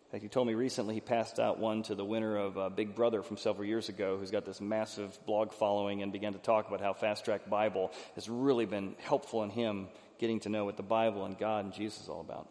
In 0.10 0.14
fact, 0.14 0.24
he 0.24 0.30
told 0.30 0.48
me 0.48 0.56
recently 0.56 0.96
he 0.96 1.02
passed 1.02 1.40
out 1.40 1.60
one 1.60 1.84
to 1.84 1.94
the 1.94 2.04
winner 2.04 2.36
of 2.36 2.58
uh, 2.58 2.70
Big 2.70 2.96
Brother 2.96 3.22
from 3.22 3.38
several 3.38 3.68
years 3.68 3.90
ago, 3.90 4.18
who's 4.18 4.32
got 4.32 4.44
this 4.44 4.60
massive 4.60 5.16
blog 5.28 5.54
following, 5.54 6.02
and 6.02 6.12
began 6.12 6.34
to 6.34 6.40
talk 6.40 6.68
about 6.68 6.82
how 6.82 6.94
Fast 6.94 7.26
Track 7.26 7.48
Bible 7.48 7.92
has 8.16 8.28
really 8.28 8.66
been 8.66 8.96
helpful 8.98 9.44
in 9.44 9.52
him 9.52 9.88
getting 10.18 10.40
to 10.40 10.50
know 10.50 10.66
what 10.66 10.78
the 10.78 10.84
Bible 10.84 11.26
and 11.26 11.38
God 11.38 11.66
and 11.66 11.72
Jesus 11.76 12.02
is 12.02 12.10
all 12.10 12.22
about. 12.22 12.50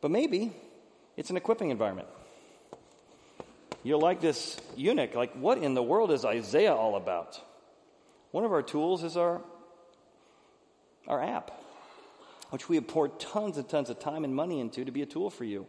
But 0.00 0.10
maybe 0.10 0.54
it's 1.18 1.28
an 1.28 1.36
equipping 1.36 1.68
environment. 1.68 2.08
You're 3.82 3.98
like 3.98 4.22
this 4.22 4.58
eunuch. 4.74 5.14
Like, 5.14 5.34
what 5.34 5.58
in 5.58 5.74
the 5.74 5.82
world 5.82 6.12
is 6.12 6.24
Isaiah 6.24 6.74
all 6.74 6.96
about? 6.96 7.38
One 8.30 8.46
of 8.46 8.52
our 8.52 8.62
tools 8.62 9.04
is 9.04 9.18
our, 9.18 9.42
our 11.06 11.22
app, 11.22 11.50
which 12.50 12.68
we 12.68 12.76
have 12.76 12.86
poured 12.86 13.18
tons 13.18 13.56
and 13.56 13.68
tons 13.68 13.90
of 13.90 13.98
time 13.98 14.24
and 14.24 14.34
money 14.34 14.60
into 14.60 14.84
to 14.84 14.92
be 14.92 15.02
a 15.02 15.06
tool 15.06 15.30
for 15.30 15.44
you. 15.44 15.66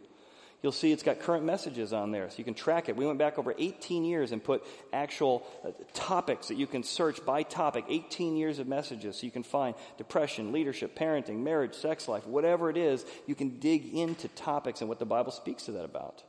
You'll 0.62 0.72
see 0.72 0.90
it's 0.90 1.02
got 1.02 1.20
current 1.20 1.44
messages 1.44 1.92
on 1.92 2.10
there, 2.10 2.28
so 2.30 2.38
you 2.38 2.44
can 2.44 2.54
track 2.54 2.88
it. 2.88 2.96
We 2.96 3.06
went 3.06 3.18
back 3.18 3.38
over 3.38 3.54
18 3.56 4.04
years 4.04 4.32
and 4.32 4.42
put 4.42 4.64
actual 4.92 5.46
uh, 5.64 5.70
topics 5.92 6.48
that 6.48 6.56
you 6.56 6.66
can 6.66 6.82
search 6.82 7.24
by 7.24 7.42
topic, 7.42 7.84
18 7.88 8.36
years 8.36 8.58
of 8.58 8.66
messages, 8.66 9.18
so 9.18 9.26
you 9.26 9.30
can 9.30 9.42
find 9.42 9.74
depression, 9.98 10.52
leadership, 10.52 10.98
parenting, 10.98 11.44
marriage, 11.44 11.74
sex 11.74 12.08
life, 12.08 12.26
whatever 12.26 12.70
it 12.70 12.76
is, 12.76 13.04
you 13.26 13.34
can 13.34 13.58
dig 13.60 13.94
into 13.94 14.28
topics 14.28 14.80
and 14.80 14.88
what 14.88 14.98
the 14.98 15.04
Bible 15.04 15.30
speaks 15.30 15.64
to 15.64 15.72
that 15.72 15.84
about. 15.84 16.24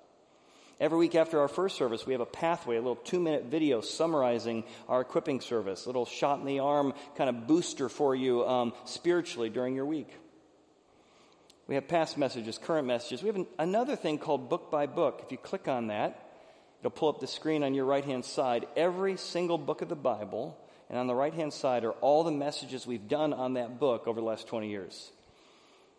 Every 0.80 1.00
week 1.00 1.16
after 1.16 1.40
our 1.40 1.48
first 1.48 1.76
service, 1.76 2.06
we 2.06 2.14
have 2.14 2.22
a 2.22 2.26
pathway, 2.26 2.76
a 2.76 2.80
little 2.80 2.98
two 2.98 3.20
minute 3.20 3.46
video 3.46 3.82
summarizing 3.82 4.66
our 4.88 5.02
equipping 5.02 5.42
service, 5.42 5.86
a 5.86 5.90
little 5.90 6.06
shot 6.06 6.40
in 6.40 6.46
the 6.46 6.60
arm 6.60 6.94
kind 7.16 7.30
of 7.30 7.48
booster 7.48 7.90
for 7.90 8.14
you 8.14 8.46
um, 8.46 8.74
spiritually 8.86 9.50
during 9.50 9.74
your 9.74 9.88
week. 9.88 10.10
We 11.68 11.76
have 11.76 11.88
past 11.88 12.18
messages, 12.18 12.58
current 12.58 12.88
messages. 12.88 13.22
We 13.22 13.28
have 13.28 13.36
an, 13.36 13.48
another 13.60 13.96
thing 13.96 14.18
called 14.18 14.50
book 14.50 14.72
by 14.72 14.86
book. 14.86 15.22
If 15.26 15.32
you 15.32 15.38
click 15.38 15.68
on 15.68 15.88
that, 15.88 16.24
it'll 16.80 16.92
pull 16.92 17.10
up 17.10 17.20
the 17.20 17.28
screen 17.28 17.62
on 17.64 17.74
your 17.74 17.86
right 17.86 18.06
hand 18.06 18.24
side. 18.24 18.66
Every 18.78 19.18
single 19.18 19.58
book 19.58 19.82
of 19.82 19.90
the 19.90 19.96
Bible, 19.96 20.58
and 20.90 20.98
on 20.98 21.08
the 21.08 21.16
right 21.16 21.34
hand 21.34 21.52
side 21.52 21.84
are 21.84 21.92
all 21.92 22.24
the 22.24 22.32
messages 22.32 22.88
we've 22.88 23.10
done 23.10 23.34
on 23.34 23.56
that 23.56 23.80
book 23.80 24.08
over 24.08 24.22
the 24.22 24.26
last 24.26 24.48
20 24.48 24.70
years. 24.70 25.12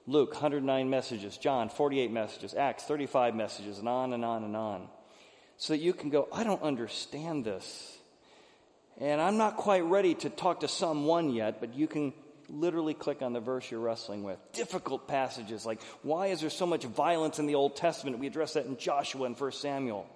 Luke, 0.07 0.33
109 0.33 0.89
messages. 0.89 1.37
John, 1.37 1.69
48 1.69 2.11
messages. 2.11 2.55
Acts, 2.55 2.85
35 2.85 3.35
messages, 3.35 3.79
and 3.79 3.89
on 3.89 4.15
and 4.15 4.25
on 4.25 4.45
and 4.45 4.57
on. 4.57 4.89
So 5.59 5.75
that 5.75 5.81
you 5.81 5.93
can 5.93 6.09
go, 6.09 6.29
I 6.33 6.45
don't 6.45 6.63
understand 6.63 7.45
this. 7.45 7.99
And 8.97 9.21
I'm 9.21 9.37
not 9.37 9.59
quite 9.59 9.85
ready 9.85 10.15
to 10.15 10.31
talk 10.31 10.61
to 10.61 10.69
someone 10.69 11.31
yet, 11.31 11.61
but 11.61 11.75
you 11.75 11.87
can 11.87 12.15
literally 12.49 12.95
click 12.95 13.23
on 13.23 13.33
the 13.33 13.41
verse 13.41 13.71
you're 13.71 13.81
wrestling 13.81 14.23
with. 14.23 14.39
Difficult 14.53 15.07
passages 15.07 15.67
like, 15.67 15.83
why 16.03 16.29
is 16.29 16.41
there 16.41 16.51
so 16.51 16.67
much 16.67 16.85
violence 16.85 17.39
in 17.39 17.47
the 17.47 17.55
Old 17.55 17.77
Testament? 17.77 18.19
We 18.19 18.27
address 18.27 18.55
that 18.55 18.67
in 18.67 18.77
Joshua 18.77 19.27
and 19.27 19.39
1 19.39 19.53
Samuel. 19.53 20.07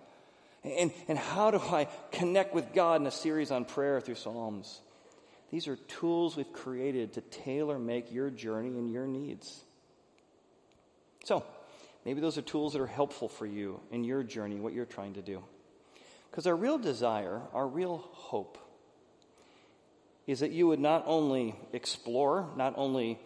And, 0.65 0.93
and 1.09 1.19
how 1.19 1.51
do 1.51 1.59
I 1.59 1.89
connect 2.13 2.55
with 2.55 2.73
God 2.73 3.01
in 3.01 3.07
a 3.07 3.11
series 3.11 3.51
on 3.51 3.65
prayer 3.65 4.01
through 4.01 4.15
Psalms? 4.15 4.81
These 5.51 5.69
are 5.69 5.77
tools 5.77 6.37
we've 6.37 6.53
created 6.53 7.15
to 7.15 7.21
tailor 7.21 7.79
make 7.79 8.13
your 8.13 8.31
journey 8.31 8.71
and 8.71 8.91
your 8.91 9.07
needs. 9.07 9.63
So, 11.25 11.45
maybe 12.05 12.21
those 12.21 12.39
are 12.39 12.43
tools 12.43 12.73
that 12.73 12.81
are 12.81 12.87
helpful 12.87 13.29
for 13.29 13.45
you 13.45 13.81
in 13.91 14.05
your 14.05 14.23
journey, 14.23 14.57
what 14.61 14.73
you're 14.73 14.87
trying 14.87 15.15
to 15.15 15.23
do. 15.23 15.43
Because 16.31 16.47
our 16.47 16.57
real 16.57 16.79
desire, 16.79 17.43
our 17.53 17.69
real 17.69 17.99
hope, 17.99 18.57
is 20.27 20.41
that 20.41 20.53
you 20.53 20.67
would 20.69 20.81
not 20.81 21.05
only 21.07 21.55
explore, 21.73 22.49
not 22.57 22.75
only 22.77 23.19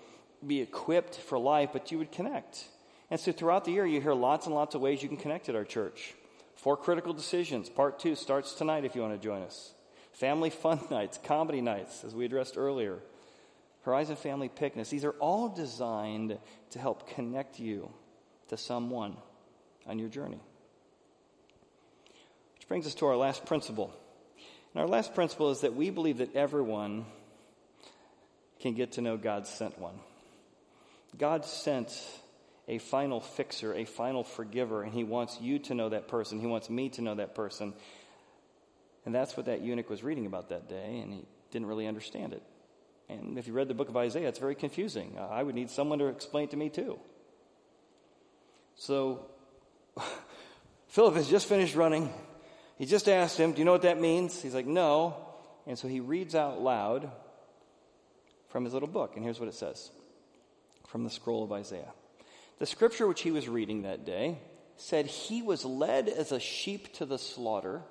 be 0.47 0.61
equipped 0.61 1.17
for 1.17 1.39
life, 1.39 1.71
but 1.73 1.91
you 1.93 1.99
would 1.99 2.13
connect. 2.13 2.65
And 3.11 3.21
so 3.21 3.33
throughout 3.33 3.65
the 3.65 3.73
year, 3.73 3.87
you 3.87 4.01
hear 4.01 4.15
lots 4.15 4.47
and 4.47 4.55
lots 4.55 4.75
of 4.75 4.81
ways 4.81 5.03
you 5.03 5.09
can 5.09 5.19
connect 5.19 5.49
at 5.49 5.55
our 5.55 5.65
church. 5.65 6.15
Four 6.57 6.77
critical 6.77 7.13
decisions, 7.13 7.69
part 7.69 7.99
two 7.99 8.15
starts 8.15 8.55
tonight 8.55 8.85
if 8.85 8.95
you 8.95 9.03
want 9.03 9.15
to 9.15 9.25
join 9.25 9.43
us. 9.43 9.75
Family 10.13 10.51
fun 10.51 10.81
nights, 10.91 11.19
comedy 11.23 11.61
nights, 11.61 12.03
as 12.05 12.15
we 12.15 12.25
addressed 12.25 12.57
earlier. 12.57 12.99
Horizon 13.83 14.17
Family 14.17 14.49
Picnics. 14.49 14.89
These 14.89 15.05
are 15.05 15.13
all 15.13 15.49
designed 15.49 16.39
to 16.71 16.79
help 16.79 17.09
connect 17.11 17.61
you 17.61 17.89
to 18.49 18.57
someone 18.57 19.17
on 19.87 19.99
your 20.01 20.09
journey. 20.09 20.41
Which 22.57 22.67
brings 22.67 22.87
us 22.87 22.95
to 22.95 23.07
our 23.07 23.17
last 23.17 23.47
principle 23.47 23.95
and 24.77 24.83
our 24.83 24.89
last 24.89 25.15
principle 25.15 25.51
is 25.51 25.63
that 25.63 25.75
we 25.75 25.89
believe 25.89 26.19
that 26.19 26.37
everyone 26.37 27.07
can 28.61 28.75
get 28.75 28.93
to 28.93 29.01
know 29.01 29.17
God's 29.17 29.49
sent 29.49 29.79
one. 29.79 29.95
God 31.17 31.47
sent 31.47 31.99
a 32.69 32.77
final 32.77 33.21
fixer, 33.21 33.73
a 33.73 33.87
final 33.87 34.23
forgiver, 34.23 34.83
and 34.83 34.93
He 34.93 35.03
wants 35.03 35.41
you 35.41 35.61
to 35.61 35.75
know 35.75 35.89
that 35.89 36.09
person. 36.09 36.41
He 36.41 36.47
wants 36.47 36.69
me 36.69 36.91
to 36.91 37.01
know 37.01 37.15
that 37.15 37.35
person. 37.35 37.73
And 39.07 39.15
that's 39.15 39.35
what 39.35 39.47
that 39.47 39.63
eunuch 39.63 39.89
was 39.89 40.03
reading 40.03 40.27
about 40.27 40.51
that 40.51 40.69
day, 40.69 40.99
and 41.03 41.11
he 41.11 41.25
didn't 41.51 41.69
really 41.69 41.87
understand 41.87 42.35
it. 42.35 42.43
And 43.09 43.39
if 43.39 43.47
you 43.47 43.55
read 43.55 43.69
the 43.69 43.75
book 43.75 43.89
of 43.89 43.97
Isaiah, 43.97 44.29
it's 44.29 44.39
very 44.39 44.55
confusing. 44.55 45.17
I 45.19 45.43
would 45.43 45.55
need 45.55 45.71
someone 45.71 46.01
to 46.01 46.09
explain 46.09 46.45
it 46.45 46.51
to 46.51 46.59
me 46.59 46.69
too. 46.69 46.99
So, 48.75 49.25
Philip 50.89 51.15
has 51.15 51.31
just 51.31 51.49
finished 51.49 51.77
running 51.77 52.13
he 52.77 52.87
just 52.87 53.09
asked 53.09 53.39
him, 53.39 53.53
Do 53.53 53.59
you 53.59 53.65
know 53.65 53.73
what 53.73 53.83
that 53.83 54.01
means? 54.01 54.41
He's 54.41 54.55
like, 54.55 54.67
No. 54.67 55.17
And 55.67 55.79
so 55.79 55.89
he 55.89 56.01
reads 56.01 56.35
out 56.35 56.61
loud 56.61 57.11
from 58.51 58.65
his 58.65 58.73
little 58.73 58.89
book. 58.89 59.17
And 59.17 59.25
here's 59.25 59.41
what 59.41 59.49
it 59.49 59.55
says 59.55 59.91
from 60.89 61.05
the 61.05 61.11
scroll 61.11 61.43
of 61.43 61.53
Isaiah. 61.53 61.93
The 62.59 62.67
scripture 62.67 63.07
which 63.07 63.23
he 63.23 63.31
was 63.31 63.49
reading 63.49 63.83
that 63.83 64.07
day 64.07 64.39
said, 64.77 65.07
He 65.07 65.43
was 65.43 65.65
led 65.65 66.09
as 66.09 66.33
a 66.33 66.41
sheep 66.41 66.95
to 66.95 67.07
the 67.07 67.19
slaughter, 67.19 67.83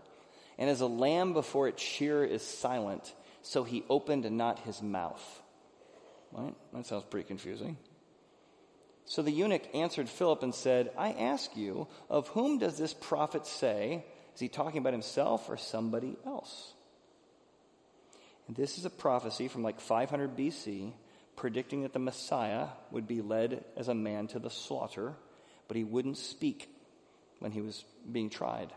and 0.58 0.70
as 0.70 0.82
a 0.82 0.88
lamb 0.88 1.34
before 1.34 1.68
its 1.68 1.82
shearer 1.82 2.24
is 2.24 2.42
silent, 2.42 3.14
so 3.42 3.64
he 3.64 3.84
opened 3.90 4.30
not 4.32 4.60
his 4.60 4.82
mouth. 4.82 5.42
Right? 6.32 6.56
That 6.74 6.86
sounds 6.86 7.06
pretty 7.10 7.28
confusing. 7.28 7.78
So 9.06 9.22
the 9.22 9.32
eunuch 9.32 9.64
answered 9.76 10.10
Philip 10.10 10.42
and 10.42 10.54
said, 10.54 10.92
I 10.98 11.12
ask 11.12 11.56
you, 11.56 11.88
of 12.10 12.28
whom 12.30 12.58
does 12.58 12.78
this 12.78 12.94
prophet 12.94 13.46
say 13.46 14.04
is 14.36 14.40
he 14.42 14.50
talking 14.50 14.80
about 14.80 14.94
himself 14.94 15.50
or 15.50 15.58
somebody 15.58 16.18
else? 16.26 16.74
And 18.48 18.56
this 18.56 18.78
is 18.78 18.86
a 18.86 18.90
prophecy 18.90 19.48
from 19.48 19.64
like 19.64 19.80
500 19.80 20.36
BC 20.38 20.92
predicting 21.36 21.82
that 21.82 21.94
the 21.94 22.00
Messiah 22.00 22.68
would 22.92 23.08
be 23.08 23.22
led 23.22 23.64
as 23.76 23.88
a 23.88 23.96
man 23.96 24.28
to 24.28 24.40
the 24.40 24.50
slaughter, 24.50 25.14
but 25.68 25.78
he 25.78 25.84
wouldn't 25.84 26.18
speak 26.18 26.70
when 27.40 27.52
he 27.52 27.62
was 27.62 27.84
being 28.12 28.30
tried. 28.30 28.72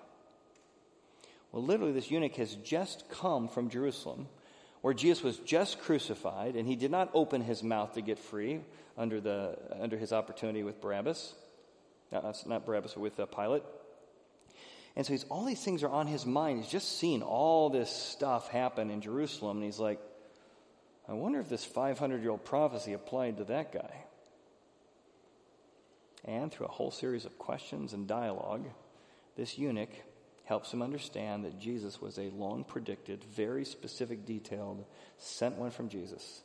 Well, 1.53 1.63
literally, 1.63 1.93
this 1.93 2.11
eunuch 2.11 2.37
has 2.37 2.55
just 2.57 3.09
come 3.11 3.49
from 3.49 3.71
Jerusalem, 3.71 4.29
where 4.81 4.95
Jesus 4.95 5.25
was 5.25 5.39
just 5.39 5.81
crucified, 5.81 6.57
and 6.57 6.67
he 6.69 6.77
did 6.77 6.91
not 6.91 7.11
open 7.15 7.43
his 7.43 7.63
mouth 7.63 7.95
to 7.95 8.01
get 8.01 8.19
free 8.19 8.61
under, 8.97 9.21
the, 9.21 9.59
under 9.81 9.97
his 9.97 10.13
opportunity 10.13 10.63
with 10.63 10.81
Barabbas. 10.81 11.35
No, 12.13 12.33
not 12.47 12.67
Barabbas, 12.67 12.95
but 12.95 13.01
with 13.01 13.21
uh, 13.21 13.27
Pilate. 13.27 13.63
And 14.99 15.07
so 15.07 15.13
he's, 15.13 15.23
all 15.31 15.45
these 15.45 15.63
things 15.63 15.85
are 15.85 15.89
on 15.89 16.09
his 16.09 16.27
mind. 16.27 16.59
He's 16.59 16.73
just 16.73 16.99
seen 16.99 17.23
all 17.23 17.71
this 17.71 17.89
stuff 17.89 18.49
happen 18.49 18.91
in 18.91 19.01
Jerusalem. 19.01 19.59
And 19.59 19.65
he's 19.65 19.79
like, 19.79 20.01
I 21.09 21.13
wonder 21.13 21.39
if 21.39 21.49
this 21.49 21.65
500 21.65 22.21
year 22.21 22.33
old 22.33 22.45
prophecy 22.45 22.95
applied 22.95 23.37
to 23.37 23.45
that 23.45 23.73
guy. 23.73 23.95
And 26.25 26.51
through 26.51 26.67
a 26.67 26.71
whole 26.71 26.91
series 26.91 27.25
of 27.25 27.39
questions 27.39 27.93
and 27.93 28.09
dialogue, 28.09 28.65
this 29.37 29.57
eunuch 29.57 29.93
helps 30.47 30.73
him 30.73 30.83
understand 30.83 31.45
that 31.45 31.61
Jesus 31.61 32.01
was 32.01 32.19
a 32.19 32.31
long 32.31 32.65
predicted, 32.65 33.23
very 33.23 33.65
specific, 33.65 34.27
detailed, 34.27 34.85
sent 35.17 35.55
one 35.55 35.71
from 35.71 35.91
Jesus. 35.91 36.41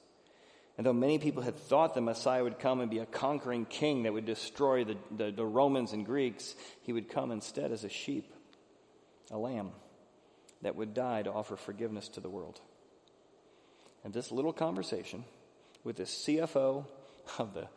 And 0.78 0.86
though 0.86 0.94
many 0.94 1.18
people 1.18 1.42
had 1.42 1.58
thought 1.58 1.96
the 1.96 2.02
Messiah 2.02 2.44
would 2.44 2.60
come 2.60 2.82
and 2.82 2.92
be 2.92 3.00
a 3.00 3.06
conquering 3.08 3.66
king 3.66 4.04
that 4.04 4.14
would 4.14 4.26
destroy 4.26 4.84
the, 4.84 4.98
the, 5.10 5.32
the 5.32 5.46
Romans 5.46 5.92
and 5.92 6.06
Greeks, 6.06 6.56
he 6.84 6.94
would 6.94 7.10
come 7.10 7.32
instead 7.32 7.72
as 7.72 7.84
a 7.84 7.90
sheep 7.90 8.33
a 9.32 9.38
lamb 9.38 9.72
that 10.62 10.76
would 10.76 10.94
die 10.94 11.24
to 11.24 11.32
offer 11.32 11.56
forgiveness 11.56 12.08
to 12.10 12.20
the 12.20 12.30
world. 12.30 12.62
And 14.04 14.14
this 14.14 14.32
little 14.32 14.54
conversation 14.54 15.26
with 15.84 15.98
the 15.98 16.04
CFO 16.04 16.86
of 17.38 17.54
the 17.54 17.68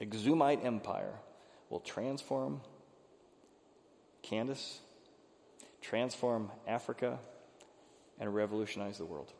Aksumite 0.00 0.64
Empire 0.64 1.14
will 1.70 1.80
transform 1.80 2.60
Candace, 4.22 4.80
transform 5.80 6.50
Africa, 6.66 7.18
and 8.18 8.34
revolutionize 8.34 8.98
the 8.98 9.04
world. 9.04 9.32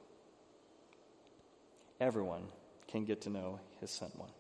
Everyone 2.01 2.49
can 2.89 3.05
get 3.05 3.23
to 3.23 3.31
know 3.31 3.59
his 3.81 3.91
sent 3.91 4.17
one. 4.17 4.31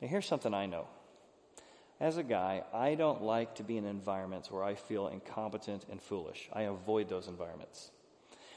Now, 0.00 0.08
here's 0.08 0.26
something 0.26 0.52
I 0.52 0.66
know 0.66 0.86
As 2.00 2.16
a 2.16 2.22
guy, 2.22 2.62
I 2.72 2.96
don't 2.96 3.22
like 3.22 3.54
to 3.56 3.62
be 3.62 3.76
in 3.76 3.84
environments 3.84 4.50
where 4.50 4.64
I 4.64 4.74
feel 4.74 5.06
incompetent 5.06 5.84
and 5.90 6.02
foolish. 6.02 6.48
I 6.52 6.62
avoid 6.62 7.08
those 7.08 7.28
environments. 7.28 7.90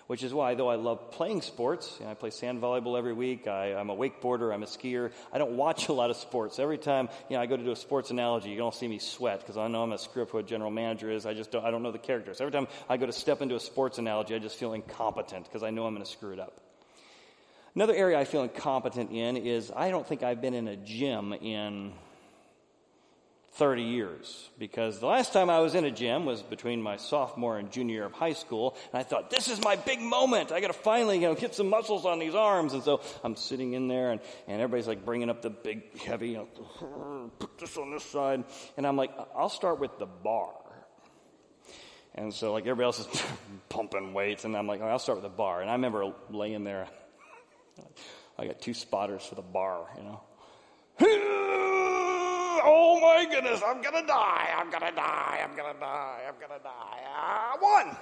Which 0.07 0.23
is 0.23 0.33
why, 0.33 0.55
though 0.55 0.69
I 0.69 0.75
love 0.75 1.11
playing 1.11 1.41
sports, 1.41 1.97
you 1.99 2.05
know, 2.05 2.11
I 2.11 2.13
play 2.13 2.29
sand 2.29 2.61
volleyball 2.61 2.97
every 2.97 3.11
week, 3.11 3.45
I, 3.45 3.71
am 3.71 3.89
a 3.89 3.95
wakeboarder, 3.95 4.53
I'm 4.53 4.63
a 4.63 4.65
skier, 4.65 5.11
I 5.33 5.37
don't 5.37 5.57
watch 5.57 5.89
a 5.89 5.93
lot 5.93 6.09
of 6.09 6.15
sports. 6.15 6.59
Every 6.59 6.77
time 6.77 7.09
you 7.29 7.35
know, 7.35 7.41
I 7.41 7.45
go 7.45 7.57
to 7.57 7.63
do 7.63 7.71
a 7.71 7.75
sports 7.75 8.09
analogy, 8.09 8.49
you 8.49 8.57
don't 8.57 8.73
see 8.73 8.87
me 8.87 8.99
sweat 8.99 9.41
because 9.41 9.57
I 9.57 9.67
know 9.67 9.83
I'm 9.83 9.91
a 9.91 9.97
screw 9.97 10.23
up 10.23 10.29
who 10.29 10.37
a 10.37 10.43
general 10.43 10.71
manager 10.71 11.11
is. 11.11 11.25
I 11.25 11.33
just 11.33 11.51
don't, 11.51 11.65
I 11.65 11.71
don't 11.71 11.83
know 11.83 11.91
the 11.91 11.99
characters. 11.99 12.39
Every 12.39 12.53
time 12.53 12.69
I 12.87 12.95
go 12.95 13.05
to 13.05 13.11
step 13.11 13.41
into 13.41 13.55
a 13.55 13.59
sports 13.59 13.97
analogy, 13.97 14.33
I 14.33 14.39
just 14.39 14.55
feel 14.55 14.71
incompetent 14.71 15.43
because 15.43 15.61
I 15.61 15.71
know 15.71 15.85
I'm 15.85 15.93
going 15.93 16.05
to 16.05 16.09
screw 16.09 16.31
it 16.31 16.39
up. 16.39 16.61
Another 17.75 17.93
area 17.93 18.17
I 18.17 18.23
feel 18.23 18.43
incompetent 18.43 19.11
in 19.11 19.35
is 19.35 19.71
I 19.75 19.91
don't 19.91 20.07
think 20.07 20.23
I've 20.23 20.41
been 20.41 20.53
in 20.53 20.69
a 20.69 20.77
gym 20.77 21.33
in 21.33 21.91
30 23.53 23.81
years 23.81 24.49
because 24.59 24.99
the 24.99 25.07
last 25.07 25.33
time 25.33 25.49
I 25.49 25.59
was 25.59 25.73
in 25.73 25.83
a 25.83 25.91
gym 25.91 26.25
was 26.25 26.43
between 26.43 26.81
my 26.81 26.97
sophomore 26.97 27.57
and 27.57 27.71
junior 27.71 27.95
year 27.95 28.05
of 28.05 28.11
high 28.11 28.33
school, 28.33 28.75
and 28.91 28.99
I 28.99 29.03
thought, 29.03 29.31
this 29.31 29.47
is 29.47 29.63
my 29.63 29.75
big 29.75 29.99
moment. 29.99 30.51
I 30.51 30.61
got 30.61 30.67
to 30.67 30.73
finally 30.73 31.15
you 31.15 31.27
know, 31.27 31.35
get 31.35 31.55
some 31.55 31.69
muscles 31.69 32.05
on 32.05 32.19
these 32.19 32.35
arms. 32.35 32.73
And 32.73 32.83
so 32.83 33.01
I'm 33.23 33.35
sitting 33.35 33.73
in 33.73 33.87
there, 33.87 34.11
and, 34.11 34.21
and 34.47 34.61
everybody's 34.61 34.87
like 34.87 35.05
bringing 35.05 35.29
up 35.29 35.41
the 35.41 35.49
big, 35.49 35.97
heavy, 35.97 36.29
you 36.29 36.37
know, 36.37 37.31
put 37.39 37.57
this 37.57 37.77
on 37.77 37.91
this 37.91 38.03
side. 38.03 38.43
And 38.77 38.85
I'm 38.85 38.95
like, 38.95 39.11
I'll 39.35 39.49
start 39.49 39.79
with 39.79 39.97
the 39.97 40.05
bar. 40.05 40.53
And 42.13 42.33
so, 42.33 42.51
like, 42.51 42.63
everybody 42.63 42.85
else 42.85 42.99
is 42.99 43.23
pumping 43.69 44.13
weights, 44.13 44.45
and 44.45 44.55
I'm 44.55 44.67
like, 44.67 44.81
I'll 44.81 44.99
start 44.99 45.17
with 45.17 45.31
the 45.31 45.35
bar. 45.35 45.61
And 45.61 45.69
I 45.69 45.73
remember 45.73 46.13
laying 46.29 46.63
there. 46.63 46.87
I 48.39 48.45
got 48.45 48.61
two 48.61 48.73
spotters 48.75 49.25
for 49.25 49.35
the 49.35 49.41
bar, 49.41 49.87
you 49.97 50.03
know 50.03 50.21
oh 52.63 52.99
my 53.01 53.25
goodness, 53.29 53.61
I'm 53.65 53.81
gonna 53.81 54.05
die, 54.05 54.49
I'm 54.57 54.69
gonna 54.69 54.91
die, 54.91 55.39
I'm 55.43 55.55
gonna 55.55 55.79
die, 55.79 56.21
I'm 56.27 56.35
gonna 56.39 56.61
die. 56.63 56.99
I 57.15 57.55
won. 57.61 57.97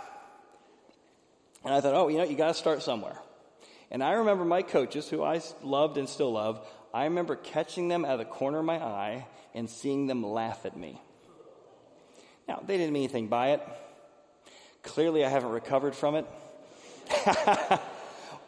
And 1.63 1.73
I 1.73 1.81
thought, 1.81 1.93
oh, 1.95 2.07
you 2.07 2.17
know, 2.17 2.23
you 2.23 2.35
gotta 2.35 2.53
start 2.53 2.83
somewhere. 2.83 3.17
And 3.91 4.03
I 4.03 4.13
remember 4.13 4.45
my 4.45 4.61
coaches, 4.61 5.09
who 5.09 5.23
I 5.23 5.41
loved 5.61 5.97
and 5.97 6.07
still 6.09 6.31
love, 6.31 6.65
I 6.93 7.05
remember 7.05 7.35
catching 7.35 7.87
them 7.87 8.05
out 8.05 8.13
of 8.13 8.19
the 8.19 8.25
corner 8.25 8.59
of 8.59 8.65
my 8.65 8.77
eye 8.77 9.27
and 9.53 9.69
seeing 9.69 10.07
them 10.07 10.23
laugh 10.23 10.65
at 10.65 10.77
me. 10.77 11.01
Now, 12.47 12.63
they 12.65 12.77
didn't 12.77 12.93
mean 12.93 13.03
anything 13.03 13.27
by 13.27 13.51
it. 13.51 13.61
Clearly, 14.83 15.25
I 15.25 15.29
haven't 15.29 15.51
recovered 15.51 15.95
from 15.95 16.15
it. 16.15 16.25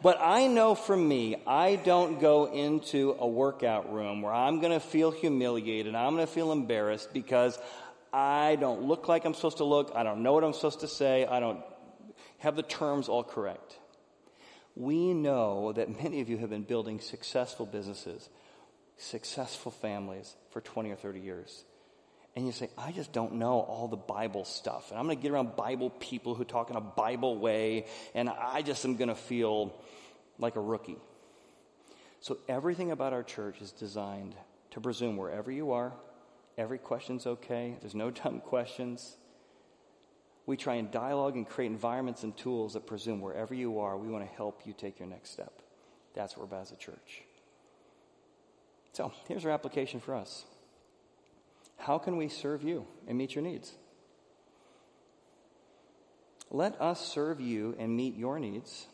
But 0.00 0.18
I 0.20 0.46
know 0.46 0.76
for 0.76 0.96
me, 0.96 1.36
I 1.46 1.74
don't 1.76 2.20
go 2.20 2.46
into 2.46 3.16
a 3.18 3.26
workout 3.26 3.92
room 3.92 4.22
where 4.22 4.32
I'm 4.32 4.60
going 4.60 4.72
to 4.72 4.80
feel 4.80 5.10
humiliated, 5.10 5.94
I'm 5.94 6.14
going 6.14 6.26
to 6.26 6.32
feel 6.32 6.52
embarrassed 6.52 7.12
because 7.12 7.58
I 8.12 8.56
don't 8.60 8.82
look 8.82 9.08
like 9.08 9.24
I'm 9.24 9.34
supposed 9.34 9.56
to 9.56 9.64
look, 9.64 9.92
I 9.96 10.04
don't 10.04 10.22
know 10.22 10.32
what 10.32 10.44
I'm 10.44 10.52
supposed 10.52 10.80
to 10.80 10.88
say, 10.88 11.26
I 11.26 11.40
don't 11.40 11.60
have 12.38 12.54
the 12.54 12.62
terms 12.62 13.08
all 13.08 13.24
correct. 13.24 13.76
We 14.76 15.12
know 15.12 15.72
that 15.72 16.02
many 16.02 16.20
of 16.20 16.28
you 16.28 16.38
have 16.38 16.50
been 16.50 16.62
building 16.62 17.00
successful 17.00 17.66
businesses, 17.66 18.28
successful 18.96 19.72
families 19.72 20.36
for 20.50 20.60
20 20.60 20.90
or 20.90 20.96
30 20.96 21.18
years. 21.18 21.64
And 22.36 22.46
you 22.46 22.52
say, 22.52 22.70
I 22.78 22.92
just 22.92 23.12
don't 23.12 23.34
know 23.34 23.60
all 23.60 23.88
the 23.88 23.96
Bible 23.96 24.44
stuff. 24.44 24.90
And 24.90 24.98
I'm 24.98 25.06
going 25.06 25.16
to 25.16 25.22
get 25.22 25.32
around 25.32 25.56
Bible 25.56 25.90
people 25.90 26.34
who 26.34 26.44
talk 26.44 26.70
in 26.70 26.76
a 26.76 26.80
Bible 26.80 27.36
way, 27.36 27.86
and 28.14 28.28
I 28.28 28.62
just 28.62 28.84
am 28.84 28.96
going 28.96 29.08
to 29.08 29.16
feel 29.16 29.74
like 30.38 30.56
a 30.56 30.60
rookie. 30.60 30.98
So 32.20 32.38
everything 32.48 32.90
about 32.90 33.12
our 33.12 33.22
church 33.22 33.60
is 33.60 33.72
designed 33.72 34.34
to 34.70 34.80
presume 34.80 35.16
wherever 35.16 35.50
you 35.50 35.72
are, 35.72 35.92
every 36.56 36.78
question's 36.78 37.26
okay. 37.26 37.76
There's 37.80 37.94
no 37.94 38.10
dumb 38.22 38.40
questions. 38.40 39.16
We 40.46 40.56
try 40.56 40.76
and 40.76 40.90
dialogue 40.90 41.36
and 41.36 41.46
create 41.46 41.70
environments 41.70 42.22
and 42.22 42.36
tools 42.36 42.72
that 42.72 42.86
presume 42.86 43.20
wherever 43.20 43.54
you 43.54 43.80
are, 43.80 43.96
we 43.98 44.08
want 44.08 44.28
to 44.28 44.36
help 44.36 44.62
you 44.64 44.72
take 44.72 44.98
your 44.98 45.08
next 45.08 45.30
step. 45.30 45.52
That's 46.14 46.36
what 46.36 46.48
we're 46.48 46.56
about 46.56 46.62
as 46.62 46.72
a 46.72 46.76
church. 46.76 47.22
So 48.92 49.12
here's 49.28 49.44
our 49.44 49.50
application 49.52 50.00
for 50.00 50.14
us. 50.14 50.44
How 51.78 51.98
can 51.98 52.16
we 52.16 52.28
serve 52.28 52.62
you 52.62 52.86
and 53.06 53.16
meet 53.16 53.34
your 53.34 53.42
needs? 53.42 53.72
Let 56.50 56.80
us 56.80 57.06
serve 57.06 57.40
you 57.40 57.74
and 57.78 57.96
meet 57.96 58.16
your 58.16 58.38
needs 58.38 58.86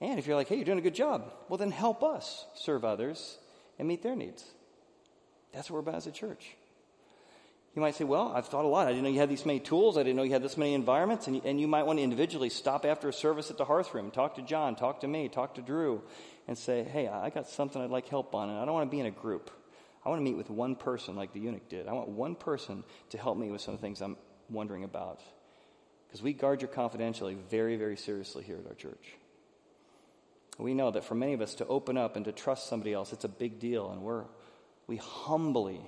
and 0.00 0.18
if 0.18 0.26
you're 0.26 0.36
like, 0.36 0.48
hey, 0.48 0.56
you're 0.56 0.64
doing 0.64 0.78
a 0.78 0.82
good 0.82 0.94
job, 0.94 1.32
well, 1.48 1.58
then 1.58 1.70
help 1.70 2.02
us 2.02 2.46
serve 2.54 2.84
others 2.84 3.38
and 3.78 3.86
meet 3.88 4.02
their 4.02 4.16
needs. 4.16 4.44
That's 5.52 5.70
what 5.70 5.74
we're 5.74 5.88
about 5.88 5.96
as 5.96 6.06
a 6.06 6.12
church. 6.12 6.56
You 7.74 7.82
might 7.82 7.94
say, 7.96 8.04
well, 8.04 8.32
I've 8.34 8.46
thought 8.46 8.64
a 8.64 8.68
lot. 8.68 8.86
I 8.86 8.90
didn't 8.90 9.04
know 9.04 9.10
you 9.10 9.18
had 9.18 9.30
these 9.30 9.46
many 9.46 9.60
tools. 9.60 9.96
I 9.96 10.02
didn't 10.02 10.16
know 10.16 10.22
you 10.22 10.32
had 10.32 10.42
this 10.42 10.56
many 10.56 10.74
environments. 10.74 11.26
And 11.26 11.36
you, 11.36 11.42
and 11.44 11.60
you 11.60 11.66
might 11.66 11.84
want 11.84 11.98
to 11.98 12.02
individually 12.02 12.50
stop 12.50 12.84
after 12.84 13.08
a 13.08 13.12
service 13.12 13.50
at 13.50 13.58
the 13.58 13.64
hearth 13.64 13.94
room, 13.94 14.10
talk 14.10 14.36
to 14.36 14.42
John, 14.42 14.76
talk 14.76 15.00
to 15.00 15.08
me, 15.08 15.28
talk 15.28 15.56
to 15.56 15.62
Drew, 15.62 16.02
and 16.46 16.56
say, 16.56 16.84
hey, 16.84 17.08
I 17.08 17.30
got 17.30 17.48
something 17.48 17.82
I'd 17.82 17.90
like 17.90 18.08
help 18.08 18.34
on, 18.34 18.48
and 18.48 18.58
I 18.58 18.64
don't 18.64 18.74
want 18.74 18.88
to 18.88 18.94
be 18.94 19.00
in 19.00 19.06
a 19.06 19.10
group. 19.10 19.50
I 20.04 20.08
want 20.10 20.20
to 20.20 20.24
meet 20.24 20.36
with 20.36 20.50
one 20.50 20.76
person 20.76 21.16
like 21.16 21.32
the 21.32 21.40
eunuch 21.40 21.68
did. 21.68 21.88
I 21.88 21.92
want 21.92 22.08
one 22.08 22.34
person 22.34 22.84
to 23.10 23.18
help 23.18 23.38
me 23.38 23.50
with 23.50 23.60
some 23.60 23.78
things 23.78 24.02
I'm 24.02 24.16
wondering 24.50 24.84
about. 24.84 25.20
Because 26.06 26.22
we 26.22 26.32
guard 26.32 26.60
your 26.60 26.68
confidentiality 26.68 27.36
very, 27.50 27.76
very 27.76 27.96
seriously 27.96 28.44
here 28.44 28.58
at 28.58 28.66
our 28.66 28.74
church. 28.74 29.14
We 30.58 30.74
know 30.74 30.90
that 30.90 31.04
for 31.04 31.14
many 31.14 31.32
of 31.32 31.40
us 31.40 31.54
to 31.56 31.66
open 31.66 31.96
up 31.96 32.16
and 32.16 32.24
to 32.26 32.32
trust 32.32 32.68
somebody 32.68 32.92
else, 32.92 33.12
it's 33.12 33.24
a 33.24 33.28
big 33.28 33.58
deal, 33.58 33.90
and 33.90 34.02
we're, 34.02 34.24
we 34.86 34.98
humbly 34.98 35.80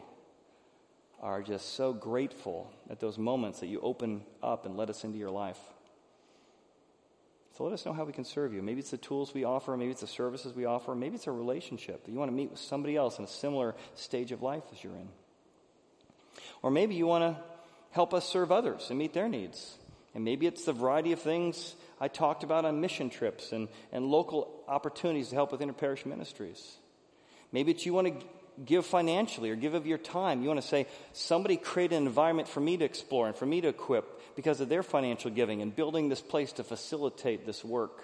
are 1.22 1.42
just 1.42 1.74
so 1.74 1.92
grateful 1.92 2.72
at 2.90 3.00
those 3.00 3.18
moments 3.18 3.60
that 3.60 3.66
you 3.66 3.80
open 3.80 4.22
up 4.42 4.66
and 4.66 4.76
let 4.76 4.90
us 4.90 5.04
into 5.04 5.18
your 5.18 5.30
life. 5.30 5.58
So 7.56 7.64
let 7.64 7.72
us 7.72 7.86
know 7.86 7.94
how 7.94 8.04
we 8.04 8.12
can 8.12 8.24
serve 8.24 8.52
you. 8.52 8.60
Maybe 8.60 8.80
it's 8.80 8.90
the 8.90 8.98
tools 8.98 9.32
we 9.32 9.44
offer, 9.44 9.74
maybe 9.78 9.90
it's 9.90 10.02
the 10.02 10.06
services 10.06 10.54
we 10.54 10.66
offer, 10.66 10.94
maybe 10.94 11.14
it's 11.14 11.26
a 11.26 11.32
relationship 11.32 12.04
that 12.04 12.10
you 12.10 12.18
want 12.18 12.30
to 12.30 12.36
meet 12.36 12.50
with 12.50 12.60
somebody 12.60 12.96
else 12.96 13.18
in 13.18 13.24
a 13.24 13.28
similar 13.28 13.74
stage 13.94 14.30
of 14.30 14.42
life 14.42 14.62
as 14.72 14.84
you're 14.84 14.94
in. 14.94 15.08
Or 16.62 16.70
maybe 16.70 16.96
you 16.96 17.06
want 17.06 17.22
to 17.22 17.42
help 17.92 18.12
us 18.12 18.28
serve 18.28 18.52
others 18.52 18.90
and 18.90 18.98
meet 18.98 19.14
their 19.14 19.28
needs. 19.28 19.78
And 20.14 20.22
maybe 20.22 20.46
it's 20.46 20.66
the 20.66 20.74
variety 20.74 21.12
of 21.12 21.20
things 21.20 21.74
I 21.98 22.08
talked 22.08 22.44
about 22.44 22.66
on 22.66 22.82
mission 22.82 23.08
trips 23.08 23.52
and, 23.52 23.68
and 23.90 24.04
local 24.04 24.62
opportunities 24.68 25.30
to 25.30 25.34
help 25.34 25.50
with 25.50 25.62
interparish 25.62 26.04
ministries. 26.04 26.76
Maybe 27.52 27.72
it's 27.72 27.86
you 27.86 27.94
want 27.94 28.20
to 28.20 28.26
give 28.66 28.84
financially 28.84 29.50
or 29.50 29.56
give 29.56 29.72
of 29.72 29.86
your 29.86 29.98
time. 29.98 30.42
You 30.42 30.48
want 30.48 30.60
to 30.60 30.66
say, 30.66 30.86
somebody 31.14 31.56
create 31.56 31.92
an 31.92 32.06
environment 32.06 32.48
for 32.48 32.60
me 32.60 32.76
to 32.76 32.84
explore 32.84 33.28
and 33.28 33.36
for 33.36 33.46
me 33.46 33.62
to 33.62 33.68
equip 33.68 34.15
because 34.36 34.60
of 34.60 34.68
their 34.68 34.82
financial 34.82 35.30
giving 35.30 35.62
and 35.62 35.74
building 35.74 36.08
this 36.08 36.20
place 36.20 36.52
to 36.52 36.62
facilitate 36.62 37.46
this 37.46 37.64
work. 37.64 38.02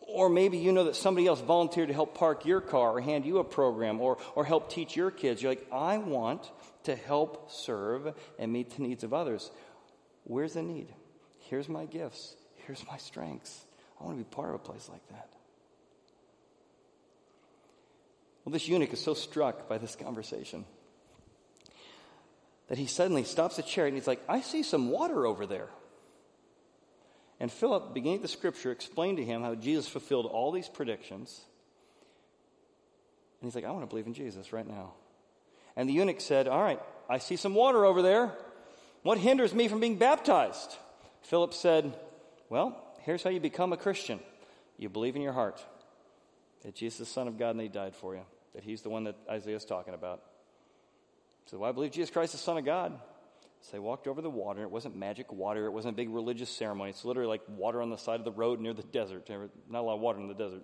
Or 0.00 0.30
maybe 0.30 0.56
you 0.56 0.72
know 0.72 0.84
that 0.84 0.96
somebody 0.96 1.26
else 1.26 1.40
volunteered 1.40 1.88
to 1.88 1.94
help 1.94 2.14
park 2.16 2.46
your 2.46 2.62
car 2.62 2.92
or 2.92 3.00
hand 3.00 3.26
you 3.26 3.38
a 3.38 3.44
program 3.44 4.00
or, 4.00 4.16
or 4.34 4.44
help 4.44 4.70
teach 4.70 4.96
your 4.96 5.10
kids. 5.10 5.42
You're 5.42 5.50
like, 5.52 5.66
I 5.70 5.98
want 5.98 6.50
to 6.84 6.96
help 6.96 7.50
serve 7.50 8.14
and 8.38 8.50
meet 8.50 8.70
the 8.70 8.82
needs 8.82 9.04
of 9.04 9.12
others. 9.12 9.50
Where's 10.24 10.54
the 10.54 10.62
need? 10.62 10.88
Here's 11.40 11.68
my 11.68 11.84
gifts. 11.84 12.36
Here's 12.66 12.82
my 12.86 12.96
strengths. 12.96 13.66
I 14.00 14.04
want 14.04 14.16
to 14.16 14.24
be 14.24 14.30
part 14.34 14.50
of 14.50 14.54
a 14.54 14.58
place 14.58 14.88
like 14.88 15.06
that. 15.08 15.28
Well, 18.44 18.52
this 18.52 18.68
eunuch 18.68 18.92
is 18.92 19.00
so 19.00 19.12
struck 19.12 19.68
by 19.68 19.76
this 19.76 19.94
conversation 19.96 20.64
that 22.68 22.78
he 22.78 22.86
suddenly 22.86 23.24
stops 23.24 23.56
the 23.56 23.62
chariot 23.62 23.88
and 23.88 23.98
he's 23.98 24.06
like, 24.06 24.22
I 24.28 24.40
see 24.40 24.62
some 24.62 24.90
water 24.90 25.26
over 25.26 25.46
there. 25.46 25.68
And 27.40 27.50
Philip, 27.52 27.94
beginning 27.94 28.22
the 28.22 28.28
scripture, 28.28 28.72
explained 28.72 29.18
to 29.18 29.24
him 29.24 29.42
how 29.42 29.54
Jesus 29.54 29.88
fulfilled 29.88 30.26
all 30.26 30.50
these 30.50 30.68
predictions. 30.68 31.40
And 33.40 33.48
he's 33.48 33.54
like, 33.54 33.64
I 33.64 33.70
want 33.70 33.82
to 33.82 33.86
believe 33.86 34.06
in 34.06 34.14
Jesus 34.14 34.52
right 34.52 34.66
now. 34.66 34.92
And 35.76 35.88
the 35.88 35.92
eunuch 35.92 36.20
said, 36.20 36.48
All 36.48 36.60
right, 36.60 36.80
I 37.08 37.18
see 37.18 37.36
some 37.36 37.54
water 37.54 37.84
over 37.84 38.02
there. 38.02 38.32
What 39.02 39.18
hinders 39.18 39.54
me 39.54 39.68
from 39.68 39.78
being 39.78 39.96
baptized? 39.96 40.76
Philip 41.22 41.54
said, 41.54 41.94
well, 42.48 42.82
here's 43.00 43.22
how 43.22 43.30
you 43.30 43.40
become 43.40 43.72
a 43.72 43.76
Christian 43.76 44.20
you 44.78 44.88
believe 44.88 45.16
in 45.16 45.22
your 45.22 45.32
heart 45.32 45.62
that 46.64 46.74
Jesus 46.74 47.00
is 47.00 47.08
the 47.08 47.12
Son 47.12 47.28
of 47.28 47.38
God 47.38 47.50
and 47.50 47.60
He 47.60 47.68
died 47.68 47.94
for 47.94 48.14
you, 48.14 48.22
that 48.54 48.64
He's 48.64 48.82
the 48.82 48.88
one 48.88 49.04
that 49.04 49.16
Isaiah's 49.30 49.64
talking 49.64 49.94
about. 49.94 50.22
So, 51.50 51.64
I 51.64 51.72
believe 51.72 51.92
Jesus 51.92 52.10
Christ 52.10 52.34
is 52.34 52.40
the 52.40 52.44
Son 52.44 52.58
of 52.58 52.64
God. 52.64 52.98
So 53.60 53.72
they 53.72 53.78
walked 53.78 54.06
over 54.06 54.22
the 54.22 54.30
water. 54.30 54.62
It 54.62 54.70
wasn't 54.70 54.96
magic 54.96 55.32
water. 55.32 55.66
It 55.66 55.72
wasn't 55.72 55.94
a 55.94 55.96
big 55.96 56.10
religious 56.10 56.50
ceremony. 56.50 56.90
It's 56.90 57.04
literally 57.04 57.28
like 57.28 57.42
water 57.48 57.82
on 57.82 57.90
the 57.90 57.96
side 57.96 58.20
of 58.20 58.24
the 58.24 58.32
road 58.32 58.60
near 58.60 58.72
the 58.72 58.82
desert. 58.82 59.28
Not 59.68 59.80
a 59.80 59.82
lot 59.82 59.94
of 59.94 60.00
water 60.00 60.20
in 60.20 60.28
the 60.28 60.34
desert. 60.34 60.62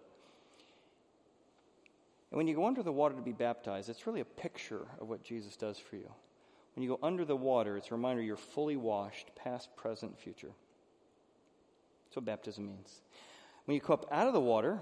And 2.31 2.39
when 2.39 2.47
you 2.47 2.55
go 2.55 2.67
under 2.67 2.83
the 2.83 2.93
water 2.93 3.15
to 3.15 3.23
be 3.23 3.33
baptized, 3.33 3.89
it's 3.89 4.07
really 4.07 4.21
a 4.21 4.25
picture 4.25 4.87
of 5.01 5.09
what 5.09 5.25
Jesus 5.25 5.57
does 5.57 5.79
for 5.79 5.97
you. 5.97 6.11
When 6.75 6.83
you 6.83 6.89
go 6.89 6.99
under 7.03 7.25
the 7.25 7.37
water, 7.37 7.77
it's 7.77 7.89
a 7.89 7.95
reminder 7.95 8.23
you're 8.23 8.37
fully 8.37 8.77
washed, 8.77 9.35
past, 9.37 9.75
present, 9.77 10.19
future. 10.19 10.51
That's 12.07 12.17
what 12.17 12.25
baptism 12.25 12.67
means. 12.67 13.01
When 13.65 13.75
you 13.75 13.81
come 13.81 13.95
up 13.95 14.07
out 14.11 14.27
of 14.27 14.35
the 14.35 14.41
water, 14.41 14.81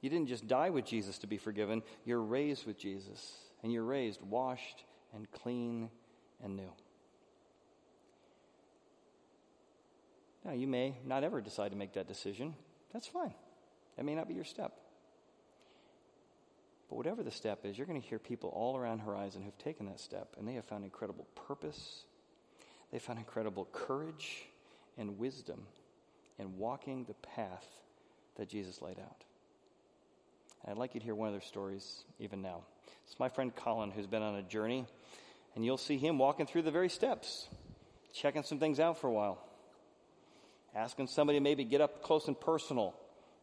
you 0.00 0.10
didn't 0.10 0.28
just 0.28 0.46
die 0.46 0.70
with 0.70 0.84
Jesus 0.84 1.18
to 1.18 1.26
be 1.26 1.36
forgiven, 1.36 1.82
you're 2.04 2.22
raised 2.22 2.66
with 2.66 2.78
Jesus. 2.78 3.36
And 3.62 3.72
you're 3.72 3.84
raised, 3.84 4.22
washed, 4.22 4.84
and 5.14 5.30
clean 5.30 5.90
and 6.42 6.56
new. 6.56 6.72
Now, 10.44 10.52
you 10.52 10.66
may 10.66 10.96
not 11.04 11.22
ever 11.22 11.40
decide 11.40 11.70
to 11.72 11.76
make 11.76 11.92
that 11.94 12.08
decision. 12.08 12.54
That's 12.92 13.06
fine. 13.06 13.34
That 13.96 14.04
may 14.04 14.14
not 14.14 14.26
be 14.26 14.34
your 14.34 14.44
step. 14.44 14.72
But 16.88 16.96
whatever 16.96 17.22
the 17.22 17.30
step 17.30 17.64
is, 17.64 17.78
you're 17.78 17.86
going 17.86 18.00
to 18.00 18.06
hear 18.06 18.18
people 18.18 18.50
all 18.50 18.76
around 18.76 19.00
Horizon 19.00 19.42
who've 19.42 19.58
taken 19.58 19.86
that 19.86 20.00
step 20.00 20.34
and 20.38 20.48
they 20.48 20.54
have 20.54 20.64
found 20.64 20.84
incredible 20.84 21.26
purpose. 21.46 22.04
They 22.90 22.98
found 22.98 23.18
incredible 23.18 23.68
courage 23.70 24.46
and 24.98 25.18
wisdom 25.18 25.66
in 26.38 26.56
walking 26.56 27.04
the 27.04 27.14
path 27.14 27.66
that 28.36 28.48
Jesus 28.48 28.82
laid 28.82 28.98
out. 28.98 29.24
And 30.64 30.72
I'd 30.72 30.78
like 30.78 30.94
you 30.94 31.00
to 31.00 31.04
hear 31.04 31.14
one 31.14 31.28
of 31.28 31.34
their 31.34 31.40
stories 31.40 32.04
even 32.18 32.42
now. 32.42 32.62
It's 33.06 33.18
my 33.18 33.28
friend 33.28 33.54
Colin 33.54 33.90
who's 33.90 34.06
been 34.06 34.22
on 34.22 34.36
a 34.36 34.42
journey, 34.42 34.86
and 35.54 35.64
you'll 35.64 35.76
see 35.76 35.98
him 35.98 36.18
walking 36.18 36.46
through 36.46 36.62
the 36.62 36.70
very 36.70 36.88
steps, 36.88 37.48
checking 38.14 38.42
some 38.42 38.58
things 38.58 38.80
out 38.80 39.00
for 39.00 39.08
a 39.08 39.12
while, 39.12 39.38
asking 40.74 41.08
somebody 41.08 41.38
to 41.38 41.42
maybe 41.42 41.64
get 41.64 41.80
up 41.80 42.02
close 42.02 42.28
and 42.28 42.40
personal, 42.40 42.94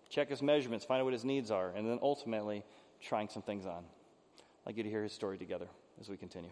check 0.09 0.29
his 0.29 0.41
measurements, 0.41 0.85
find 0.85 1.01
out 1.01 1.05
what 1.05 1.13
his 1.13 1.25
needs 1.25 1.51
are, 1.51 1.69
and 1.69 1.89
then 1.89 1.99
ultimately 2.01 2.63
trying 3.01 3.29
some 3.29 3.41
things 3.41 3.65
on. 3.65 3.83
I'd 3.83 4.65
like 4.65 4.77
you 4.77 4.83
to 4.83 4.89
hear 4.89 5.03
his 5.03 5.13
story 5.13 5.37
together 5.37 5.67
as 5.99 6.09
we 6.09 6.17
continue 6.17 6.51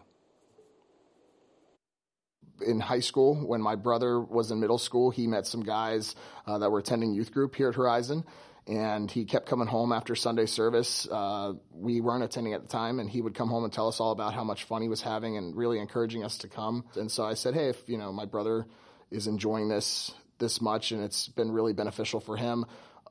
in 2.64 2.80
high 2.80 3.00
school 3.00 3.34
when 3.34 3.60
my 3.60 3.74
brother 3.74 4.20
was 4.20 4.50
in 4.50 4.60
middle 4.60 4.78
school 4.78 5.10
he 5.10 5.26
met 5.26 5.46
some 5.46 5.62
guys 5.62 6.14
uh, 6.46 6.58
that 6.58 6.70
were 6.70 6.78
attending 6.78 7.12
youth 7.12 7.32
group 7.32 7.54
here 7.54 7.68
at 7.68 7.74
horizon 7.74 8.24
and 8.66 9.10
he 9.10 9.24
kept 9.24 9.46
coming 9.46 9.66
home 9.66 9.92
after 9.92 10.14
sunday 10.14 10.46
service 10.46 11.06
uh, 11.10 11.52
we 11.72 12.00
weren't 12.00 12.24
attending 12.24 12.52
at 12.52 12.62
the 12.62 12.68
time 12.68 12.98
and 12.98 13.08
he 13.08 13.20
would 13.20 13.34
come 13.34 13.48
home 13.48 13.64
and 13.64 13.72
tell 13.72 13.88
us 13.88 14.00
all 14.00 14.12
about 14.12 14.34
how 14.34 14.44
much 14.44 14.64
fun 14.64 14.82
he 14.82 14.88
was 14.88 15.02
having 15.02 15.36
and 15.36 15.56
really 15.56 15.78
encouraging 15.78 16.24
us 16.24 16.38
to 16.38 16.48
come 16.48 16.84
and 16.96 17.10
so 17.10 17.24
i 17.24 17.34
said 17.34 17.54
hey 17.54 17.68
if 17.68 17.88
you 17.88 17.98
know 17.98 18.12
my 18.12 18.24
brother 18.24 18.66
is 19.10 19.26
enjoying 19.26 19.68
this 19.68 20.12
this 20.38 20.60
much 20.60 20.92
and 20.92 21.02
it's 21.02 21.28
been 21.28 21.50
really 21.50 21.72
beneficial 21.72 22.20
for 22.20 22.36
him 22.36 22.64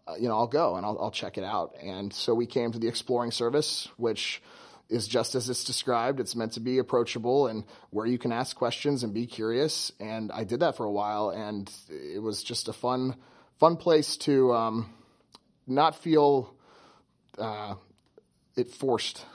uh, 0.08 0.16
you 0.20 0.28
know 0.28 0.36
i'll 0.36 0.48
go 0.48 0.76
and 0.76 0.86
I'll, 0.86 0.98
I'll 1.00 1.12
check 1.12 1.38
it 1.38 1.44
out 1.44 1.76
and 1.82 2.12
so 2.14 2.34
we 2.34 2.46
came 2.46 2.72
to 2.72 2.80
the 2.80 2.88
exploring 2.88 3.32
service 3.32 3.88
which 3.98 4.42
is 4.90 5.08
just 5.08 5.36
as 5.36 5.50
it's 5.50 5.64
described. 5.64 6.20
It's 6.20 6.36
meant 6.36 6.54
to 6.54 6.60
be 6.60 6.78
approachable 6.78 7.48
and 7.48 7.64
where 7.90 8.06
you 8.06 8.18
can 8.18 8.32
ask 8.32 8.56
questions 8.56 9.04
and 9.04 9.14
be 9.14 9.26
curious. 9.26 9.92
And 10.00 10.32
I 10.32 10.44
did 10.44 10.60
that 10.60 10.78
for 10.78 10.86
a 10.86 10.92
while, 10.92 11.30
and 11.30 11.72
it 11.90 12.22
was 12.22 12.44
just 12.44 12.68
a 12.68 12.74
fun, 12.74 13.16
fun 13.60 13.78
place 13.78 14.18
to 14.18 14.54
um, 14.54 14.94
not 15.68 15.96
feel 15.96 16.54
uh, 17.38 17.76
it 18.56 18.72
forced 18.72 19.26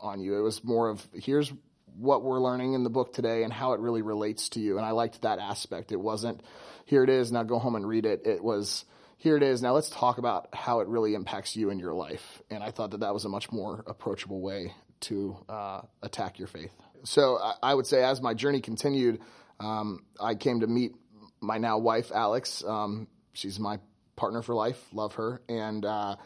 on 0.00 0.20
you. 0.20 0.38
It 0.38 0.42
was 0.42 0.64
more 0.64 0.88
of 0.88 1.06
here's 1.12 1.52
what 1.96 2.22
we're 2.22 2.40
learning 2.40 2.74
in 2.74 2.84
the 2.84 2.90
book 2.90 3.12
today 3.12 3.42
and 3.42 3.52
how 3.52 3.72
it 3.72 3.80
really 3.80 4.02
relates 4.02 4.50
to 4.50 4.60
you. 4.60 4.78
And 4.78 4.86
I 4.86 4.92
liked 4.92 5.22
that 5.22 5.38
aspect. 5.38 5.92
It 5.92 6.00
wasn't 6.00 6.42
here 6.86 7.04
it 7.04 7.10
is 7.10 7.30
now 7.30 7.42
go 7.42 7.58
home 7.58 7.76
and 7.76 7.86
read 7.86 8.06
it. 8.06 8.22
It 8.26 8.42
was 8.42 8.84
here 9.18 9.36
it 9.36 9.42
is 9.42 9.60
now 9.62 9.72
let's 9.74 9.90
talk 9.90 10.18
about 10.18 10.48
how 10.54 10.80
it 10.80 10.88
really 10.88 11.14
impacts 11.14 11.56
you 11.56 11.70
in 11.70 11.78
your 11.78 11.92
life. 11.92 12.42
And 12.50 12.62
I 12.62 12.70
thought 12.70 12.92
that 12.92 13.00
that 13.00 13.12
was 13.12 13.24
a 13.24 13.28
much 13.28 13.52
more 13.52 13.84
approachable 13.86 14.40
way 14.40 14.74
to 15.00 15.36
uh, 15.48 15.82
attack 16.02 16.38
your 16.38 16.48
faith. 16.48 16.72
So 17.04 17.38
I, 17.38 17.54
I, 17.62 17.74
would 17.74 17.86
say, 17.86 18.02
as 18.02 18.20
my 18.20 18.34
journey 18.34 18.60
continued, 18.60 19.20
um, 19.58 20.04
I 20.20 20.34
came 20.34 20.60
to 20.60 20.66
meet 20.66 20.92
my 21.40 21.58
now 21.58 21.78
wife, 21.78 22.12
Alex. 22.14 22.62
Um, 22.66 23.08
she's 23.32 23.58
my 23.58 23.78
partner 24.20 24.42
for 24.42 24.54
life, 24.54 24.78
love 24.92 25.14
her. 25.14 25.40
And 25.48 25.84
uh, 25.84 26.16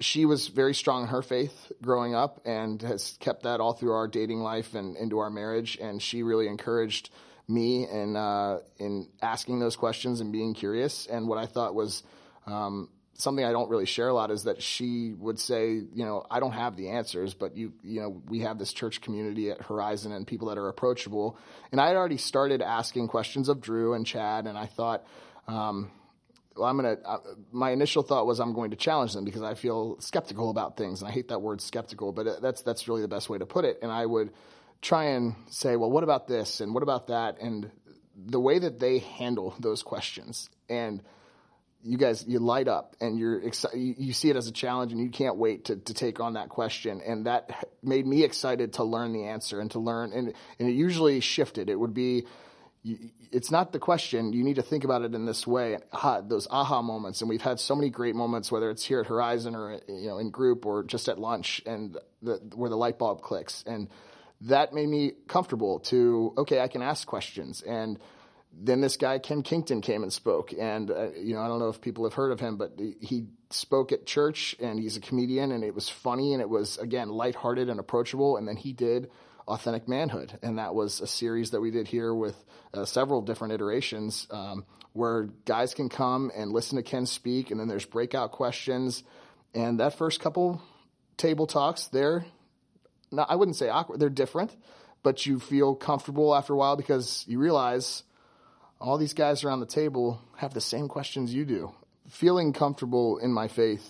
she 0.00 0.26
was 0.26 0.48
very 0.48 0.74
strong 0.74 1.02
in 1.04 1.08
her 1.08 1.22
faith 1.22 1.72
growing 1.80 2.14
up 2.14 2.40
and 2.44 2.82
has 2.82 3.16
kept 3.20 3.44
that 3.44 3.60
all 3.60 3.72
through 3.72 3.92
our 3.92 4.08
dating 4.08 4.40
life 4.40 4.74
and 4.74 4.96
into 4.96 5.20
our 5.20 5.30
marriage. 5.30 5.78
And 5.80 6.02
she 6.02 6.24
really 6.24 6.48
encouraged 6.48 7.10
me 7.48 7.88
in, 7.88 8.16
uh, 8.16 8.58
in 8.78 9.08
asking 9.22 9.60
those 9.60 9.76
questions 9.76 10.20
and 10.20 10.32
being 10.32 10.54
curious. 10.54 11.06
And 11.06 11.28
what 11.28 11.38
I 11.38 11.46
thought 11.46 11.76
was 11.76 12.02
um, 12.46 12.88
something 13.14 13.44
I 13.44 13.52
don't 13.52 13.70
really 13.70 13.86
share 13.86 14.08
a 14.08 14.12
lot 14.12 14.32
is 14.32 14.44
that 14.44 14.60
she 14.60 15.12
would 15.12 15.38
say, 15.38 15.74
you 15.74 16.04
know, 16.04 16.26
I 16.28 16.40
don't 16.40 16.52
have 16.52 16.76
the 16.76 16.90
answers, 16.90 17.32
but 17.34 17.56
you, 17.56 17.72
you 17.84 18.00
know, 18.00 18.22
we 18.26 18.40
have 18.40 18.58
this 18.58 18.72
church 18.72 19.00
community 19.00 19.52
at 19.52 19.62
Horizon 19.62 20.10
and 20.10 20.26
people 20.26 20.48
that 20.48 20.58
are 20.58 20.68
approachable. 20.68 21.38
And 21.70 21.80
I 21.80 21.86
had 21.86 21.96
already 21.96 22.18
started 22.18 22.60
asking 22.60 23.06
questions 23.06 23.48
of 23.48 23.60
Drew 23.60 23.94
and 23.94 24.04
Chad, 24.04 24.46
and 24.46 24.58
I 24.58 24.66
thought, 24.66 25.06
um, 25.46 25.92
well, 26.56 26.68
I'm 26.68 26.76
gonna. 26.76 26.96
Uh, 27.04 27.18
my 27.52 27.70
initial 27.70 28.02
thought 28.02 28.26
was 28.26 28.40
I'm 28.40 28.52
going 28.52 28.70
to 28.70 28.76
challenge 28.76 29.12
them 29.12 29.24
because 29.24 29.42
I 29.42 29.54
feel 29.54 30.00
skeptical 30.00 30.50
about 30.50 30.76
things, 30.76 31.02
and 31.02 31.08
I 31.08 31.12
hate 31.12 31.28
that 31.28 31.40
word 31.40 31.60
skeptical, 31.60 32.12
but 32.12 32.40
that's 32.40 32.62
that's 32.62 32.88
really 32.88 33.02
the 33.02 33.08
best 33.08 33.28
way 33.28 33.38
to 33.38 33.46
put 33.46 33.64
it. 33.64 33.78
And 33.82 33.90
I 33.92 34.06
would 34.06 34.32
try 34.82 35.04
and 35.04 35.34
say, 35.50 35.76
well, 35.76 35.90
what 35.90 36.04
about 36.04 36.28
this 36.28 36.60
and 36.60 36.74
what 36.74 36.82
about 36.82 37.08
that, 37.08 37.40
and 37.40 37.70
the 38.16 38.40
way 38.40 38.58
that 38.58 38.80
they 38.80 38.98
handle 38.98 39.54
those 39.60 39.82
questions 39.82 40.48
and 40.68 41.02
you 41.82 41.98
guys 41.98 42.24
you 42.26 42.38
light 42.38 42.66
up 42.66 42.96
and 43.00 43.18
you're 43.18 43.40
excited 43.40 43.78
you 43.78 44.12
see 44.12 44.30
it 44.30 44.36
as 44.36 44.48
a 44.48 44.52
challenge 44.52 44.92
and 44.92 45.00
you 45.00 45.10
can't 45.10 45.36
wait 45.36 45.66
to, 45.66 45.76
to 45.76 45.94
take 45.94 46.18
on 46.18 46.32
that 46.32 46.48
question 46.48 47.00
and 47.06 47.26
that 47.26 47.68
made 47.82 48.06
me 48.06 48.24
excited 48.24 48.72
to 48.72 48.84
learn 48.84 49.12
the 49.12 49.24
answer 49.24 49.60
and 49.60 49.70
to 49.70 49.78
learn 49.78 50.12
and, 50.12 50.32
and 50.58 50.68
it 50.68 50.72
usually 50.72 51.20
shifted 51.20 51.68
it 51.68 51.78
would 51.78 51.94
be 51.94 52.24
it's 53.32 53.50
not 53.50 53.72
the 53.72 53.78
question. 53.78 54.32
You 54.32 54.44
need 54.44 54.56
to 54.56 54.62
think 54.62 54.84
about 54.84 55.02
it 55.02 55.14
in 55.14 55.26
this 55.26 55.46
way. 55.46 55.78
Aha, 55.92 56.20
those 56.20 56.46
aha 56.50 56.82
moments. 56.82 57.20
And 57.20 57.28
we've 57.28 57.42
had 57.42 57.58
so 57.58 57.74
many 57.74 57.90
great 57.90 58.14
moments 58.14 58.52
whether 58.52 58.70
it's 58.70 58.84
here 58.84 59.00
at 59.00 59.06
horizon 59.06 59.54
or 59.54 59.80
you 59.88 60.08
know 60.08 60.18
in 60.18 60.30
group 60.30 60.66
or 60.66 60.84
just 60.84 61.08
at 61.08 61.18
lunch 61.18 61.62
and 61.66 61.98
the, 62.22 62.34
where 62.54 62.70
the 62.70 62.76
light 62.76 62.98
bulb 62.98 63.22
clicks. 63.22 63.64
And 63.66 63.88
that 64.42 64.72
made 64.72 64.88
me 64.88 65.12
comfortable 65.28 65.80
to 65.80 66.34
okay 66.38 66.60
i 66.60 66.68
can 66.68 66.82
ask 66.82 67.06
questions. 67.06 67.62
And 67.62 67.98
then 68.58 68.80
this 68.80 68.96
guy 68.96 69.18
Kenn 69.18 69.42
Kington 69.42 69.80
came 69.80 70.02
and 70.02 70.12
spoke, 70.12 70.52
and 70.58 70.90
uh, 70.90 71.10
you 71.12 71.34
know 71.34 71.40
I 71.40 71.48
don't 71.48 71.58
know 71.58 71.68
if 71.68 71.80
people 71.80 72.04
have 72.04 72.14
heard 72.14 72.32
of 72.32 72.40
him, 72.40 72.56
but 72.56 72.78
he 73.00 73.26
spoke 73.50 73.92
at 73.92 74.06
church, 74.06 74.56
and 74.60 74.78
he's 74.78 74.96
a 74.96 75.00
comedian, 75.00 75.52
and 75.52 75.62
it 75.62 75.74
was 75.74 75.88
funny, 75.88 76.32
and 76.32 76.40
it 76.40 76.48
was 76.48 76.78
again 76.78 77.10
lighthearted 77.10 77.68
and 77.68 77.78
approachable. 77.78 78.36
And 78.36 78.48
then 78.48 78.56
he 78.56 78.72
did 78.72 79.10
authentic 79.46 79.88
manhood, 79.88 80.38
and 80.42 80.58
that 80.58 80.74
was 80.74 81.00
a 81.00 81.06
series 81.06 81.50
that 81.52 81.60
we 81.60 81.70
did 81.70 81.86
here 81.86 82.14
with 82.14 82.36
uh, 82.74 82.84
several 82.84 83.22
different 83.22 83.54
iterations, 83.54 84.26
um, 84.30 84.64
where 84.92 85.28
guys 85.44 85.74
can 85.74 85.88
come 85.88 86.32
and 86.36 86.52
listen 86.52 86.76
to 86.76 86.82
Kenn 86.82 87.06
speak, 87.06 87.50
and 87.50 87.60
then 87.60 87.68
there's 87.68 87.84
breakout 87.84 88.32
questions, 88.32 89.02
and 89.54 89.80
that 89.80 89.96
first 89.96 90.20
couple 90.20 90.60
table 91.16 91.46
talks, 91.46 91.86
they're 91.88 92.26
not, 93.10 93.30
I 93.30 93.36
wouldn't 93.36 93.56
say 93.56 93.68
awkward, 93.68 94.00
they're 94.00 94.10
different, 94.10 94.54
but 95.02 95.24
you 95.24 95.38
feel 95.38 95.74
comfortable 95.74 96.34
after 96.34 96.52
a 96.52 96.56
while 96.56 96.76
because 96.76 97.24
you 97.28 97.38
realize 97.38 98.02
all 98.80 98.98
these 98.98 99.14
guys 99.14 99.44
around 99.44 99.60
the 99.60 99.66
table 99.66 100.20
have 100.36 100.52
the 100.52 100.60
same 100.60 100.88
questions 100.88 101.32
you 101.32 101.44
do. 101.44 101.72
Feeling 102.08 102.52
comfortable 102.52 103.18
in 103.18 103.32
my 103.32 103.48
faith 103.48 103.88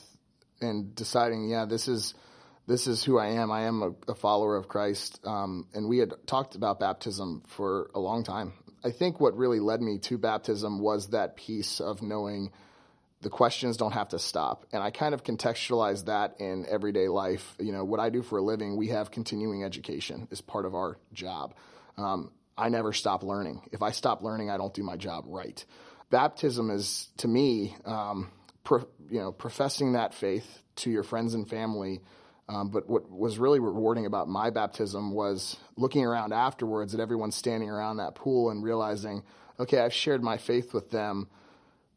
and 0.61 0.95
deciding, 0.95 1.49
yeah, 1.49 1.65
this 1.65 1.89
is 1.89 2.15
this 2.67 2.87
is 2.87 3.05
who 3.05 3.19
I 3.19 3.29
am. 3.29 3.51
I 3.51 3.62
am 3.62 3.83
a, 3.83 4.11
a 4.12 4.14
follower 4.14 4.57
of 4.57 4.69
Christ. 4.69 5.21
Um, 5.25 5.67
and 5.75 5.89
we 5.89 5.99
had 5.99 6.14
talked 6.27 6.55
about 6.55 6.81
baptism 6.81 7.43
for 7.47 7.91
a 7.95 8.01
long 8.01 8.25
time. 8.25 8.53
I 8.85 8.91
think 8.91 9.21
what 9.21 9.37
really 9.37 9.61
led 9.61 9.81
me 9.81 9.99
to 10.01 10.19
baptism 10.19 10.81
was 10.81 11.09
that 11.09 11.37
piece 11.37 11.81
of 11.81 12.03
knowing 12.03 12.51
the 13.23 13.31
questions 13.31 13.77
don't 13.77 13.93
have 13.93 14.11
to 14.11 14.19
stop. 14.19 14.67
And 14.73 14.83
I 14.83 14.91
kind 14.91 15.14
of 15.14 15.25
contextualize 15.25 16.05
that 16.05 16.37
in 16.41 16.67
everyday 16.69 17.09
life. 17.09 17.57
You 17.59 17.73
know, 17.73 17.85
what 17.85 17.99
I 17.99 18.11
do 18.11 18.23
for 18.23 18.39
a 18.39 18.43
living, 18.43 18.77
we 18.77 18.89
have 18.89 19.11
continuing 19.11 19.64
education 19.64 20.29
as 20.31 20.41
part 20.41 20.67
of 20.67 20.75
our 20.75 20.99
job. 21.12 21.55
Um, 21.97 22.31
I 22.59 22.69
never 22.69 22.93
stop 22.93 23.23
learning. 23.23 23.62
If 23.73 23.83
I 23.83 23.91
stop 23.91 24.23
learning, 24.23 24.51
I 24.51 24.57
don't 24.57 24.73
do 24.73 24.83
my 24.83 24.97
job 24.97 25.25
right. 25.29 25.64
Baptism 26.11 26.71
is, 26.71 27.09
to 27.19 27.29
me, 27.29 27.77
um, 27.85 28.31
pro, 28.64 28.87
you 29.11 29.21
know, 29.21 29.33
professing 29.33 29.93
that 29.93 30.14
faith 30.14 30.47
to 30.77 30.91
your 30.91 31.03
friends 31.03 31.35
and 31.35 31.49
family. 31.49 32.01
Um, 32.49 32.68
but 32.70 32.88
what 32.88 33.11
was 33.11 33.38
really 33.38 33.59
rewarding 33.59 34.07
about 34.07 34.28
my 34.28 34.51
baptism 34.51 35.12
was 35.12 35.57
looking 35.76 36.05
around 36.05 36.32
afterwards 36.32 36.94
at 36.94 37.01
everyone 37.01 37.32
standing 37.32 37.68
around 37.68 37.97
that 37.97 38.14
pool 38.14 38.51
and 38.51 38.62
realizing, 38.62 39.24
okay, 39.59 39.80
I've 39.80 39.92
shared 39.92 40.22
my 40.22 40.36
faith 40.36 40.72
with 40.72 40.90
them, 40.90 41.28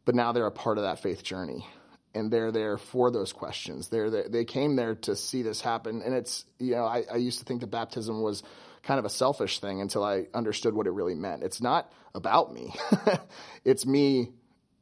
but 0.05 0.15
now 0.15 0.31
they're 0.31 0.47
a 0.47 0.51
part 0.51 0.77
of 0.77 0.85
that 0.85 0.99
faith 0.99 1.23
journey. 1.23 1.67
And 2.15 2.31
they're 2.31 2.51
there 2.51 2.79
for 2.79 3.11
those 3.11 3.31
questions. 3.31 3.89
They're, 3.89 4.09
they 4.09 4.43
came 4.43 4.75
there 4.75 4.95
to 4.95 5.15
see 5.15 5.43
this 5.43 5.61
happen. 5.61 6.01
And 6.01 6.15
it's, 6.15 6.43
you 6.57 6.71
know, 6.71 6.85
I, 6.85 7.03
I 7.11 7.17
used 7.17 7.37
to 7.39 7.45
think 7.45 7.61
that 7.61 7.67
baptism 7.67 8.23
was 8.23 8.41
kind 8.81 8.97
of 8.97 9.05
a 9.05 9.09
selfish 9.09 9.59
thing 9.59 9.79
until 9.79 10.03
I 10.03 10.25
understood 10.33 10.73
what 10.73 10.87
it 10.87 10.91
really 10.91 11.13
meant. 11.13 11.43
It's 11.43 11.61
not 11.61 11.91
about 12.15 12.51
me. 12.51 12.73
it's 13.63 13.85
me 13.85 14.31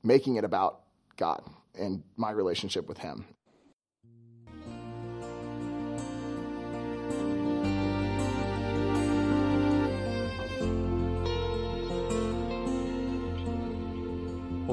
making 0.03 0.37
it 0.37 0.45
about 0.45 0.79
God 1.17 1.43
and 1.77 2.03
my 2.15 2.31
relationship 2.31 2.87
with 2.87 2.97
him. 2.97 3.25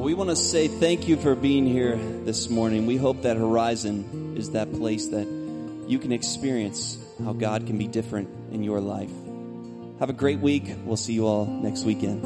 We 0.04 0.12
want 0.12 0.28
to 0.28 0.36
say 0.36 0.68
thank 0.68 1.08
you 1.08 1.16
for 1.16 1.34
being 1.34 1.64
here 1.64 1.96
this 1.96 2.50
morning. 2.50 2.84
We 2.84 2.98
hope 2.98 3.22
that 3.22 3.38
Horizon 3.38 4.34
is 4.36 4.50
that 4.50 4.70
place 4.74 5.06
that 5.06 5.26
you 5.88 5.98
can 5.98 6.12
experience 6.12 6.98
how 7.24 7.32
God 7.32 7.66
can 7.66 7.78
be 7.78 7.88
different 7.88 8.28
in 8.52 8.62
your 8.62 8.82
life. 8.82 9.10
Have 10.00 10.10
a 10.10 10.12
great 10.12 10.40
week. 10.40 10.64
We'll 10.84 10.98
see 10.98 11.14
you 11.14 11.26
all 11.26 11.46
next 11.46 11.84
weekend. 11.84 12.22